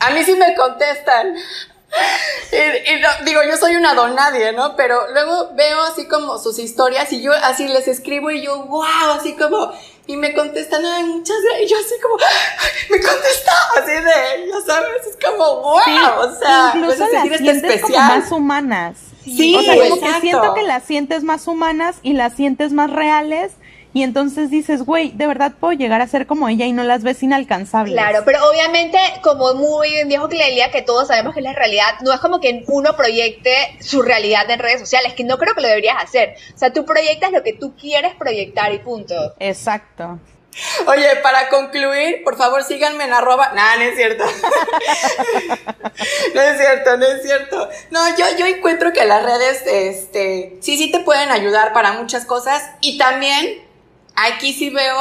A 0.00 0.10
mí 0.10 0.24
sí 0.24 0.34
me 0.34 0.54
contestan. 0.54 1.36
Y, 2.52 3.24
digo, 3.24 3.40
yo 3.48 3.56
soy 3.56 3.76
una 3.76 3.94
don 3.94 4.14
nadie, 4.14 4.52
¿no? 4.52 4.76
Pero 4.76 5.10
luego 5.12 5.50
veo 5.54 5.82
así 5.82 6.06
como 6.06 6.38
sus 6.38 6.58
historias 6.58 7.12
y 7.12 7.22
yo 7.22 7.32
así 7.32 7.66
les 7.68 7.88
escribo 7.88 8.30
y 8.30 8.42
yo, 8.42 8.64
wow, 8.64 9.12
así 9.18 9.36
como, 9.36 9.72
y 10.10 10.16
me 10.16 10.34
contestan, 10.34 10.84
ay, 10.84 11.04
muchas 11.04 11.36
gracias. 11.42 11.66
Y 11.66 11.72
yo 11.72 11.76
así 11.78 11.94
como, 12.02 12.16
me 12.90 13.00
contesta 13.00 13.52
así 13.76 13.92
de, 13.92 14.50
ya 14.50 14.60
sabes, 14.66 15.06
es 15.06 15.18
como, 15.24 15.62
wow, 15.62 15.74
o 15.76 16.34
sea, 16.38 16.72
incluso 16.74 16.98
pues, 16.98 16.98
las 16.98 17.10
sentir 17.10 17.32
este 17.32 17.44
sientes 17.44 17.82
como 17.82 17.94
especial. 17.94 18.20
más 18.20 18.32
humanas. 18.32 18.96
Sí, 19.24 19.54
o 19.54 19.62
sea, 19.62 19.74
como 19.74 19.94
exacto. 19.94 20.14
que 20.14 20.20
siento 20.20 20.54
que 20.54 20.62
las 20.62 20.82
sientes 20.82 21.22
más 21.22 21.46
humanas 21.46 21.96
y 22.02 22.14
las 22.14 22.34
sientes 22.34 22.72
más 22.72 22.90
reales 22.90 23.52
y 23.92 24.04
entonces 24.04 24.50
dices, 24.50 24.82
güey, 24.82 25.10
de 25.10 25.26
verdad 25.26 25.52
puedo 25.58 25.72
llegar 25.72 26.00
a 26.00 26.06
ser 26.06 26.26
como 26.26 26.48
ella 26.48 26.64
y 26.64 26.72
no 26.72 26.84
las 26.84 27.02
ves 27.02 27.22
inalcanzables. 27.22 27.94
Claro, 27.94 28.22
pero 28.24 28.48
obviamente, 28.48 28.98
como 29.22 29.54
muy 29.54 29.90
bien 29.90 30.08
dijo 30.08 30.28
Clelia, 30.28 30.70
que 30.70 30.82
todos 30.82 31.08
sabemos 31.08 31.34
que 31.34 31.40
es 31.40 31.44
la 31.44 31.54
realidad, 31.54 31.98
no 32.02 32.12
es 32.12 32.20
como 32.20 32.40
que 32.40 32.62
uno 32.68 32.96
proyecte 32.96 33.76
su 33.80 34.02
realidad 34.02 34.48
en 34.48 34.60
redes 34.60 34.80
sociales, 34.80 35.14
que 35.14 35.24
no 35.24 35.38
creo 35.38 35.54
que 35.54 35.62
lo 35.62 35.68
deberías 35.68 35.96
hacer. 36.00 36.36
O 36.54 36.58
sea, 36.58 36.72
tú 36.72 36.84
proyectas 36.84 37.32
lo 37.32 37.42
que 37.42 37.52
tú 37.52 37.74
quieres 37.74 38.14
proyectar 38.14 38.72
y 38.72 38.78
punto. 38.78 39.34
Exacto. 39.40 40.20
Oye, 40.86 41.16
para 41.22 41.48
concluir, 41.48 42.22
por 42.24 42.36
favor 42.36 42.64
síganme 42.64 43.04
en 43.04 43.12
arroba. 43.12 43.52
Nah, 43.54 43.76
no 43.76 43.82
es 43.82 43.96
cierto. 43.96 44.24
no 46.34 46.40
es 46.40 46.58
cierto, 46.58 46.96
no 46.96 47.06
es 47.06 47.22
cierto. 47.22 47.68
No, 47.90 48.16
yo, 48.16 48.24
yo 48.38 48.46
encuentro 48.46 48.92
que 48.92 49.04
las 49.04 49.22
redes, 49.22 49.62
este, 49.66 50.58
sí, 50.60 50.76
sí 50.76 50.90
te 50.90 51.00
pueden 51.00 51.30
ayudar 51.30 51.72
para 51.72 51.92
muchas 51.92 52.24
cosas 52.24 52.62
y 52.80 52.98
también 52.98 53.62
aquí 54.26 54.52
sí 54.52 54.70
veo 54.70 54.98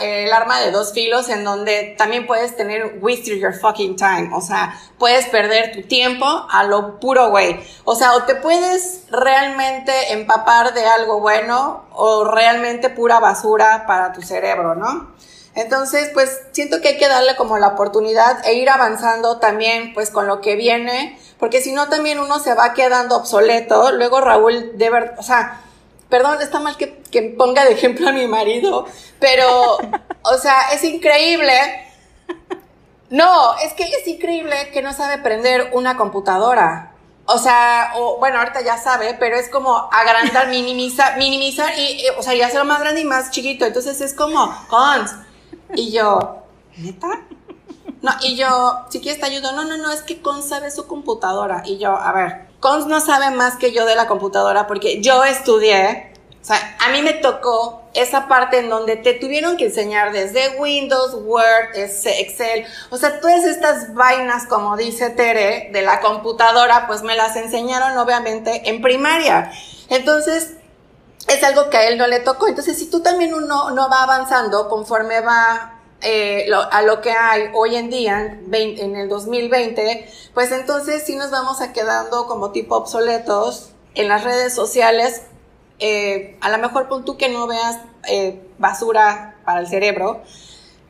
el 0.00 0.32
arma 0.32 0.60
de 0.60 0.70
dos 0.70 0.92
filos 0.92 1.28
en 1.28 1.44
donde 1.44 1.94
también 1.96 2.26
puedes 2.26 2.56
tener 2.56 2.98
wasted 3.00 3.38
your 3.38 3.54
fucking 3.54 3.96
time. 3.96 4.30
O 4.34 4.40
sea, 4.40 4.78
puedes 4.98 5.26
perder 5.26 5.72
tu 5.72 5.82
tiempo 5.82 6.26
a 6.26 6.64
lo 6.64 6.98
puro 7.00 7.30
güey. 7.30 7.60
O 7.84 7.94
sea, 7.94 8.14
o 8.14 8.24
te 8.24 8.34
puedes 8.34 9.02
realmente 9.10 10.12
empapar 10.12 10.74
de 10.74 10.84
algo 10.86 11.20
bueno 11.20 11.84
o 11.92 12.24
realmente 12.24 12.90
pura 12.90 13.20
basura 13.20 13.84
para 13.86 14.12
tu 14.12 14.22
cerebro, 14.22 14.74
¿no? 14.74 15.16
Entonces, 15.54 16.10
pues 16.14 16.40
siento 16.52 16.80
que 16.80 16.88
hay 16.88 16.98
que 16.98 17.08
darle 17.08 17.34
como 17.34 17.58
la 17.58 17.68
oportunidad 17.68 18.46
e 18.46 18.54
ir 18.54 18.70
avanzando 18.70 19.38
también 19.38 19.92
pues 19.92 20.10
con 20.10 20.28
lo 20.28 20.40
que 20.40 20.54
viene, 20.54 21.18
porque 21.38 21.60
si 21.60 21.72
no 21.72 21.88
también 21.88 22.20
uno 22.20 22.38
se 22.38 22.54
va 22.54 22.74
quedando 22.74 23.16
obsoleto. 23.16 23.90
Luego 23.90 24.20
Raúl, 24.20 24.78
de 24.78 24.90
verdad, 24.90 25.14
o 25.18 25.22
sea, 25.24 25.62
perdón, 26.08 26.40
está 26.40 26.60
mal 26.60 26.76
que, 26.76 27.02
que 27.10 27.22
ponga 27.22 27.64
de 27.64 27.72
ejemplo 27.72 28.08
a 28.08 28.12
mi 28.12 28.26
marido, 28.26 28.86
pero, 29.18 29.78
o 30.22 30.38
sea, 30.38 30.72
es 30.72 30.84
increíble. 30.84 31.54
No, 33.10 33.56
es 33.58 33.72
que 33.72 33.84
es 33.84 34.06
increíble 34.06 34.70
que 34.72 34.82
no 34.82 34.92
sabe 34.92 35.18
prender 35.18 35.70
una 35.72 35.96
computadora. 35.96 36.92
O 37.24 37.38
sea, 37.38 37.92
o, 37.96 38.18
bueno, 38.18 38.38
ahorita 38.38 38.62
ya 38.62 38.78
sabe, 38.78 39.14
pero 39.18 39.36
es 39.36 39.48
como 39.50 39.88
agrandar, 39.92 40.48
minimizar, 40.48 41.18
minimizar 41.18 41.72
y, 41.78 42.00
y, 42.00 42.08
o 42.16 42.22
sea, 42.22 42.34
y 42.34 42.42
hacerlo 42.42 42.64
más 42.64 42.80
grande 42.80 43.02
y 43.02 43.04
más 43.04 43.30
chiquito. 43.30 43.66
Entonces 43.66 44.00
es 44.00 44.14
como, 44.14 44.54
cons. 44.68 45.14
Y 45.74 45.92
yo, 45.92 46.42
¿neta? 46.76 47.08
No, 48.00 48.12
y 48.22 48.36
yo, 48.36 48.86
si 48.90 49.00
quieres 49.00 49.20
te 49.20 49.26
ayudo. 49.26 49.52
No, 49.52 49.64
no, 49.64 49.76
no, 49.76 49.90
es 49.90 50.02
que 50.02 50.22
Cons 50.22 50.48
sabe 50.48 50.70
su 50.70 50.86
computadora. 50.86 51.62
Y 51.64 51.78
yo, 51.78 51.96
a 51.96 52.12
ver, 52.12 52.48
Cons 52.60 52.86
no 52.86 53.00
sabe 53.00 53.30
más 53.30 53.56
que 53.56 53.72
yo 53.72 53.86
de 53.86 53.96
la 53.96 54.06
computadora 54.06 54.66
porque 54.66 55.00
yo 55.02 55.24
estudié, 55.24 56.12
o 56.40 56.44
sea, 56.44 56.76
a 56.80 56.90
mí 56.90 57.02
me 57.02 57.14
tocó 57.14 57.82
esa 57.94 58.28
parte 58.28 58.58
en 58.58 58.70
donde 58.70 58.96
te 58.96 59.14
tuvieron 59.14 59.56
que 59.56 59.66
enseñar 59.66 60.12
desde 60.12 60.56
Windows, 60.58 61.14
Word, 61.24 61.74
Excel, 61.74 62.64
o 62.90 62.96
sea, 62.96 63.20
todas 63.20 63.44
estas 63.44 63.92
vainas, 63.94 64.46
como 64.46 64.76
dice 64.76 65.10
Tere, 65.10 65.70
de 65.72 65.82
la 65.82 66.00
computadora, 66.00 66.86
pues 66.86 67.02
me 67.02 67.16
las 67.16 67.34
enseñaron 67.36 67.98
obviamente 67.98 68.68
en 68.70 68.80
primaria. 68.80 69.50
Entonces, 69.88 70.54
es 71.28 71.42
algo 71.42 71.70
que 71.70 71.76
a 71.76 71.88
él 71.88 71.98
no 71.98 72.06
le 72.06 72.20
tocó. 72.20 72.46
Entonces, 72.46 72.78
si 72.78 72.88
tú 72.88 73.00
también 73.00 73.34
uno 73.34 73.70
no 73.70 73.90
va 73.90 74.04
avanzando 74.04 74.68
conforme 74.68 75.20
va 75.20 75.77
eh, 76.00 76.48
a 76.52 76.82
lo 76.82 77.00
que 77.00 77.10
hay 77.10 77.50
hoy 77.54 77.74
en 77.74 77.90
día, 77.90 78.38
20, 78.42 78.82
en 78.82 78.96
el 78.96 79.08
2020, 79.08 80.08
pues 80.32 80.52
entonces 80.52 81.02
sí 81.04 81.16
nos 81.16 81.30
vamos 81.30 81.60
a 81.60 81.72
quedando 81.72 82.26
como 82.26 82.52
tipo 82.52 82.76
obsoletos 82.76 83.70
en 83.94 84.08
las 84.08 84.22
redes 84.22 84.54
sociales. 84.54 85.22
Eh, 85.80 86.36
a 86.40 86.50
lo 86.50 86.58
mejor 86.58 86.88
pon 86.88 87.04
tú 87.04 87.16
que 87.16 87.28
no 87.28 87.46
veas 87.46 87.78
eh, 88.08 88.40
basura 88.58 89.36
para 89.44 89.60
el 89.60 89.66
cerebro, 89.66 90.22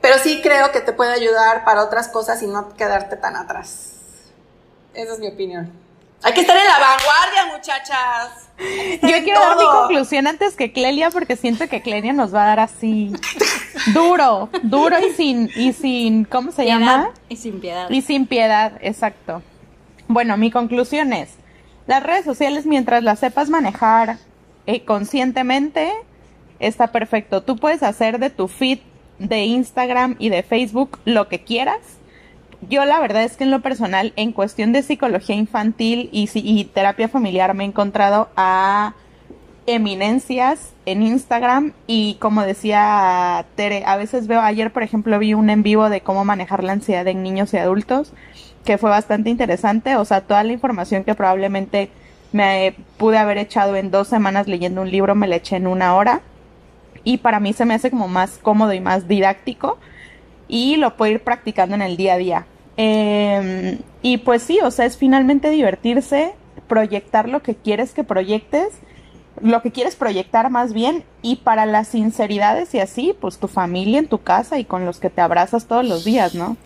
pero 0.01 0.19
sí 0.19 0.41
creo 0.43 0.73
que 0.73 0.81
te 0.81 0.93
puede 0.93 1.13
ayudar 1.13 1.65
para 1.65 1.85
otras 1.85 2.09
cosas 2.09 2.43
y 2.43 2.47
no 2.47 2.75
quedarte 2.75 3.17
tan 3.17 3.37
atrás. 3.37 3.93
Esa 4.95 5.15
es 5.15 5.19
mi 5.19 5.29
opinión. 5.29 5.88
Hay 6.23 6.33
que 6.33 6.41
estar 6.41 6.57
en 6.57 6.65
la 6.65 6.79
vanguardia, 6.79 7.57
muchachas. 7.57 8.49
Yo 9.03 9.25
quiero 9.25 9.41
dar 9.41 9.57
mi 9.57 9.65
conclusión 9.65 10.27
antes 10.27 10.57
que 10.57 10.73
Clelia 10.73 11.11
porque 11.11 11.37
siento 11.37 11.69
que 11.69 11.81
Clelia 11.81 12.13
nos 12.13 12.35
va 12.35 12.43
a 12.43 12.47
dar 12.47 12.61
así 12.61 13.13
duro, 13.95 14.51
duro 14.65 14.97
y 14.99 15.13
sin 15.13 15.49
y 15.55 15.73
sin 15.73 16.25
¿cómo 16.25 16.51
se 16.51 16.65
Piedad 16.65 16.79
llama? 16.79 17.11
Y 17.29 17.37
sin 17.37 17.61
piedad. 17.61 17.89
Y 17.89 18.03
sin 18.03 18.27
piedad, 18.27 18.73
exacto. 18.81 19.43
Bueno, 20.09 20.37
mi 20.37 20.51
conclusión 20.51 21.13
es, 21.13 21.31
las 21.87 22.03
redes 22.03 22.25
sociales 22.25 22.67
mientras 22.67 23.05
las 23.05 23.21
sepas 23.21 23.49
manejar 23.49 24.19
eh, 24.67 24.85
conscientemente 24.85 25.93
está 26.59 26.89
perfecto. 26.89 27.43
Tú 27.43 27.57
puedes 27.57 27.83
hacer 27.83 28.19
de 28.19 28.31
tu 28.31 28.49
feed 28.49 28.81
de 29.19 29.45
Instagram 29.45 30.17
y 30.19 30.31
de 30.31 30.43
Facebook 30.43 30.99
lo 31.05 31.29
que 31.29 31.45
quieras. 31.45 31.79
Yo 32.63 32.85
la 32.85 32.99
verdad 32.99 33.23
es 33.23 33.37
que 33.37 33.45
en 33.45 33.51
lo 33.51 33.61
personal, 33.61 34.13
en 34.17 34.33
cuestión 34.33 34.73
de 34.73 34.83
psicología 34.83 35.37
infantil 35.37 36.09
y, 36.13 36.65
terapia 36.65 37.09
familiar, 37.09 37.55
me 37.55 37.65
he 37.65 37.67
encontrado 37.69 38.29
a 38.37 38.95
eminencias 39.67 40.73
en 40.87 41.03
Instagram 41.03 41.73
y 41.87 42.15
como 42.15 42.43
decía 42.43 43.45
Tere, 43.55 43.85
a 43.87 43.97
veces 43.97 44.27
veo, 44.27 44.41
ayer 44.41 44.73
por 44.73 44.83
ejemplo 44.83 45.19
vi 45.19 45.35
un 45.35 45.51
en 45.51 45.63
vivo 45.63 45.91
de 45.91 46.01
cómo 46.01 46.25
manejar 46.25 46.65
la 46.65 46.73
ansiedad 46.73 47.07
en 47.07 47.23
niños 47.23 47.53
y 47.53 47.59
adultos, 47.59 48.13
que 48.65 48.79
fue 48.79 48.89
bastante 48.89 49.29
interesante, 49.29 49.97
o 49.97 50.05
sea, 50.05 50.23
toda 50.23 50.43
la 50.43 50.55
información 50.55 51.05
que 51.05 51.15
probablemente 51.15 51.91
me 52.33 52.75
pude 52.97 53.19
haber 53.19 53.39
echado 53.39 53.77
en 53.77 53.91
dos 53.91 54.09
semanas 54.09 54.49
leyendo 54.49 54.83
un 54.83 54.91
libro, 54.91 55.15
me 55.15 55.29
la 55.29 55.37
eché 55.37 55.57
en 55.57 55.67
una 55.67 55.95
hora. 55.95 56.23
Y 57.05 57.19
para 57.19 57.41
mí 57.41 57.53
se 57.53 57.65
me 57.65 57.75
hace 57.75 57.91
como 57.91 58.09
más 58.09 58.39
cómodo 58.39 58.73
y 58.73 58.81
más 58.81 59.09
didáctico 59.09 59.79
y 60.49 60.77
lo 60.77 60.97
puedo 60.97 61.13
ir 61.13 61.21
practicando 61.21 61.75
en 61.75 61.83
el 61.83 61.97
día 61.97 62.15
a 62.15 62.19
día. 62.19 62.47
Eh, 62.77 63.79
y 64.03 64.19
pues 64.19 64.43
sí, 64.43 64.59
o 64.63 64.71
sea, 64.71 64.87
es 64.87 64.97
finalmente 64.97 65.51
divertirse, 65.51 66.33
proyectar 66.69 67.29
lo 67.29 67.43
que 67.43 67.55
quieres 67.55 67.93
que 67.93 68.05
proyectes, 68.05 68.69
lo 69.41 69.63
que 69.63 69.71
quieres 69.71 69.97
proyectar 69.97 70.51
más 70.51 70.73
bien, 70.73 71.05
y 71.23 71.37
para 71.37 71.67
las 71.67 71.89
sinceridades 71.89 72.75
y 72.75 72.81
así, 72.81 73.17
pues 73.21 73.39
tu 73.39 73.49
familia 73.49 73.99
en 73.99 74.09
tu 74.09 74.23
casa 74.23 74.59
y 74.59 74.65
con 74.65 74.85
los 74.85 74.99
que 74.99 75.11
te 75.11 75.21
abrazas 75.21 75.67
todos 75.67 75.85
los 75.87 76.05
días, 76.05 76.35
¿no? 76.35 76.57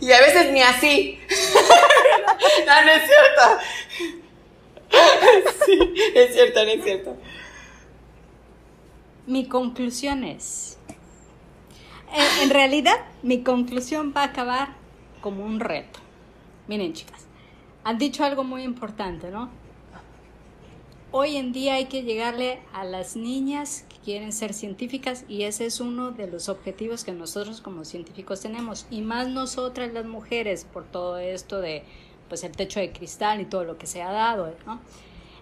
Y 0.00 0.12
a 0.12 0.20
veces 0.20 0.52
ni 0.52 0.62
así. 0.62 1.18
no, 2.66 2.84
no 2.84 2.90
es 2.90 3.02
cierto. 3.02 3.58
sí, 5.66 5.94
es 6.14 6.32
cierto, 6.32 6.64
no 6.64 6.70
es 6.70 6.84
cierto. 6.84 7.16
Mi 9.26 9.46
conclusión 9.46 10.24
es, 10.24 10.78
en, 12.12 12.44
en 12.44 12.50
realidad 12.50 12.96
mi 13.22 13.42
conclusión 13.42 14.12
va 14.16 14.22
a 14.22 14.26
acabar 14.26 14.74
como 15.20 15.44
un 15.44 15.60
reto. 15.60 16.00
Miren 16.68 16.92
chicas, 16.92 17.26
han 17.84 17.98
dicho 17.98 18.24
algo 18.24 18.44
muy 18.44 18.62
importante, 18.62 19.30
¿no? 19.30 19.50
Hoy 21.12 21.36
en 21.36 21.50
día 21.50 21.74
hay 21.74 21.86
que 21.86 22.04
llegarle 22.04 22.60
a 22.72 22.84
las 22.84 23.16
niñas 23.16 23.84
que 23.88 23.96
quieren 23.96 24.32
ser 24.32 24.54
científicas 24.54 25.24
y 25.28 25.42
ese 25.42 25.66
es 25.66 25.80
uno 25.80 26.12
de 26.12 26.28
los 26.28 26.48
objetivos 26.48 27.02
que 27.02 27.10
nosotros 27.10 27.60
como 27.60 27.84
científicos 27.84 28.40
tenemos 28.40 28.86
y 28.92 29.00
más 29.00 29.26
nosotras 29.26 29.92
las 29.92 30.06
mujeres 30.06 30.64
por 30.72 30.84
todo 30.84 31.18
esto 31.18 31.60
de 31.60 31.82
pues 32.28 32.44
el 32.44 32.52
techo 32.52 32.78
de 32.78 32.92
cristal 32.92 33.40
y 33.40 33.44
todo 33.44 33.64
lo 33.64 33.76
que 33.76 33.88
se 33.88 34.02
ha 34.02 34.12
dado, 34.12 34.54
¿no? 34.66 34.78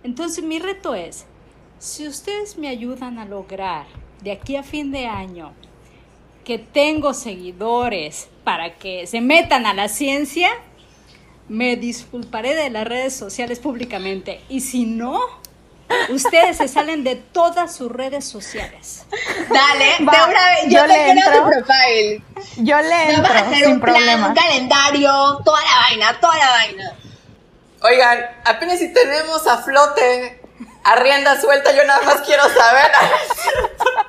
Entonces 0.03 0.43
mi 0.43 0.59
reto 0.59 0.95
es, 0.95 1.27
si 1.79 2.09
ustedes 2.09 2.57
me 2.57 2.69
ayudan 2.69 3.19
a 3.19 3.27
lograr 3.27 3.87
de 4.23 4.33
aquí 4.33 4.57
a 4.57 4.63
fin 4.63 4.91
de 4.91 5.07
año 5.07 5.53
que 6.49 6.59
tengo 6.59 7.12
seguidores 7.12 8.28
para 8.42 8.74
que 8.76 9.07
se 9.07 9.20
metan 9.20 9.66
a 9.66 9.74
la 9.74 9.88
ciencia, 9.88 10.49
me 11.46 11.76
disculparé 11.76 12.55
de 12.55 12.70
las 12.70 12.86
redes 12.88 13.14
sociales 13.14 13.59
públicamente. 13.59 14.40
Y 14.49 14.62
si 14.62 14.86
no, 14.86 15.20
ustedes 16.09 16.57
se 16.57 16.66
salen 16.66 17.05
de 17.05 17.16
todas 17.16 17.76
sus 17.76 17.92
redes 17.92 18.24
sociales. 18.24 19.05
Dale, 19.51 19.96
Va, 20.07 20.12
de 20.12 20.30
una 20.30 20.49
vez, 20.49 20.64
yo, 20.64 20.70
yo 20.70 20.82
te 20.82 20.88
le 20.88 20.94
creo 20.94 21.11
entro. 21.26 21.42
tu 21.42 21.51
profile. 21.51 22.22
Yo 22.57 22.76
le 22.80 22.88
Vamos 22.88 23.14
entro 23.18 23.32
a 23.34 23.38
hacer 23.40 23.59
sin 23.59 23.72
un 23.72 23.80
plan, 23.80 23.94
problema. 23.94 24.28
un 24.28 24.34
calendario, 24.34 25.12
toda 25.44 25.61
la 25.61 25.76
vaina, 25.86 26.18
toda 26.18 26.38
la 26.38 26.49
vaina. 26.51 26.92
Oigan, 27.82 28.18
apenas 28.46 28.78
si 28.78 28.90
tenemos 28.94 29.46
a 29.46 29.59
flote, 29.59 30.40
a 30.82 30.96
rienda 30.96 31.38
suelta, 31.38 31.76
yo 31.76 31.84
nada 31.84 32.01
más 32.07 32.22
quiero 32.22 32.44
saber. 32.44 32.90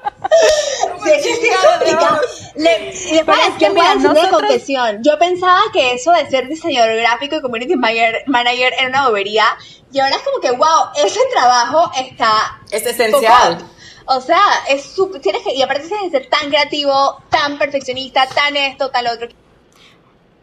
Sí, 1.04 1.12
sí, 1.24 1.30
sí, 1.42 1.48
es 1.48 1.58
complicado. 1.66 2.20
Le- 2.56 2.90
y 2.90 3.14
después 3.16 3.26
Pero 3.26 3.42
es 3.54 3.58
que 3.58 3.70
mira, 3.70 3.96
nosotros- 3.96 4.30
confesión. 4.30 5.00
Yo 5.04 5.18
pensaba 5.18 5.62
que 5.74 5.94
eso 5.94 6.12
de 6.12 6.30
ser 6.30 6.48
diseñador 6.48 6.96
gráfico 6.98 7.36
y 7.38 7.42
community 7.42 7.76
manager, 7.76 8.24
manager 8.28 8.74
era 8.78 8.88
una 8.90 9.08
bobería. 9.08 9.46
Y 9.92 10.00
ahora 10.00 10.16
es 10.16 10.22
como 10.22 10.40
que, 10.40 10.52
wow, 10.52 10.90
ese 11.04 11.20
trabajo 11.34 11.92
está 11.98 12.60
Es 12.72 12.86
esencial. 12.86 13.58
O 14.06 14.22
sea, 14.22 14.42
es 14.68 14.84
súper, 14.84 15.22
tienes 15.22 15.42
que, 15.44 15.54
y 15.54 15.62
aparte 15.62 15.88
tienes 15.88 16.12
que 16.12 16.18
ser 16.20 16.30
tan 16.30 16.50
creativo, 16.50 17.22
tan 17.30 17.58
perfeccionista, 17.58 18.28
tan 18.28 18.56
esto, 18.58 18.90
tal 18.90 19.08
otro. 19.08 19.28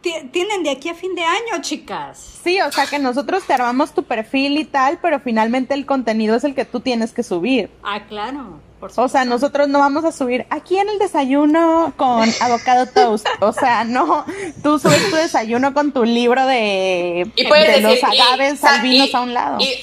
Ti- 0.07 0.29
Tienen 0.31 0.63
de 0.63 0.71
aquí 0.71 0.89
a 0.89 0.95
fin 0.95 1.17
de 1.17 1.25
año, 1.25 1.61
chicas. 1.63 2.39
Sí, 2.45 2.61
o 2.61 2.71
sea 2.71 2.87
que 2.87 3.01
nosotros 3.01 3.43
te 3.45 3.55
armamos 3.55 3.93
tu 3.93 4.05
perfil 4.05 4.57
y 4.57 4.65
tal, 4.65 4.99
pero 5.03 5.19
finalmente 5.19 5.75
el 5.75 5.85
contenido 5.85 6.37
es 6.37 6.45
el 6.45 6.55
que 6.55 6.65
tú 6.65 6.79
tienes 6.79 7.13
que 7.13 7.25
subir. 7.25 7.71
Ah, 7.83 8.07
claro. 8.09 8.61
Por 8.79 8.93
O 8.95 9.09
sea, 9.09 9.25
nosotros 9.25 9.69
no 9.69 9.81
vamos 9.81 10.05
a 10.05 10.13
subir 10.13 10.47
aquí 10.51 10.77
en 10.79 10.89
el 10.91 10.99
desayuno 11.01 11.93
con 11.97 12.29
avocado 12.41 12.87
toast. 12.87 13.27
O 13.41 13.53
sea, 13.53 13.83
no, 13.85 14.25
tú 14.63 14.79
subes 14.79 15.11
tu 15.11 15.17
desayuno 15.17 15.75
con 15.75 15.91
tu 15.93 16.05
libro 16.05 16.47
de, 16.47 17.29
Y 17.35 17.45
de 17.45 17.51
decir, 17.67 17.83
los 17.83 17.95
y- 18.15 18.21
agaves 18.21 18.61
sa- 18.61 18.77
albinos 18.77 19.09
y- 19.09 19.17
a 19.17 19.21
un 19.23 19.35
lado. 19.35 19.59
y- 19.61 19.81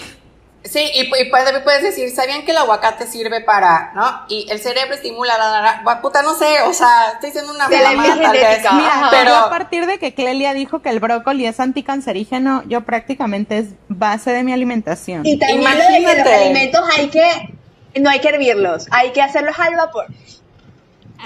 sí, 0.63 0.91
y, 0.95 1.09
pu- 1.09 1.19
y 1.21 1.29
puedes, 1.29 1.59
puedes 1.61 1.83
decir, 1.83 2.09
¿sabían 2.11 2.43
que 2.45 2.51
el 2.51 2.57
aguacate 2.57 3.05
sirve 3.07 3.41
para, 3.41 3.91
no? 3.95 4.25
Y 4.29 4.47
el 4.49 4.59
cerebro 4.59 4.95
estimula, 4.95 5.37
la, 5.37 5.49
la, 5.61 5.81
la, 5.83 6.01
puta, 6.01 6.21
no 6.21 6.33
sé, 6.35 6.61
o 6.61 6.73
sea, 6.73 7.11
estoy 7.13 7.29
diciendo 7.31 7.51
una 7.53 7.67
De 7.67 7.79
mamada, 7.81 8.21
tal 8.21 8.31
vez. 8.31 8.59
Mira, 8.73 9.07
pero 9.11 9.35
a 9.35 9.49
partir 9.49 9.85
de 9.85 9.99
que 9.99 10.13
Clelia 10.13 10.53
dijo 10.53 10.81
que 10.81 10.89
el 10.89 10.99
brócoli 10.99 11.45
es 11.45 11.59
anticancerígeno, 11.59 12.63
yo 12.67 12.81
prácticamente 12.81 13.57
es 13.59 13.65
base 13.89 14.31
de 14.31 14.43
mi 14.43 14.53
alimentación. 14.53 15.25
Y 15.25 15.37
también 15.37 15.61
lo 15.63 15.69
de 15.69 15.75
que 15.75 15.91
los 15.91 15.99
Imagínate. 16.01 16.33
alimentos 16.35 16.81
hay 16.97 17.09
que, 17.09 17.99
no 17.99 18.09
hay 18.09 18.19
que 18.19 18.29
hervirlos, 18.29 18.87
hay 18.91 19.11
que 19.11 19.21
hacerlos 19.21 19.55
al 19.59 19.75
vapor. 19.75 20.07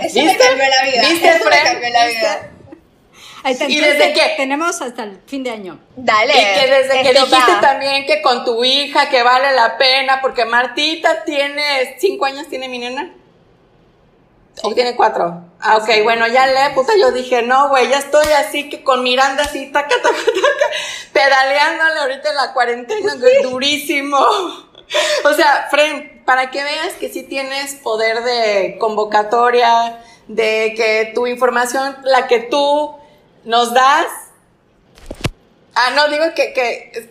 Eso 0.01 0.19
me 0.19 0.25
¿Viste? 0.25 0.43
cambió 0.47 0.65
la 0.67 0.91
vida. 0.91 1.01
¿Viste, 1.09 1.27
Eso 1.29 1.45
me 1.49 1.63
cambió 1.63 1.89
la 1.89 2.05
¿Viste? 2.05 2.19
vida. 2.19 2.33
Está, 2.35 2.49
¿Y 3.45 3.79
desde 3.79 4.13
qué? 4.13 4.33
Tenemos 4.37 4.81
hasta 4.81 5.03
el 5.03 5.21
fin 5.25 5.43
de 5.43 5.51
año. 5.51 5.79
Dale. 5.95 6.33
Y 6.33 6.59
que 6.59 6.67
desde 6.67 7.03
que 7.03 7.13
dijiste 7.13 7.51
va. 7.51 7.61
también 7.61 8.05
que 8.05 8.21
con 8.21 8.43
tu 8.43 8.63
hija 8.63 9.09
que 9.09 9.23
vale 9.23 9.53
la 9.53 9.77
pena, 9.77 10.19
porque 10.21 10.45
Martita 10.45 11.23
tiene 11.23 11.95
cinco 11.99 12.25
años, 12.25 12.47
tiene 12.47 12.67
mi 12.67 12.79
nena. 12.79 13.13
¿O 14.63 14.73
tiene 14.73 14.95
cuatro? 14.95 15.43
Ah, 15.59 15.77
ok, 15.77 16.03
bueno, 16.03 16.27
ya 16.27 16.47
le, 16.47 16.73
puta, 16.73 16.93
yo 16.99 17.11
dije, 17.11 17.43
no, 17.43 17.69
güey, 17.69 17.89
ya 17.89 17.99
estoy 17.99 18.25
así 18.33 18.69
que 18.69 18.83
con 18.83 19.03
Miranda 19.03 19.43
así, 19.43 19.71
taca, 19.71 19.95
taca, 20.01 20.15
taca, 20.15 20.75
pedaleándole 21.13 21.99
ahorita 21.99 22.29
en 22.29 22.35
la 22.35 22.53
cuarentena, 22.53 23.15
güey, 23.15 23.43
durísimo. 23.43 24.17
O 25.25 25.33
sea, 25.33 25.67
Fren, 25.69 26.23
para 26.25 26.49
que 26.49 26.63
veas 26.63 26.93
que 26.93 27.09
sí 27.09 27.23
tienes 27.23 27.75
poder 27.75 28.23
de 28.23 28.77
convocatoria, 28.79 30.01
de 30.29 30.73
que 30.77 31.11
tu 31.13 31.27
información, 31.27 31.97
la 32.03 32.27
que 32.27 32.39
tú 32.39 32.95
nos 33.47 33.73
das, 33.73 34.05
Ah, 35.79 35.91
no, 35.95 36.07
digo 36.09 36.25
que, 36.35 36.53
que, 36.53 37.09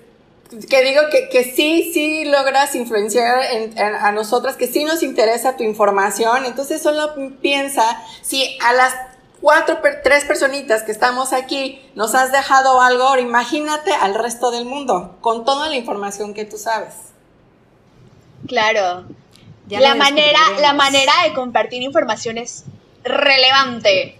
que 0.69 0.83
digo 0.83 1.03
que, 1.11 1.29
que 1.29 1.45
sí, 1.45 1.93
sí 1.95 2.25
logras 2.25 2.75
influenciar 2.75 3.41
en- 3.53 3.79
en- 3.79 3.95
a 3.95 4.11
nosotras, 4.11 4.57
que 4.57 4.67
sí 4.67 4.83
nos 4.85 5.05
interesa 5.05 5.57
tu 5.57 5.63
información. 5.63 6.45
Entonces 6.45 6.83
solo 6.83 7.15
piensa 7.41 8.03
si 8.23 8.59
a 8.61 8.73
las 8.73 8.93
cuatro, 9.41 9.79
tres 10.03 10.25
personitas 10.25 10.83
que 10.83 10.91
estamos 10.91 11.33
aquí 11.33 11.81
nos 11.95 12.17
has 12.17 12.33
dejado 12.33 12.81
algo, 12.81 13.05
ahora 13.05 13.21
imagínate 13.23 13.93
al 13.93 14.17
resto 14.17 14.51
del 14.51 14.65
mundo 14.65 15.17
con 15.21 15.45
toda 15.45 15.69
la 15.69 15.77
información 15.77 16.35
que 16.35 16.45
tú 16.45 16.59
sabes. 16.59 16.95
Claro. 18.49 19.05
Ya 19.69 19.79
la 19.81 19.95
manera, 19.95 20.41
la 20.61 20.73
manera 20.73 21.13
de 21.25 21.35
compartir 21.35 21.83
información 21.83 22.37
es 22.39 22.65
relevante. 23.05 24.19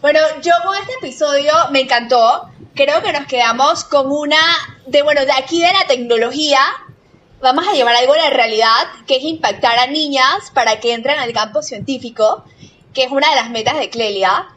Bueno, 0.00 0.20
yo 0.42 0.52
con 0.64 0.76
este 0.76 0.94
episodio 0.94 1.52
me 1.70 1.80
encantó. 1.80 2.48
Creo 2.74 3.02
que 3.02 3.12
nos 3.12 3.26
quedamos 3.26 3.84
con 3.84 4.10
una 4.10 4.38
de, 4.86 5.02
bueno, 5.02 5.24
de 5.24 5.32
aquí 5.32 5.60
de 5.60 5.72
la 5.72 5.86
tecnología. 5.86 6.60
Vamos 7.40 7.66
a 7.68 7.72
llevar 7.72 7.94
algo 7.94 8.14
a 8.14 8.18
la 8.18 8.30
realidad, 8.30 8.86
que 9.06 9.16
es 9.16 9.24
impactar 9.24 9.78
a 9.78 9.86
niñas 9.86 10.50
para 10.54 10.80
que 10.80 10.92
entren 10.92 11.18
al 11.18 11.32
campo 11.32 11.62
científico, 11.62 12.44
que 12.94 13.04
es 13.04 13.10
una 13.10 13.30
de 13.30 13.36
las 13.36 13.50
metas 13.50 13.78
de 13.78 13.90
Clelia. 13.90 14.48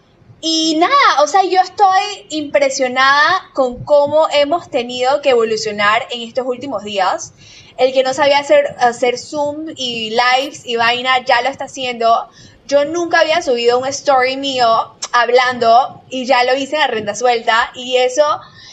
Y 0.42 0.76
nada, 0.78 1.22
o 1.24 1.28
sea, 1.28 1.44
yo 1.44 1.62
estoy 1.62 2.26
impresionada 2.30 3.50
con 3.54 3.84
cómo 3.84 4.28
hemos 4.32 4.72
tenido 4.72 5.22
que 5.22 5.30
evolucionar 5.30 6.08
en 6.10 6.22
estos 6.22 6.48
últimos 6.48 6.84
días. 6.84 7.34
El 7.78 7.94
que 7.94 8.02
no 8.04 8.14
sabía 8.14 8.40
hacer, 8.40 8.76
hacer 8.80 9.20
Zoom 9.20 9.68
y 9.76 10.10
lives 10.10 10.66
y 10.66 10.76
vaina 10.78 11.24
ya 11.24 11.44
lo 11.44 11.50
está 11.50 11.66
haciendo. 11.66 12.28
Yo 12.72 12.86
nunca 12.86 13.20
había 13.20 13.42
subido 13.42 13.80
un 13.80 13.88
story 13.88 14.38
mío 14.38 14.96
hablando 15.12 16.04
y 16.10 16.26
ya 16.26 16.46
lo 16.46 16.56
hice 16.56 16.76
en 16.76 16.82
la 16.84 16.88
renta 16.88 17.16
suelta. 17.16 17.70
Y 17.76 17.98
eso, 17.98 18.24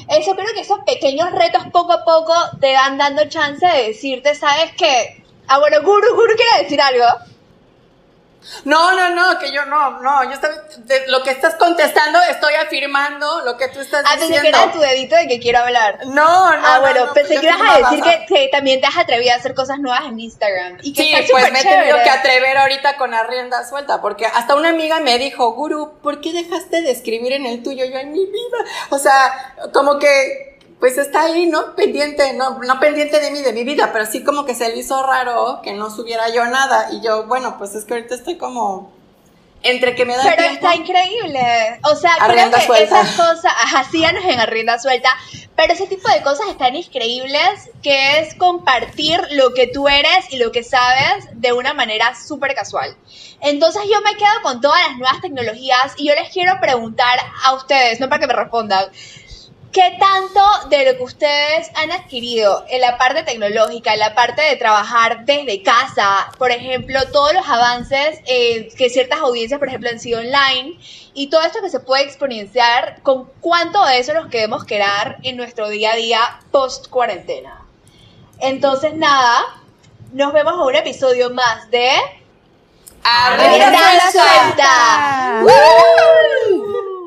eso 0.09 0.37
creo 0.37 0.55
que 0.55 0.61
esos 0.61 0.79
pequeños 0.87 1.33
retos 1.33 1.65
poco 1.73 1.95
a 1.95 2.05
poco 2.05 2.33
te 2.61 2.75
van 2.75 2.97
dando 2.97 3.29
chance 3.29 3.67
de 3.67 3.89
decirte, 3.89 4.37
¿sabes 4.37 4.71
qué? 4.79 5.25
Ah, 5.49 5.59
bueno, 5.59 5.83
Guru, 5.83 6.15
Guru 6.15 6.33
quiere 6.37 6.63
decir 6.63 6.81
algo. 6.81 7.07
No, 8.65 8.93
no, 8.95 9.11
no, 9.15 9.39
que 9.39 9.53
yo 9.53 9.65
no, 9.67 10.01
no, 10.01 10.25
yo 10.25 10.31
estaba, 10.31 10.55
de 10.79 11.07
lo 11.09 11.23
que 11.23 11.31
estás 11.31 11.55
contestando 11.57 12.21
estoy 12.31 12.55
afirmando 12.55 13.43
lo 13.45 13.57
que 13.57 13.69
tú 13.69 13.81
estás 13.81 14.03
Ah, 14.07 14.13
pensé 14.13 14.27
diciendo. 14.35 14.43
que 14.59 14.63
era 14.65 14.73
tu 14.73 14.79
dedito 14.81 15.17
de 15.17 15.27
que 15.29 15.39
quiero 15.41 15.59
hablar. 15.59 15.99
No, 16.07 16.13
no. 16.15 16.67
ah, 16.67 16.75
no, 16.77 16.81
bueno, 16.81 17.07
no, 17.07 17.13
pensé 17.15 17.35
yo 17.35 17.41
que 17.41 17.47
ibas 17.47 17.61
a 17.61 17.79
decir 17.91 18.03
que, 18.03 18.27
que 18.27 18.49
también 18.51 18.81
te 18.81 18.87
has 18.87 18.97
atrevido 18.97 19.33
a 19.33 19.37
hacer 19.37 19.55
cosas 19.55 19.79
nuevas 19.81 20.03
en 20.07 20.19
Instagram. 20.21 20.79
Y 20.83 20.93
que 20.93 21.03
Sí, 21.03 21.15
está 21.15 21.33
pues 21.33 21.53
me 21.53 21.61
he 21.61 21.63
tenido 21.65 21.97
que 22.03 22.11
atrever 22.11 22.57
ahorita 22.59 22.97
con 22.97 23.11
la 23.11 23.25
rienda 23.25 23.67
suelta, 23.69 24.01
porque 24.01 24.27
hasta 24.27 24.55
una 24.55 24.71
amiga 24.71 25.01
me 25.01 25.19
dijo, 25.19 25.53
Guru, 25.53 25.99
¿por 26.03 26.21
qué 26.21 26.33
dejaste 26.33 26.81
de 26.83 26.91
escribir 26.91 27.33
en 27.33 27.45
el 27.47 27.63
tuyo 27.63 27.85
yo 27.85 27.99
en 27.99 28.13
mi 28.13 28.25
vida? 28.25 28.59
O 28.91 28.99
sea, 28.99 29.55
como 29.73 29.99
que, 29.99 30.48
pues 30.81 30.97
está 30.97 31.25
ahí, 31.25 31.47
¿no? 31.47 31.75
Pendiente, 31.75 32.33
no, 32.35 32.59
no 32.59 32.81
pendiente 32.81 33.19
de 33.21 33.31
mí, 33.31 33.41
de 33.41 33.53
mi 33.53 33.65
vida, 33.65 33.91
pero 33.93 34.07
sí 34.07 34.23
como 34.23 34.45
que 34.45 34.55
se 34.55 34.69
le 34.69 34.77
hizo 34.79 35.03
raro 35.05 35.61
que 35.63 35.73
no 35.73 35.91
subiera 35.91 36.29
yo 36.33 36.45
nada. 36.47 36.89
Y 36.93 37.01
yo, 37.01 37.27
bueno, 37.27 37.57
pues 37.59 37.75
es 37.75 37.85
que 37.85 37.95
ahorita 37.95 38.15
estoy 38.15 38.37
como 38.37 38.93
entre 39.63 39.95
que 39.95 40.05
me 40.05 40.17
da 40.17 40.23
Pero 40.23 40.37
tiempo. 40.37 40.55
está 40.55 40.75
increíble. 40.77 41.81
O 41.83 41.97
sea, 41.97 42.17
creo 42.25 42.51
que 42.51 42.61
suelta. 42.61 43.01
esas 43.01 43.17
cosas, 43.17 43.45
ajá, 43.47 43.85
síganos 43.91 44.25
en 44.25 44.39
Arrienda 44.39 44.79
Suelta, 44.79 45.11
pero 45.57 45.73
ese 45.73 45.87
tipo 45.89 46.09
de 46.09 46.23
cosas 46.23 46.49
están 46.49 46.77
increíbles, 46.77 47.71
que 47.83 48.21
es 48.21 48.35
compartir 48.37 49.21
lo 49.33 49.55
que 49.55 49.67
tú 49.67 49.89
eres 49.89 50.33
y 50.33 50.37
lo 50.37 50.53
que 50.53 50.63
sabes 50.63 51.27
de 51.33 51.53
una 51.53 51.75
manera 51.75 52.15
súper 52.15 52.55
casual. 52.55 52.97
Entonces 53.41 53.83
yo 53.93 54.01
me 54.03 54.17
quedo 54.17 54.43
con 54.43 54.61
todas 54.61 54.81
las 54.87 54.97
nuevas 54.97 55.21
tecnologías 55.21 55.95
y 55.97 56.07
yo 56.07 56.15
les 56.15 56.31
quiero 56.31 56.61
preguntar 56.61 57.19
a 57.45 57.55
ustedes, 57.55 57.99
no 57.99 58.09
para 58.09 58.21
que 58.21 58.27
me 58.29 58.35
respondan, 58.35 58.87
¿Qué 59.73 59.97
tanto 59.99 60.69
de 60.71 60.91
lo 60.91 60.97
que 60.97 61.05
ustedes 61.05 61.71
han 61.75 61.93
adquirido 61.93 62.65
en 62.69 62.81
la 62.81 62.97
parte 62.97 63.23
tecnológica, 63.23 63.93
en 63.93 63.99
la 63.99 64.15
parte 64.15 64.41
de 64.41 64.57
trabajar 64.57 65.27
desde 65.27 65.63
casa, 65.63 66.31
por 66.39 66.51
ejemplo, 66.51 66.99
todos 67.13 67.35
los 67.35 67.47
avances 67.47 68.21
eh, 68.27 68.71
que 68.79 68.89
ciertas 68.89 69.21
audiencias, 69.21 69.59
por 69.59 69.69
ejemplo, 69.69 69.91
han 69.91 70.01
sido 70.01 70.21
online, 70.21 70.79
y 71.13 71.29
todo 71.29 71.43
esto 71.43 71.61
que 71.61 71.69
se 71.69 71.81
puede 71.81 72.05
exponenciar, 72.05 73.03
con 73.03 73.31
cuánto 73.41 73.85
de 73.85 73.99
eso 73.99 74.15
nos 74.15 74.29
queremos 74.29 74.65
quedar 74.65 75.19
en 75.23 75.37
nuestro 75.37 75.69
día 75.69 75.93
a 75.93 75.97
día 75.97 76.41
post 76.51 76.89
cuarentena? 76.89 77.63
Entonces, 78.41 78.95
nada, 78.95 79.45
nos 80.13 80.33
vemos 80.33 80.55
en 80.55 80.61
un 80.61 80.75
episodio 80.77 81.31
más 81.31 81.71
de 81.71 81.91
Arrienda 83.05 83.69
Arrienda 83.69 84.11
suelta. 84.11 85.43
Suelta. 85.43 85.45
¡Woo! 85.45 86.98